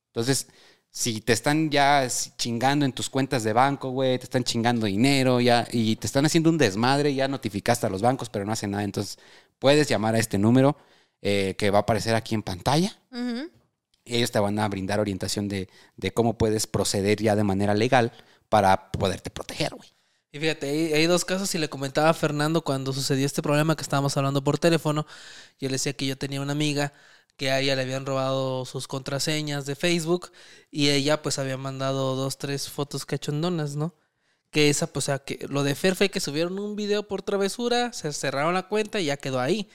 Entonces, 0.09 0.49
si 0.91 1.23
te 1.23 1.33
están 1.33 1.71
ya 1.71 2.07
chingando 2.37 2.85
en 2.85 2.93
tus 2.93 3.09
cuentas 3.09 3.43
de 3.45 3.55
banco, 3.55 3.91
güey, 3.91 4.19
te 4.19 4.25
están 4.25 4.45
chingando 4.45 4.87
dinero 4.87 5.41
ya 5.41 5.67
y 5.73 5.97
te 5.97 6.07
están 6.07 6.27
haciendo 6.27 6.51
un 6.51 6.59
desmadre, 6.59 7.15
ya 7.15 7.29
notificaste 7.29 7.87
a 7.87 7.91
los 7.91 8.03
bancos, 8.03 8.29
pero 8.29 8.45
no 8.45 8.53
hacen 8.53 8.73
nada, 8.73 8.85
entonces 8.85 9.19
puedes 9.59 9.89
llamar 9.89 10.15
a 10.15 10.19
este 10.19 10.37
número 10.37 10.77
eh, 11.23 11.55
que 11.57 11.71
va 11.71 11.79
a 11.79 11.83
aparecer 11.83 12.15
aquí 12.15 12.35
en 12.35 12.43
pantalla. 12.43 12.95
Y 13.11 13.49
ellos 14.05 14.31
te 14.33 14.39
van 14.39 14.59
a 14.59 14.69
brindar 14.69 15.01
orientación 15.01 15.49
de, 15.49 15.69
de 15.97 16.13
cómo 16.13 16.39
puedes 16.39 16.67
proceder 16.67 17.23
ya 17.23 17.37
de 17.37 17.45
manera 17.45 17.75
legal 17.75 18.13
para 18.49 18.91
poderte 18.93 19.31
proteger, 19.31 19.75
güey. 19.75 19.89
Y 20.35 20.39
fíjate, 20.41 20.95
hay, 20.95 21.07
dos 21.07 21.27
casos 21.27 21.55
y 21.55 21.59
le 21.59 21.69
comentaba 21.69 22.09
a 22.09 22.15
Fernando 22.15 22.63
cuando 22.65 22.95
sucedió 22.95 23.27
este 23.27 23.43
problema 23.43 23.77
que 23.77 23.83
estábamos 23.83 24.17
hablando 24.17 24.43
por 24.43 24.59
teléfono. 24.59 25.07
Yo 25.61 25.69
le 25.69 25.75
decía 25.75 25.93
que 25.93 26.07
yo 26.07 26.17
tenía 26.17 26.41
una 26.41 26.53
amiga 26.53 26.95
que 27.37 27.51
a 27.51 27.61
ella 27.61 27.77
le 27.77 27.83
habían 27.83 28.07
robado 28.07 28.65
sus 28.65 28.89
contraseñas 28.89 29.67
de 29.67 29.77
Facebook 29.77 30.33
y 30.71 30.89
ella 30.91 31.21
pues 31.23 31.39
había 31.39 31.59
mandado 31.59 32.17
dos, 32.17 32.39
tres 32.39 32.71
fotos 32.71 33.05
cachondonas, 33.07 33.77
¿no? 33.77 33.95
Que 34.51 34.71
esa, 34.71 34.87
pues, 34.93 35.07
o 35.07 35.07
sea, 35.07 35.19
que 35.21 35.47
lo 35.49 35.65
de 35.65 35.75
Fer 35.75 35.97
que 36.11 36.21
subieron 36.21 36.59
un 36.59 36.77
video 36.77 37.09
por 37.09 37.23
travesura, 37.23 37.93
se 37.93 38.13
cerraron 38.13 38.55
la 38.55 38.69
cuenta 38.69 39.01
y 39.01 39.07
ya 39.07 39.17
quedó 39.19 39.41
ahí. 39.41 39.69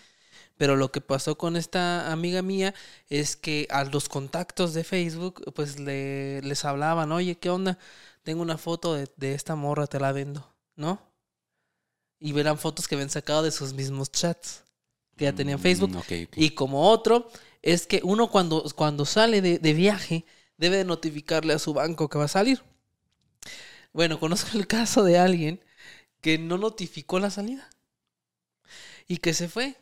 Pero 0.58 0.76
lo 0.76 0.92
que 0.92 1.02
pasó 1.02 1.38
con 1.38 1.56
esta 1.56 2.12
amiga 2.12 2.42
mía 2.42 2.74
es 3.10 3.36
que 3.36 3.68
a 3.70 3.84
los 3.84 4.10
contactos 4.10 4.74
de 4.74 4.84
Facebook, 4.84 5.44
pues 5.54 5.80
le, 5.80 6.42
les 6.42 6.66
hablaban, 6.66 7.12
oye, 7.12 7.38
¿qué 7.38 7.50
onda? 7.50 7.78
Tengo 8.24 8.42
una 8.42 8.58
foto 8.58 8.94
de, 8.96 9.08
de 9.18 9.34
esta 9.34 9.56
morra, 9.56 9.88
te 9.88 10.00
la 10.00 10.12
vendo, 10.12 10.52
¿no? 10.76 11.00
Y 12.20 12.32
verán 12.32 12.58
fotos 12.58 12.88
que 12.88 12.96
habían 12.96 13.10
sacado 13.10 13.44
de 13.44 13.52
sus 13.52 13.74
mismos 13.74 14.12
chats 14.12 14.64
que 15.16 15.26
ya 15.26 15.34
tenían 15.34 15.60
Facebook. 15.60 15.92
Mm, 15.92 15.98
ok, 15.98 16.12
ok. 16.28 16.38
Y 16.38 16.52
como 16.52 16.90
otro, 16.90 17.30
es 17.62 17.88
que 17.88 18.02
uno 18.04 18.30
cuando, 18.30 18.64
cuando 18.76 19.06
sale 19.06 19.42
de, 19.42 19.60
de 19.60 19.74
viaje 19.74 20.26
debe 20.58 20.78
de 20.78 20.86
notificarle 20.86 21.54
a 21.54 21.60
su 21.60 21.74
banco 21.74 22.10
que 22.10 22.18
va 22.18 22.26
a 22.26 22.30
salir. 22.30 22.64
Bueno, 23.94 24.20
conozco 24.20 24.58
el 24.58 24.68
caso 24.68 25.04
de 25.04 25.18
alguien 25.18 25.60
que 26.22 26.38
no 26.38 26.58
notificó 26.58 27.20
la 27.20 27.30
salida 27.30 27.70
y 29.08 29.18
que 29.18 29.34
se 29.34 29.50
fue. 29.50 29.76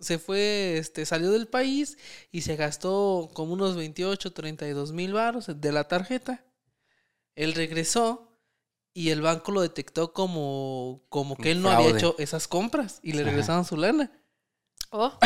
Se 0.00 0.18
fue, 0.18 0.76
este, 0.78 1.06
salió 1.06 1.30
del 1.30 1.46
país 1.46 1.96
y 2.32 2.42
se 2.42 2.56
gastó 2.56 3.30
como 3.32 3.52
unos 3.54 3.76
28, 3.76 4.32
32 4.32 4.92
mil 4.92 5.12
baros 5.12 5.46
de 5.48 5.72
la 5.72 5.88
tarjeta. 5.88 6.44
Él 7.36 7.54
regresó 7.54 8.30
y 8.92 9.10
el 9.10 9.22
banco 9.22 9.50
lo 9.52 9.60
detectó 9.60 10.12
como, 10.12 11.02
como 11.08 11.36
que 11.36 11.50
él 11.52 11.62
no 11.62 11.70
había 11.70 11.90
hecho 11.90 12.14
esas 12.18 12.46
compras 12.48 13.00
y 13.02 13.12
le 13.12 13.22
Ajá. 13.22 13.30
regresaron 13.30 13.64
su 13.64 13.76
lana. 13.76 14.10
Oh, 14.90 15.18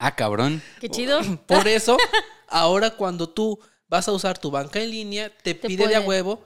Ah, 0.00 0.14
cabrón. 0.14 0.62
qué 0.80 0.88
chido. 0.88 1.20
Por 1.46 1.66
eso, 1.66 1.96
ahora 2.48 2.90
cuando 2.96 3.28
tú 3.28 3.58
vas 3.88 4.06
a 4.08 4.12
usar 4.12 4.38
tu 4.38 4.50
banca 4.50 4.80
en 4.80 4.90
línea, 4.90 5.28
te, 5.42 5.54
Te 5.54 5.68
pide 5.68 5.88
de 5.88 5.96
a 5.96 6.00
huevo 6.00 6.44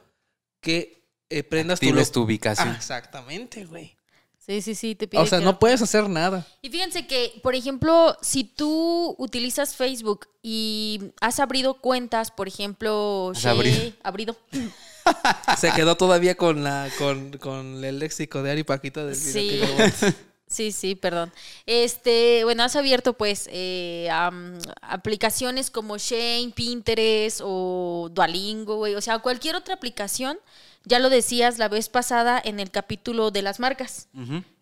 que 0.60 1.06
eh, 1.28 1.42
prendas 1.42 1.78
tu, 1.80 1.86
Actives 1.86 2.12
tu 2.12 2.22
ubicación. 2.22 2.68
Ah, 2.68 2.74
exactamente, 2.76 3.64
güey. 3.66 3.96
Sí, 4.44 4.60
sí, 4.60 4.74
sí, 4.74 4.94
te 4.96 5.06
pide 5.06 5.20
O 5.22 5.26
sea, 5.26 5.38
que- 5.38 5.44
no 5.44 5.58
puedes 5.60 5.80
hacer 5.82 6.08
nada. 6.08 6.44
Y 6.62 6.68
fíjense 6.70 7.06
que, 7.06 7.38
por 7.44 7.54
ejemplo, 7.54 8.16
si 8.22 8.42
tú 8.42 9.14
utilizas 9.18 9.76
Facebook 9.76 10.26
y 10.42 11.00
has 11.20 11.38
abrido 11.38 11.74
cuentas, 11.74 12.32
por 12.32 12.48
ejemplo, 12.48 13.30
Has 13.34 13.44
Shea- 13.44 13.50
abrido. 13.52 13.92
abrido. 14.02 14.36
Se 15.58 15.70
quedó 15.72 15.96
todavía 15.96 16.36
con 16.36 16.64
la 16.64 16.88
con, 16.98 17.36
con 17.38 17.84
el 17.84 17.98
léxico 18.00 18.42
de 18.42 18.50
Ari 18.52 18.64
Paquita 18.64 19.04
del 19.04 19.16
video 19.16 19.66
Sí. 19.66 19.94
que. 20.00 20.14
Sí, 20.52 20.70
sí, 20.70 20.94
perdón. 20.96 21.32
Este, 21.64 22.44
bueno, 22.44 22.62
has 22.62 22.76
abierto 22.76 23.14
pues 23.14 23.48
eh, 23.50 24.10
aplicaciones 24.82 25.70
como 25.70 25.96
Shane, 25.96 26.52
Pinterest 26.54 27.40
o 27.42 28.10
Duolingo, 28.12 28.76
güey. 28.76 28.94
O 28.94 29.00
sea, 29.00 29.18
cualquier 29.20 29.56
otra 29.56 29.74
aplicación. 29.74 30.38
Ya 30.84 30.98
lo 30.98 31.10
decías 31.10 31.58
la 31.58 31.68
vez 31.68 31.88
pasada 31.88 32.40
en 32.44 32.60
el 32.60 32.70
capítulo 32.70 33.30
de 33.30 33.42
las 33.42 33.60
marcas. 33.60 34.08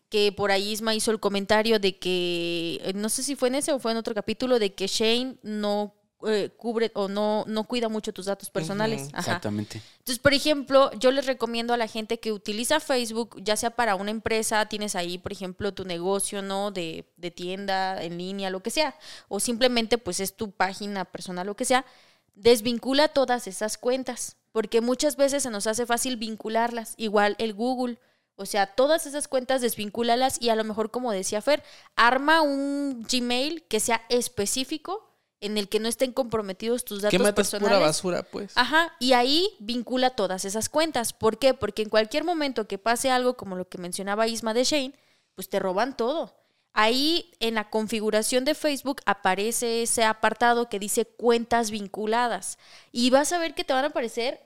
Que 0.09 0.33
por 0.33 0.51
ahí 0.51 0.73
Isma 0.73 0.95
hizo 0.95 1.13
el 1.13 1.21
comentario 1.21 1.79
de 1.79 1.99
que, 1.99 2.81
eh, 2.83 2.93
no 2.95 3.09
sé 3.09 3.23
si 3.23 3.37
fue 3.37 3.49
en 3.49 3.55
ese 3.55 3.73
o 3.73 3.79
fue 3.79 3.93
en 3.93 3.99
otro 3.99 4.13
capítulo, 4.13 4.59
de 4.59 4.75
que 4.75 4.89
Shane 4.89 5.37
no 5.43 5.95
eh, 6.27 6.51
cubre 6.57 6.91
o 6.95 7.09
no, 7.09 7.45
no 7.47 7.65
cuida 7.65 7.89
mucho 7.89 8.13
tus 8.13 8.27
datos 8.27 8.51
personales. 8.51 9.09
Exactamente. 9.17 9.81
Entonces, 9.99 10.19
por 10.19 10.35
ejemplo, 10.35 10.91
yo 10.99 11.13
les 11.13 11.27
recomiendo 11.27 11.73
a 11.73 11.79
la 11.79 11.87
gente 11.87 12.21
que 12.21 12.33
utiliza 12.33 12.81
Facebook, 12.81 13.41
ya 13.43 13.57
sea 13.57 13.71
para 13.71 13.95
una 13.95 14.11
empresa, 14.11 14.67
tienes 14.67 14.97
ahí, 14.97 15.17
por 15.17 15.33
ejemplo, 15.33 15.73
tu 15.73 15.85
negocio, 15.85 16.43
¿no? 16.43 16.73
De, 16.73 17.07
de 17.17 17.31
tienda, 17.31 18.03
en 18.03 18.19
línea, 18.19 18.51
lo 18.51 18.63
que 18.63 18.71
sea. 18.71 18.97
O 19.29 19.41
simplemente, 19.41 19.97
pues 19.97 20.21
es 20.21 20.37
tu 20.37 20.51
página 20.51 21.07
personal, 21.07 21.47
lo 21.47 21.57
que 21.57 21.65
sea. 21.65 21.87
Desvincula 22.35 23.09
todas 23.09 23.47
esas 23.47 23.79
cuentas, 23.79 24.37
porque 24.53 24.81
muchas 24.81 25.17
veces 25.17 25.43
se 25.43 25.51
nos 25.51 25.67
hace 25.67 25.87
fácil 25.87 26.17
vincularlas. 26.17 26.95
Igual 26.97 27.37
el 27.39 27.55
Google. 27.55 27.99
O 28.37 28.47
sea, 28.47 28.67
todas 28.67 29.07
esas 29.07 29.29
cuentas 29.29 29.61
desvincúlalas 29.61 30.41
y 30.41 30.49
a 30.49 30.57
lo 30.57 30.65
mejor, 30.65 30.91
como 30.91 31.13
decía 31.13 31.43
Fer, 31.43 31.63
arma 31.95 32.41
un 32.41 33.07
Gmail 33.11 33.65
que 33.65 33.81
sea 33.81 34.03
específico 34.09 35.07
en 35.41 35.59
el 35.59 35.69
que 35.69 35.81
no 35.81 35.89
estén 35.89 36.13
comprometidos 36.13 36.85
tus 36.85 37.03
datos 37.03 37.11
¿Qué 37.11 37.19
metas 37.19 37.35
personales. 37.35 37.77
pura 37.77 37.87
basura, 37.87 38.23
pues? 38.23 38.53
Ajá, 38.57 38.95
y 38.99 39.13
ahí 39.13 39.51
vincula 39.59 40.11
todas 40.11 40.45
esas 40.45 40.69
cuentas. 40.69 41.13
¿Por 41.13 41.39
qué? 41.39 41.55
Porque 41.55 41.83
en 41.83 41.89
cualquier 41.89 42.25
momento 42.25 42.67
que 42.67 42.79
pase 42.79 43.11
algo 43.11 43.37
como 43.37 43.57
lo 43.57 43.69
que 43.69 43.79
mencionaba 43.79 44.27
Isma 44.27 44.55
de 44.55 44.65
Shane, 44.65 44.95
pues 45.35 45.49
te 45.49 45.59
roban 45.59 45.97
todo. 45.97 46.40
Ahí 46.73 47.33
en 47.41 47.55
la 47.55 47.69
configuración 47.69 48.45
de 48.45 48.55
Facebook 48.55 49.01
aparece 49.05 49.83
ese 49.83 50.05
apartado 50.05 50.69
que 50.69 50.79
dice 50.79 51.05
cuentas 51.05 51.71
vinculadas 51.71 52.59
y 52.93 53.11
vas 53.11 53.33
a 53.33 53.39
ver 53.39 53.55
que 53.55 53.65
te 53.65 53.73
van 53.73 53.85
a 53.85 53.89
aparecer 53.89 54.41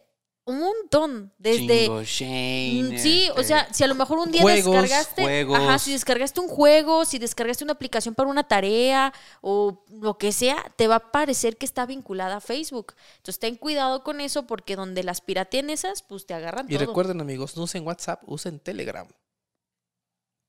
un 0.46 0.60
montón 0.60 1.32
desde 1.38 1.84
Chingo, 1.86 2.02
Shane, 2.02 2.82
Mm, 2.82 2.98
Sí, 2.98 3.28
o 3.30 3.40
este, 3.40 3.44
sea, 3.44 3.72
si 3.72 3.82
a 3.82 3.86
lo 3.86 3.94
mejor 3.94 4.18
un 4.18 4.30
día 4.30 4.42
Juegos, 4.42 4.74
descargaste, 4.82 5.22
juegos. 5.22 5.58
ajá, 5.58 5.78
si 5.78 5.92
descargaste 5.92 6.40
un 6.40 6.48
juego, 6.48 7.04
si 7.06 7.18
descargaste 7.18 7.64
una 7.64 7.72
aplicación 7.74 8.14
para 8.14 8.28
una 8.28 8.46
tarea 8.46 9.12
o 9.40 9.84
lo 9.90 10.18
que 10.18 10.32
sea, 10.32 10.62
te 10.76 10.86
va 10.86 10.96
a 10.96 11.12
parecer 11.12 11.56
que 11.56 11.64
está 11.64 11.86
vinculada 11.86 12.36
a 12.36 12.40
Facebook. 12.40 12.94
Entonces 13.16 13.38
ten 13.38 13.56
cuidado 13.56 14.02
con 14.02 14.20
eso 14.20 14.46
porque 14.46 14.76
donde 14.76 15.02
las 15.02 15.22
pirateen 15.22 15.70
esas, 15.70 16.02
pues 16.02 16.26
te 16.26 16.34
agarran 16.34 16.66
Y 16.68 16.74
todo. 16.76 16.86
recuerden, 16.86 17.20
amigos, 17.22 17.56
no 17.56 17.62
usen 17.62 17.86
WhatsApp, 17.86 18.22
usen 18.26 18.60
Telegram. 18.60 19.08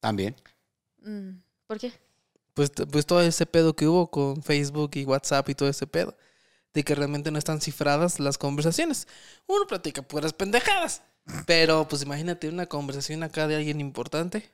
También. 0.02 0.36
Mm, 1.02 1.38
¿Por 1.68 1.80
qué? 1.80 1.94
Pues, 2.54 2.72
pues 2.92 3.06
todo 3.06 3.22
ese 3.22 3.46
pedo 3.46 3.76
que 3.76 3.88
hubo 3.88 4.10
con 4.10 4.42
Facebook 4.42 4.92
y 4.96 5.06
WhatsApp 5.06 5.50
y 5.50 5.56
todo 5.56 5.70
ese 5.70 5.88
pedo. 5.88 6.16
De 6.74 6.84
que 6.84 6.96
realmente 6.96 7.32
no 7.32 7.38
están 7.38 7.62
cifradas 7.62 8.20
las 8.20 8.38
conversaciones. 8.38 9.08
Uno 9.48 9.66
platica 9.68 10.02
puras 10.02 10.34
pendejadas. 10.34 11.02
Pero 11.46 11.88
pues 11.88 12.04
imagínate 12.04 12.50
una 12.50 12.68
conversación 12.68 13.24
acá 13.24 13.48
de 13.48 13.56
alguien 13.56 13.82
importante. 13.82 14.50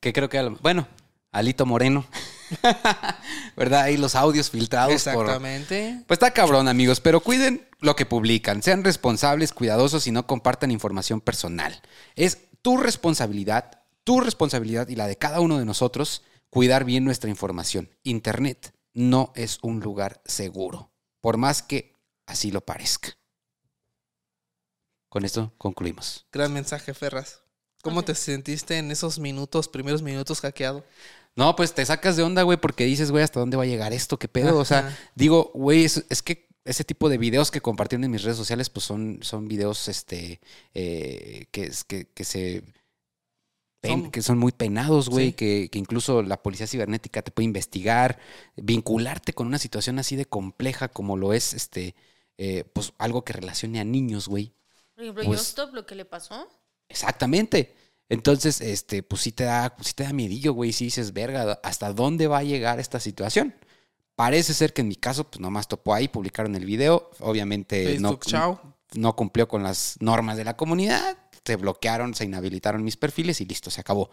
Que 0.00 0.12
creo 0.12 0.28
que, 0.28 0.42
bueno, 0.60 0.88
Alito 1.32 1.66
Moreno. 1.66 2.06
¿Verdad? 3.56 3.82
Ahí 3.82 3.96
los 3.96 4.14
audios 4.14 4.50
filtrados 4.50 5.04
por, 5.04 5.24
Exactamente. 5.24 6.02
Pues 6.06 6.16
está 6.16 6.32
cabrón, 6.32 6.68
amigos, 6.68 7.00
pero 7.00 7.20
cuiden 7.20 7.66
lo 7.80 7.94
que 7.94 8.06
publican. 8.06 8.62
Sean 8.62 8.84
responsables, 8.84 9.52
cuidadosos 9.52 10.06
y 10.06 10.12
no 10.12 10.26
compartan 10.26 10.70
información 10.70 11.20
personal. 11.20 11.80
Es 12.16 12.38
tu 12.62 12.76
responsabilidad, 12.76 13.77
tu 14.08 14.22
responsabilidad 14.22 14.88
y 14.88 14.96
la 14.96 15.06
de 15.06 15.16
cada 15.18 15.40
uno 15.40 15.58
de 15.58 15.66
nosotros 15.66 16.22
cuidar 16.48 16.86
bien 16.86 17.04
nuestra 17.04 17.28
información. 17.28 17.90
Internet 18.04 18.72
no 18.94 19.34
es 19.36 19.58
un 19.60 19.80
lugar 19.80 20.22
seguro, 20.24 20.90
por 21.20 21.36
más 21.36 21.62
que 21.62 21.94
así 22.26 22.50
lo 22.50 22.62
parezca. 22.62 23.10
Con 25.10 25.26
esto 25.26 25.52
concluimos. 25.58 26.26
Gran 26.32 26.54
mensaje, 26.54 26.94
Ferras. 26.94 27.42
¿Cómo 27.82 28.02
te 28.02 28.14
sentiste 28.14 28.78
en 28.78 28.90
esos 28.90 29.18
minutos, 29.18 29.68
primeros 29.68 30.00
minutos 30.00 30.40
hackeado? 30.40 30.86
No, 31.36 31.54
pues 31.54 31.74
te 31.74 31.84
sacas 31.84 32.16
de 32.16 32.22
onda, 32.22 32.44
güey, 32.44 32.56
porque 32.58 32.86
dices, 32.86 33.10
güey, 33.10 33.22
¿hasta 33.22 33.40
dónde 33.40 33.58
va 33.58 33.64
a 33.64 33.66
llegar 33.66 33.92
esto? 33.92 34.18
¿Qué 34.18 34.28
pedo? 34.28 34.58
O 34.58 34.64
sea, 34.64 34.96
digo, 35.16 35.50
güey, 35.52 35.84
es, 35.84 36.02
es 36.08 36.22
que 36.22 36.48
ese 36.64 36.82
tipo 36.82 37.10
de 37.10 37.18
videos 37.18 37.50
que 37.50 37.60
compartieron 37.60 38.04
en 38.04 38.10
mis 38.10 38.22
redes 38.22 38.38
sociales, 38.38 38.70
pues 38.70 38.86
son, 38.86 39.18
son 39.20 39.48
videos 39.48 39.86
este, 39.88 40.40
eh, 40.72 41.44
que, 41.52 41.64
es- 41.64 41.84
que, 41.84 42.06
que 42.06 42.24
se... 42.24 42.64
pen- 43.80 44.02
Son- 44.02 44.10
que 44.10 44.22
son 44.22 44.38
muy 44.38 44.52
penados, 44.52 45.08
güey, 45.08 45.28
Sí. 45.28 45.32
que, 45.34 45.68
que 45.70 45.78
incluso 45.78 46.22
la 46.22 46.42
policía 46.42 46.66
cibernética 46.66 47.22
te 47.22 47.30
puede 47.30 47.44
investigar, 47.46 48.18
vincularte 48.56 49.32
con 49.32 49.46
una 49.46 49.58
situación 49.58 49.98
así 49.98 50.16
de 50.16 50.24
compleja 50.26 50.88
como 50.88 51.16
lo 51.16 51.32
es 51.32 51.54
este, 51.54 51.94
eh, 52.38 52.64
pues 52.72 52.92
algo 52.98 53.24
que 53.24 53.32
relacione 53.32 53.80
a 53.80 53.84
niños, 53.84 54.28
güey. 54.28 54.52
Por 54.94 55.04
ejemplo, 55.04 55.24
Pues- 55.24 55.38
Justop, 55.40 55.74
lo 55.74 55.86
que 55.86 55.94
le 55.94 56.04
pasó. 56.04 56.48
Exactamente. 56.88 57.74
Entonces, 58.08 58.60
este, 58.60 59.02
pues 59.02 59.22
sí 59.22 59.32
te 59.32 59.44
da, 59.44 59.76
sí 59.82 59.92
te 59.94 60.04
da 60.04 60.12
miedillo, 60.12 60.54
güey. 60.54 60.72
Si 60.72 60.84
dices, 60.86 61.12
verga, 61.12 61.60
¿hasta 61.62 61.92
dónde 61.92 62.26
va 62.26 62.38
a 62.38 62.42
llegar 62.42 62.80
esta 62.80 62.98
situación? 63.00 63.54
Parece 64.16 64.54
ser 64.54 64.72
que 64.72 64.80
en 64.80 64.88
mi 64.88 64.96
caso, 64.96 65.24
pues 65.30 65.40
nomás 65.40 65.68
topó 65.68 65.94
ahí, 65.94 66.08
publicaron 66.08 66.56
el 66.56 66.64
video. 66.64 67.10
Obviamente 67.20 67.98
no, 68.00 68.08
Facebook, 68.10 68.24
chao. 68.26 68.74
no 68.94 69.14
cumplió 69.14 69.46
con 69.46 69.62
las 69.62 69.96
normas 70.00 70.36
de 70.38 70.44
la 70.44 70.56
comunidad. 70.56 71.18
Se 71.44 71.56
bloquearon, 71.56 72.14
se 72.14 72.24
inhabilitaron 72.24 72.84
mis 72.84 72.96
perfiles 72.96 73.40
y 73.40 73.46
listo, 73.46 73.70
se 73.70 73.80
acabó. 73.80 74.10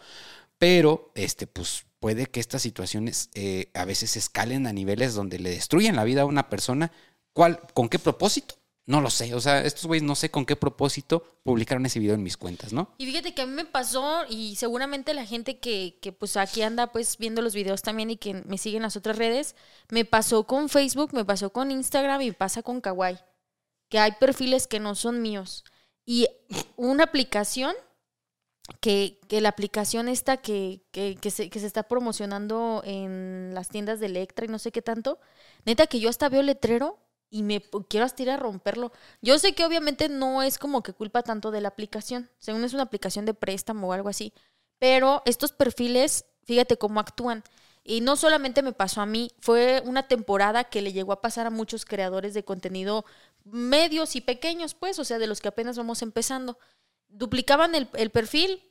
Pero, 0.57 1.11
este, 1.15 1.47
pues 1.47 1.85
puede 1.99 2.27
que 2.27 2.39
estas 2.39 2.61
situaciones 2.61 3.29
eh, 3.33 3.71
a 3.73 3.85
veces 3.85 4.15
escalen 4.15 4.67
a 4.67 4.73
niveles 4.73 5.15
donde 5.15 5.39
le 5.39 5.49
destruyen 5.49 5.95
la 5.95 6.03
vida 6.03 6.21
a 6.21 6.25
una 6.25 6.49
persona. 6.49 6.91
¿Cuál, 7.33 7.59
¿Con 7.73 7.89
qué 7.89 7.99
propósito? 7.99 8.55
No 8.87 9.01
lo 9.01 9.09
sé. 9.09 9.33
O 9.33 9.41
sea, 9.41 9.61
estos 9.63 9.85
güeyes 9.85 10.03
no 10.03 10.15
sé 10.15 10.29
con 10.29 10.45
qué 10.45 10.55
propósito 10.55 11.23
publicaron 11.43 11.85
ese 11.85 11.99
video 11.99 12.13
en 12.13 12.23
mis 12.23 12.37
cuentas, 12.37 12.71
¿no? 12.71 12.93
Y 12.97 13.05
fíjate 13.05 13.33
que 13.33 13.41
a 13.41 13.45
mí 13.47 13.53
me 13.53 13.65
pasó, 13.65 14.23
y 14.29 14.55
seguramente 14.55 15.13
la 15.13 15.25
gente 15.25 15.59
que, 15.59 15.97
que 16.01 16.11
pues 16.11 16.37
aquí 16.37 16.61
anda 16.61 16.91
pues 16.91 17.17
viendo 17.17 17.41
los 17.41 17.55
videos 17.55 17.81
también 17.81 18.11
y 18.11 18.17
que 18.17 18.35
me 18.45 18.57
sigue 18.57 18.77
en 18.77 18.83
las 18.83 18.95
otras 18.95 19.17
redes, 19.17 19.55
me 19.89 20.05
pasó 20.05 20.45
con 20.45 20.69
Facebook, 20.69 21.13
me 21.13 21.25
pasó 21.25 21.51
con 21.51 21.71
Instagram 21.71 22.21
y 22.21 22.31
pasa 22.31 22.61
con 22.61 22.79
Kawaii. 22.79 23.17
Que 23.89 23.99
hay 23.99 24.13
perfiles 24.19 24.67
que 24.67 24.79
no 24.79 24.95
son 24.95 25.21
míos. 25.21 25.63
Y 26.05 26.27
una 26.75 27.05
aplicación 27.05 27.75
que, 28.79 29.19
que 29.27 29.41
la 29.41 29.49
aplicación 29.49 30.07
esta 30.07 30.37
que, 30.37 30.81
que, 30.91 31.15
que 31.15 31.31
se, 31.31 31.49
que 31.49 31.59
se 31.59 31.67
está 31.67 31.83
promocionando 31.83 32.81
en 32.85 33.51
las 33.53 33.69
tiendas 33.69 33.99
de 33.99 34.07
Electra 34.07 34.45
y 34.45 34.49
no 34.49 34.59
sé 34.59 34.71
qué 34.71 34.81
tanto, 34.81 35.19
neta 35.65 35.87
que 35.87 35.99
yo 35.99 36.09
hasta 36.09 36.29
veo 36.29 36.41
letrero 36.41 36.97
y 37.29 37.43
me 37.43 37.61
quiero 37.89 38.05
hasta 38.05 38.23
ir 38.23 38.29
a 38.29 38.37
romperlo. 38.37 38.91
Yo 39.21 39.37
sé 39.39 39.53
que 39.53 39.65
obviamente 39.65 40.09
no 40.09 40.41
es 40.41 40.57
como 40.57 40.83
que 40.83 40.93
culpa 40.93 41.23
tanto 41.23 41.51
de 41.51 41.61
la 41.61 41.69
aplicación, 41.69 42.29
según 42.39 42.63
es 42.63 42.73
una 42.73 42.83
aplicación 42.83 43.25
de 43.25 43.33
préstamo 43.33 43.89
o 43.89 43.93
algo 43.93 44.09
así, 44.09 44.33
pero 44.79 45.21
estos 45.25 45.51
perfiles, 45.51 46.25
fíjate 46.43 46.77
cómo 46.77 46.99
actúan. 46.99 47.43
Y 47.87 48.01
no 48.01 48.15
solamente 48.15 48.63
me 48.63 48.73
pasó 48.73 49.01
a 49.01 49.05
mí, 49.05 49.31
fue 49.39 49.83
una 49.85 50.07
temporada 50.07 50.63
que 50.63 50.81
le 50.81 50.91
llegó 50.91 51.13
a 51.13 51.21
pasar 51.21 51.45
a 51.45 51.51
muchos 51.51 51.85
creadores 51.85 52.33
de 52.33 52.43
contenido 52.43 53.05
medios 53.45 54.15
y 54.15 54.21
pequeños, 54.21 54.73
pues, 54.73 54.99
o 54.99 55.05
sea, 55.05 55.17
de 55.19 55.27
los 55.27 55.39
que 55.39 55.47
apenas 55.47 55.77
vamos 55.77 56.01
empezando. 56.01 56.57
Duplicaban 57.07 57.75
el, 57.75 57.87
el 57.93 58.09
perfil, 58.09 58.61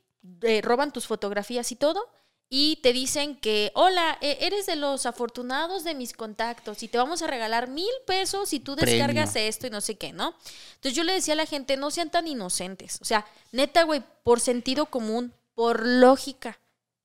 eh, 0.42 0.60
roban 0.62 0.92
tus 0.92 1.06
fotografías 1.06 1.72
y 1.72 1.76
todo, 1.76 2.10
y 2.50 2.76
te 2.82 2.92
dicen 2.92 3.36
que, 3.36 3.72
hola, 3.74 4.18
eh, 4.20 4.38
eres 4.42 4.66
de 4.66 4.76
los 4.76 5.06
afortunados 5.06 5.82
de 5.82 5.94
mis 5.94 6.12
contactos 6.12 6.82
y 6.82 6.88
te 6.88 6.98
vamos 6.98 7.22
a 7.22 7.26
regalar 7.26 7.68
mil 7.68 7.90
pesos 8.06 8.50
si 8.50 8.60
tú 8.60 8.76
Premio. 8.76 8.94
descargas 8.94 9.34
esto 9.34 9.66
y 9.66 9.70
no 9.70 9.80
sé 9.80 9.96
qué, 9.96 10.12
¿no? 10.12 10.34
Entonces 10.74 10.94
yo 10.94 11.04
le 11.04 11.14
decía 11.14 11.34
a 11.34 11.36
la 11.38 11.46
gente, 11.46 11.76
no 11.76 11.90
sean 11.90 12.10
tan 12.10 12.28
inocentes. 12.28 12.98
O 13.00 13.04
sea, 13.04 13.26
neta, 13.50 13.84
güey, 13.84 14.02
por 14.22 14.40
sentido 14.40 14.86
común, 14.86 15.32
por 15.54 15.86
lógica. 15.86 16.60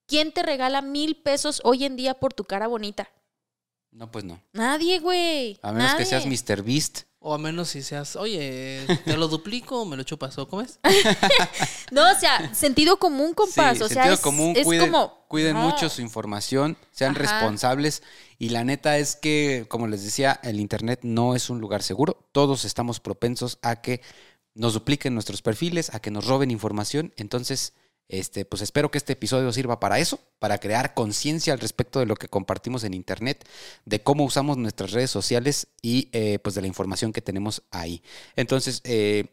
¿Quién 0.05 0.31
te 0.33 0.43
regala 0.43 0.81
mil 0.81 1.15
pesos 1.15 1.61
hoy 1.63 1.85
en 1.85 1.95
día 1.95 2.15
por 2.15 2.33
tu 2.33 2.43
cara 2.43 2.67
bonita? 2.67 3.09
No, 3.91 4.11
pues 4.11 4.25
no. 4.25 4.41
Nadie, 4.53 4.99
güey. 4.99 5.57
A 5.61 5.71
menos 5.71 5.95
que 5.95 6.05
seas 6.05 6.25
Mr. 6.25 6.61
Beast. 6.63 7.01
O 7.21 7.33
a 7.33 7.37
menos 7.37 7.69
si 7.69 7.83
seas, 7.83 8.15
oye, 8.15 8.85
te 9.03 9.17
lo 9.17 9.27
duplico, 9.27 9.85
me 9.85 9.97
lo 9.97 10.03
chupas, 10.03 10.37
¿o 10.37 10.47
cómo 10.47 10.61
es? 10.61 10.79
No, 11.91 12.09
o 12.09 12.15
sea, 12.19 12.53
sentido 12.53 12.97
común, 12.97 13.33
compas. 13.33 13.77
Sí, 13.77 13.83
o 13.83 13.87
sea, 13.87 13.95
sentido 13.95 14.13
es, 14.13 14.19
común, 14.21 14.53
es 14.55 14.63
cuiden, 14.63 14.91
como. 14.91 15.25
cuiden 15.27 15.55
no. 15.55 15.61
mucho 15.67 15.89
su 15.89 16.01
información, 16.01 16.77
sean 16.91 17.11
Ajá. 17.11 17.19
responsables. 17.19 18.03
Y 18.37 18.49
la 18.49 18.63
neta 18.63 18.97
es 18.97 19.15
que, 19.15 19.65
como 19.67 19.87
les 19.87 20.03
decía, 20.03 20.39
el 20.43 20.59
Internet 20.59 20.99
no 21.03 21.35
es 21.35 21.49
un 21.49 21.59
lugar 21.59 21.83
seguro. 21.83 22.29
Todos 22.31 22.63
estamos 22.63 22.99
propensos 22.99 23.57
a 23.63 23.81
que 23.81 24.01
nos 24.53 24.73
dupliquen 24.73 25.13
nuestros 25.13 25.41
perfiles, 25.41 25.93
a 25.93 25.99
que 25.99 26.11
nos 26.11 26.25
roben 26.25 26.51
información. 26.51 27.13
Entonces, 27.17 27.73
este, 28.09 28.43
pues 28.43 28.61
espero 28.61 28.91
que 28.91 28.97
este 28.97 29.13
episodio 29.13 29.51
sirva 29.53 29.79
para 29.79 29.99
eso, 29.99 30.19
para 30.39 30.57
crear 30.57 30.93
conciencia 30.93 31.53
al 31.53 31.59
respecto 31.59 31.99
de 31.99 32.05
lo 32.07 32.15
que 32.15 32.27
compartimos 32.27 32.83
en 32.83 32.93
Internet, 32.95 33.47
de 33.85 34.01
cómo 34.01 34.23
usamos 34.25 34.57
nuestras 34.57 34.91
redes 34.91 35.11
sociales 35.11 35.67
y 35.81 36.09
eh, 36.11 36.39
pues 36.39 36.55
de 36.55 36.61
la 36.61 36.67
información 36.67 37.13
que 37.13 37.21
tenemos 37.21 37.61
ahí. 37.71 38.01
Entonces, 38.35 38.81
eh, 38.83 39.25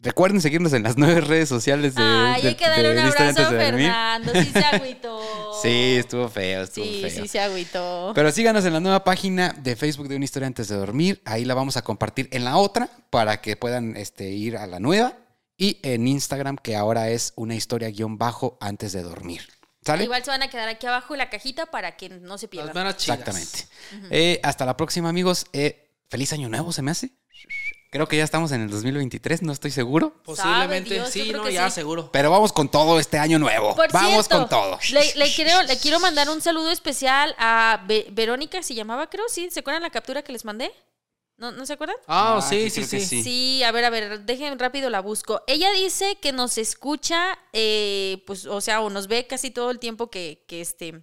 recuerden 0.00 0.40
seguirnos 0.40 0.72
en 0.74 0.82
las 0.84 0.96
nueve 0.98 1.22
redes 1.22 1.48
sociales 1.48 1.94
de, 1.94 2.02
Ay, 2.02 2.42
de- 2.42 2.48
hay 2.48 2.54
que 2.54 2.68
darle 2.68 2.88
de 2.88 2.92
un 2.92 2.98
abrazo 2.98 3.42
a. 3.42 3.50
Fernando. 3.50 4.32
Sí 4.34 4.50
se 4.52 4.58
agüitó. 4.76 5.20
Sí, 5.62 5.96
estuvo 5.96 6.28
feo, 6.28 6.62
estuvo 6.62 6.84
Sí, 6.84 7.00
feo. 7.00 7.22
sí 7.22 7.28
se 7.28 7.40
agüitó. 7.40 8.12
Pero 8.14 8.30
síganos 8.30 8.64
en 8.64 8.74
la 8.74 8.80
nueva 8.80 9.02
página 9.04 9.56
de 9.58 9.74
Facebook 9.74 10.06
de 10.06 10.16
Una 10.16 10.24
Historia 10.24 10.46
Antes 10.46 10.68
de 10.68 10.76
Dormir. 10.76 11.20
Ahí 11.24 11.44
la 11.44 11.54
vamos 11.54 11.76
a 11.76 11.82
compartir 11.82 12.28
en 12.30 12.44
la 12.44 12.58
otra 12.58 12.88
para 13.10 13.40
que 13.40 13.56
puedan 13.56 13.96
este, 13.96 14.28
ir 14.30 14.56
a 14.56 14.66
la 14.68 14.78
nueva. 14.80 15.14
Y 15.58 15.80
en 15.82 16.06
Instagram, 16.06 16.56
que 16.56 16.76
ahora 16.76 17.10
es 17.10 17.32
una 17.36 17.54
historia 17.56 17.90
guion 17.90 18.16
bajo 18.16 18.56
antes 18.60 18.92
de 18.92 19.02
dormir. 19.02 19.42
¿Sale? 19.84 20.04
Igual 20.04 20.22
se 20.24 20.30
van 20.30 20.42
a 20.42 20.48
quedar 20.48 20.68
aquí 20.68 20.86
abajo 20.86 21.14
en 21.14 21.18
la 21.18 21.30
cajita 21.30 21.66
para 21.66 21.96
que 21.96 22.08
no 22.08 22.38
se 22.38 22.46
Las 22.46 22.50
pierdan. 22.50 22.86
Exactamente. 22.86 23.66
Eh, 24.10 24.38
hasta 24.44 24.64
la 24.64 24.76
próxima, 24.76 25.08
amigos. 25.08 25.46
Eh, 25.52 25.90
feliz 26.08 26.32
año 26.32 26.48
nuevo, 26.48 26.72
se 26.72 26.82
me 26.82 26.92
hace. 26.92 27.10
Creo 27.90 28.06
que 28.06 28.18
ya 28.18 28.24
estamos 28.24 28.52
en 28.52 28.60
el 28.60 28.68
2023, 28.70 29.40
no 29.42 29.50
estoy 29.52 29.70
seguro. 29.70 30.14
Posiblemente, 30.22 30.94
Dios, 30.94 31.08
sí, 31.10 31.32
no, 31.32 31.48
ya 31.48 31.70
sí. 31.70 31.76
seguro. 31.76 32.12
Pero 32.12 32.30
vamos 32.30 32.52
con 32.52 32.68
todo 32.70 33.00
este 33.00 33.18
año 33.18 33.38
nuevo. 33.38 33.74
Por 33.74 33.90
vamos 33.90 34.26
cierto, 34.26 34.38
con 34.40 34.48
todo. 34.48 34.78
Le, 34.92 35.14
le 35.14 35.32
quiero, 35.32 35.62
le 35.62 35.76
quiero 35.78 35.98
mandar 35.98 36.28
un 36.28 36.42
saludo 36.42 36.70
especial 36.70 37.34
a 37.38 37.82
Ve- 37.88 38.06
Verónica, 38.12 38.62
se 38.62 38.74
llamaba, 38.74 39.08
creo, 39.08 39.24
¿sí? 39.30 39.48
¿Se 39.50 39.60
acuerdan 39.60 39.82
la 39.82 39.90
captura 39.90 40.22
que 40.22 40.32
les 40.32 40.44
mandé? 40.44 40.70
¿No, 41.38 41.52
¿no 41.52 41.64
se 41.66 41.72
acuerdan? 41.74 41.96
Ah, 42.08 42.38
Ah, 42.38 42.42
sí, 42.42 42.68
sí, 42.68 42.84
sí, 42.84 43.00
sí. 43.00 43.22
Sí, 43.22 43.62
a 43.62 43.70
ver, 43.70 43.84
a 43.84 43.90
ver, 43.90 44.20
dejen 44.22 44.58
rápido 44.58 44.90
la 44.90 45.00
busco. 45.00 45.42
Ella 45.46 45.70
dice 45.72 46.18
que 46.20 46.32
nos 46.32 46.58
escucha, 46.58 47.38
eh, 47.52 48.22
pues, 48.26 48.44
o 48.46 48.60
sea, 48.60 48.80
o 48.80 48.90
nos 48.90 49.06
ve 49.06 49.26
casi 49.28 49.50
todo 49.52 49.70
el 49.70 49.78
tiempo 49.78 50.10
que, 50.10 50.44
que, 50.48 50.60
este, 50.60 51.02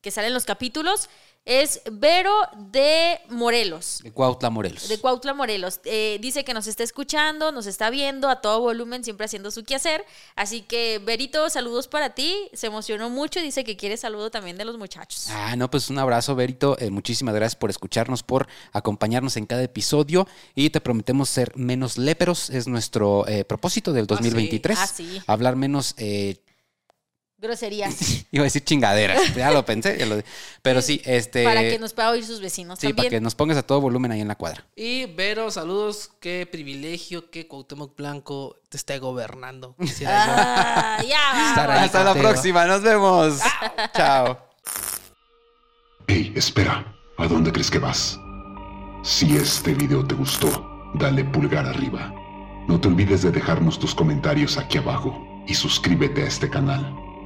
que 0.00 0.10
salen 0.12 0.34
los 0.34 0.44
capítulos. 0.44 1.08
Es 1.44 1.82
Vero 1.90 2.32
de 2.70 3.18
Morelos. 3.28 3.98
De 4.04 4.12
Cuautla, 4.12 4.48
Morelos. 4.48 4.88
De 4.88 4.98
Cuautla, 4.98 5.34
Morelos. 5.34 5.80
Eh, 5.84 6.18
dice 6.20 6.44
que 6.44 6.54
nos 6.54 6.68
está 6.68 6.84
escuchando, 6.84 7.50
nos 7.50 7.66
está 7.66 7.90
viendo 7.90 8.28
a 8.28 8.40
todo 8.40 8.60
volumen, 8.60 9.02
siempre 9.02 9.24
haciendo 9.26 9.50
su 9.50 9.64
quehacer. 9.64 10.04
Así 10.36 10.62
que, 10.62 11.00
Verito, 11.04 11.50
saludos 11.50 11.88
para 11.88 12.10
ti. 12.10 12.48
Se 12.52 12.68
emocionó 12.68 13.10
mucho 13.10 13.40
y 13.40 13.42
dice 13.42 13.64
que 13.64 13.76
quiere 13.76 13.96
saludo 13.96 14.30
también 14.30 14.56
de 14.56 14.64
los 14.64 14.78
muchachos. 14.78 15.26
Ah, 15.30 15.56
no, 15.56 15.68
pues 15.68 15.90
un 15.90 15.98
abrazo, 15.98 16.36
Berito. 16.36 16.78
Eh, 16.78 16.90
muchísimas 16.90 17.34
gracias 17.34 17.56
por 17.56 17.70
escucharnos, 17.70 18.22
por 18.22 18.46
acompañarnos 18.72 19.36
en 19.36 19.46
cada 19.46 19.64
episodio. 19.64 20.28
Y 20.54 20.70
te 20.70 20.80
prometemos 20.80 21.28
ser 21.28 21.56
menos 21.56 21.98
léperos. 21.98 22.50
Es 22.50 22.68
nuestro 22.68 23.26
eh, 23.26 23.44
propósito 23.44 23.92
del 23.92 24.06
2023. 24.06 24.78
Ah, 24.78 24.86
sí. 24.86 25.20
Hablar 25.26 25.56
menos, 25.56 25.96
eh, 25.98 26.36
Groserías. 27.42 28.24
iba 28.30 28.42
a 28.42 28.44
decir 28.44 28.62
chingaderas. 28.64 29.34
ya 29.34 29.50
lo 29.50 29.64
pensé. 29.64 29.98
ya 29.98 30.06
lo- 30.06 30.22
pero 30.62 30.80
sí, 30.80 31.02
este. 31.04 31.42
para 31.42 31.60
que 31.62 31.76
nos 31.80 31.92
pueda 31.92 32.10
oír 32.10 32.24
sus 32.24 32.40
vecinos 32.40 32.78
Sí, 32.78 32.92
para 32.92 33.08
que 33.10 33.20
nos 33.20 33.34
pongas 33.34 33.58
a 33.58 33.64
todo 33.64 33.80
volumen 33.80 34.12
ahí 34.12 34.20
en 34.20 34.28
la 34.28 34.36
cuadra. 34.36 34.64
Y 34.76 35.06
Vero, 35.06 35.50
saludos. 35.50 36.12
Qué 36.20 36.48
privilegio 36.50 37.30
que 37.30 37.48
Cuauhtémoc 37.48 37.96
Blanco 37.96 38.60
te 38.68 38.76
esté 38.76 39.00
gobernando. 39.00 39.74
Ah, 40.06 41.02
ya, 41.06 41.82
Hasta 41.82 42.04
la 42.04 42.14
próxima. 42.14 42.64
Nos 42.64 42.82
vemos. 42.82 43.40
Chao. 43.96 44.38
Hey, 46.06 46.32
espera, 46.36 46.94
¿a 47.18 47.26
dónde 47.26 47.50
crees 47.50 47.70
que 47.70 47.78
vas? 47.80 48.18
Si 49.02 49.36
este 49.36 49.74
video 49.74 50.06
te 50.06 50.14
gustó, 50.14 50.90
dale 50.94 51.24
pulgar 51.24 51.66
arriba. 51.66 52.14
No 52.68 52.80
te 52.80 52.86
olvides 52.86 53.22
de 53.22 53.32
dejarnos 53.32 53.80
tus 53.80 53.94
comentarios 53.96 54.56
aquí 54.58 54.78
abajo 54.78 55.18
y 55.48 55.54
suscríbete 55.54 56.22
a 56.22 56.26
este 56.28 56.48
canal. 56.48 57.01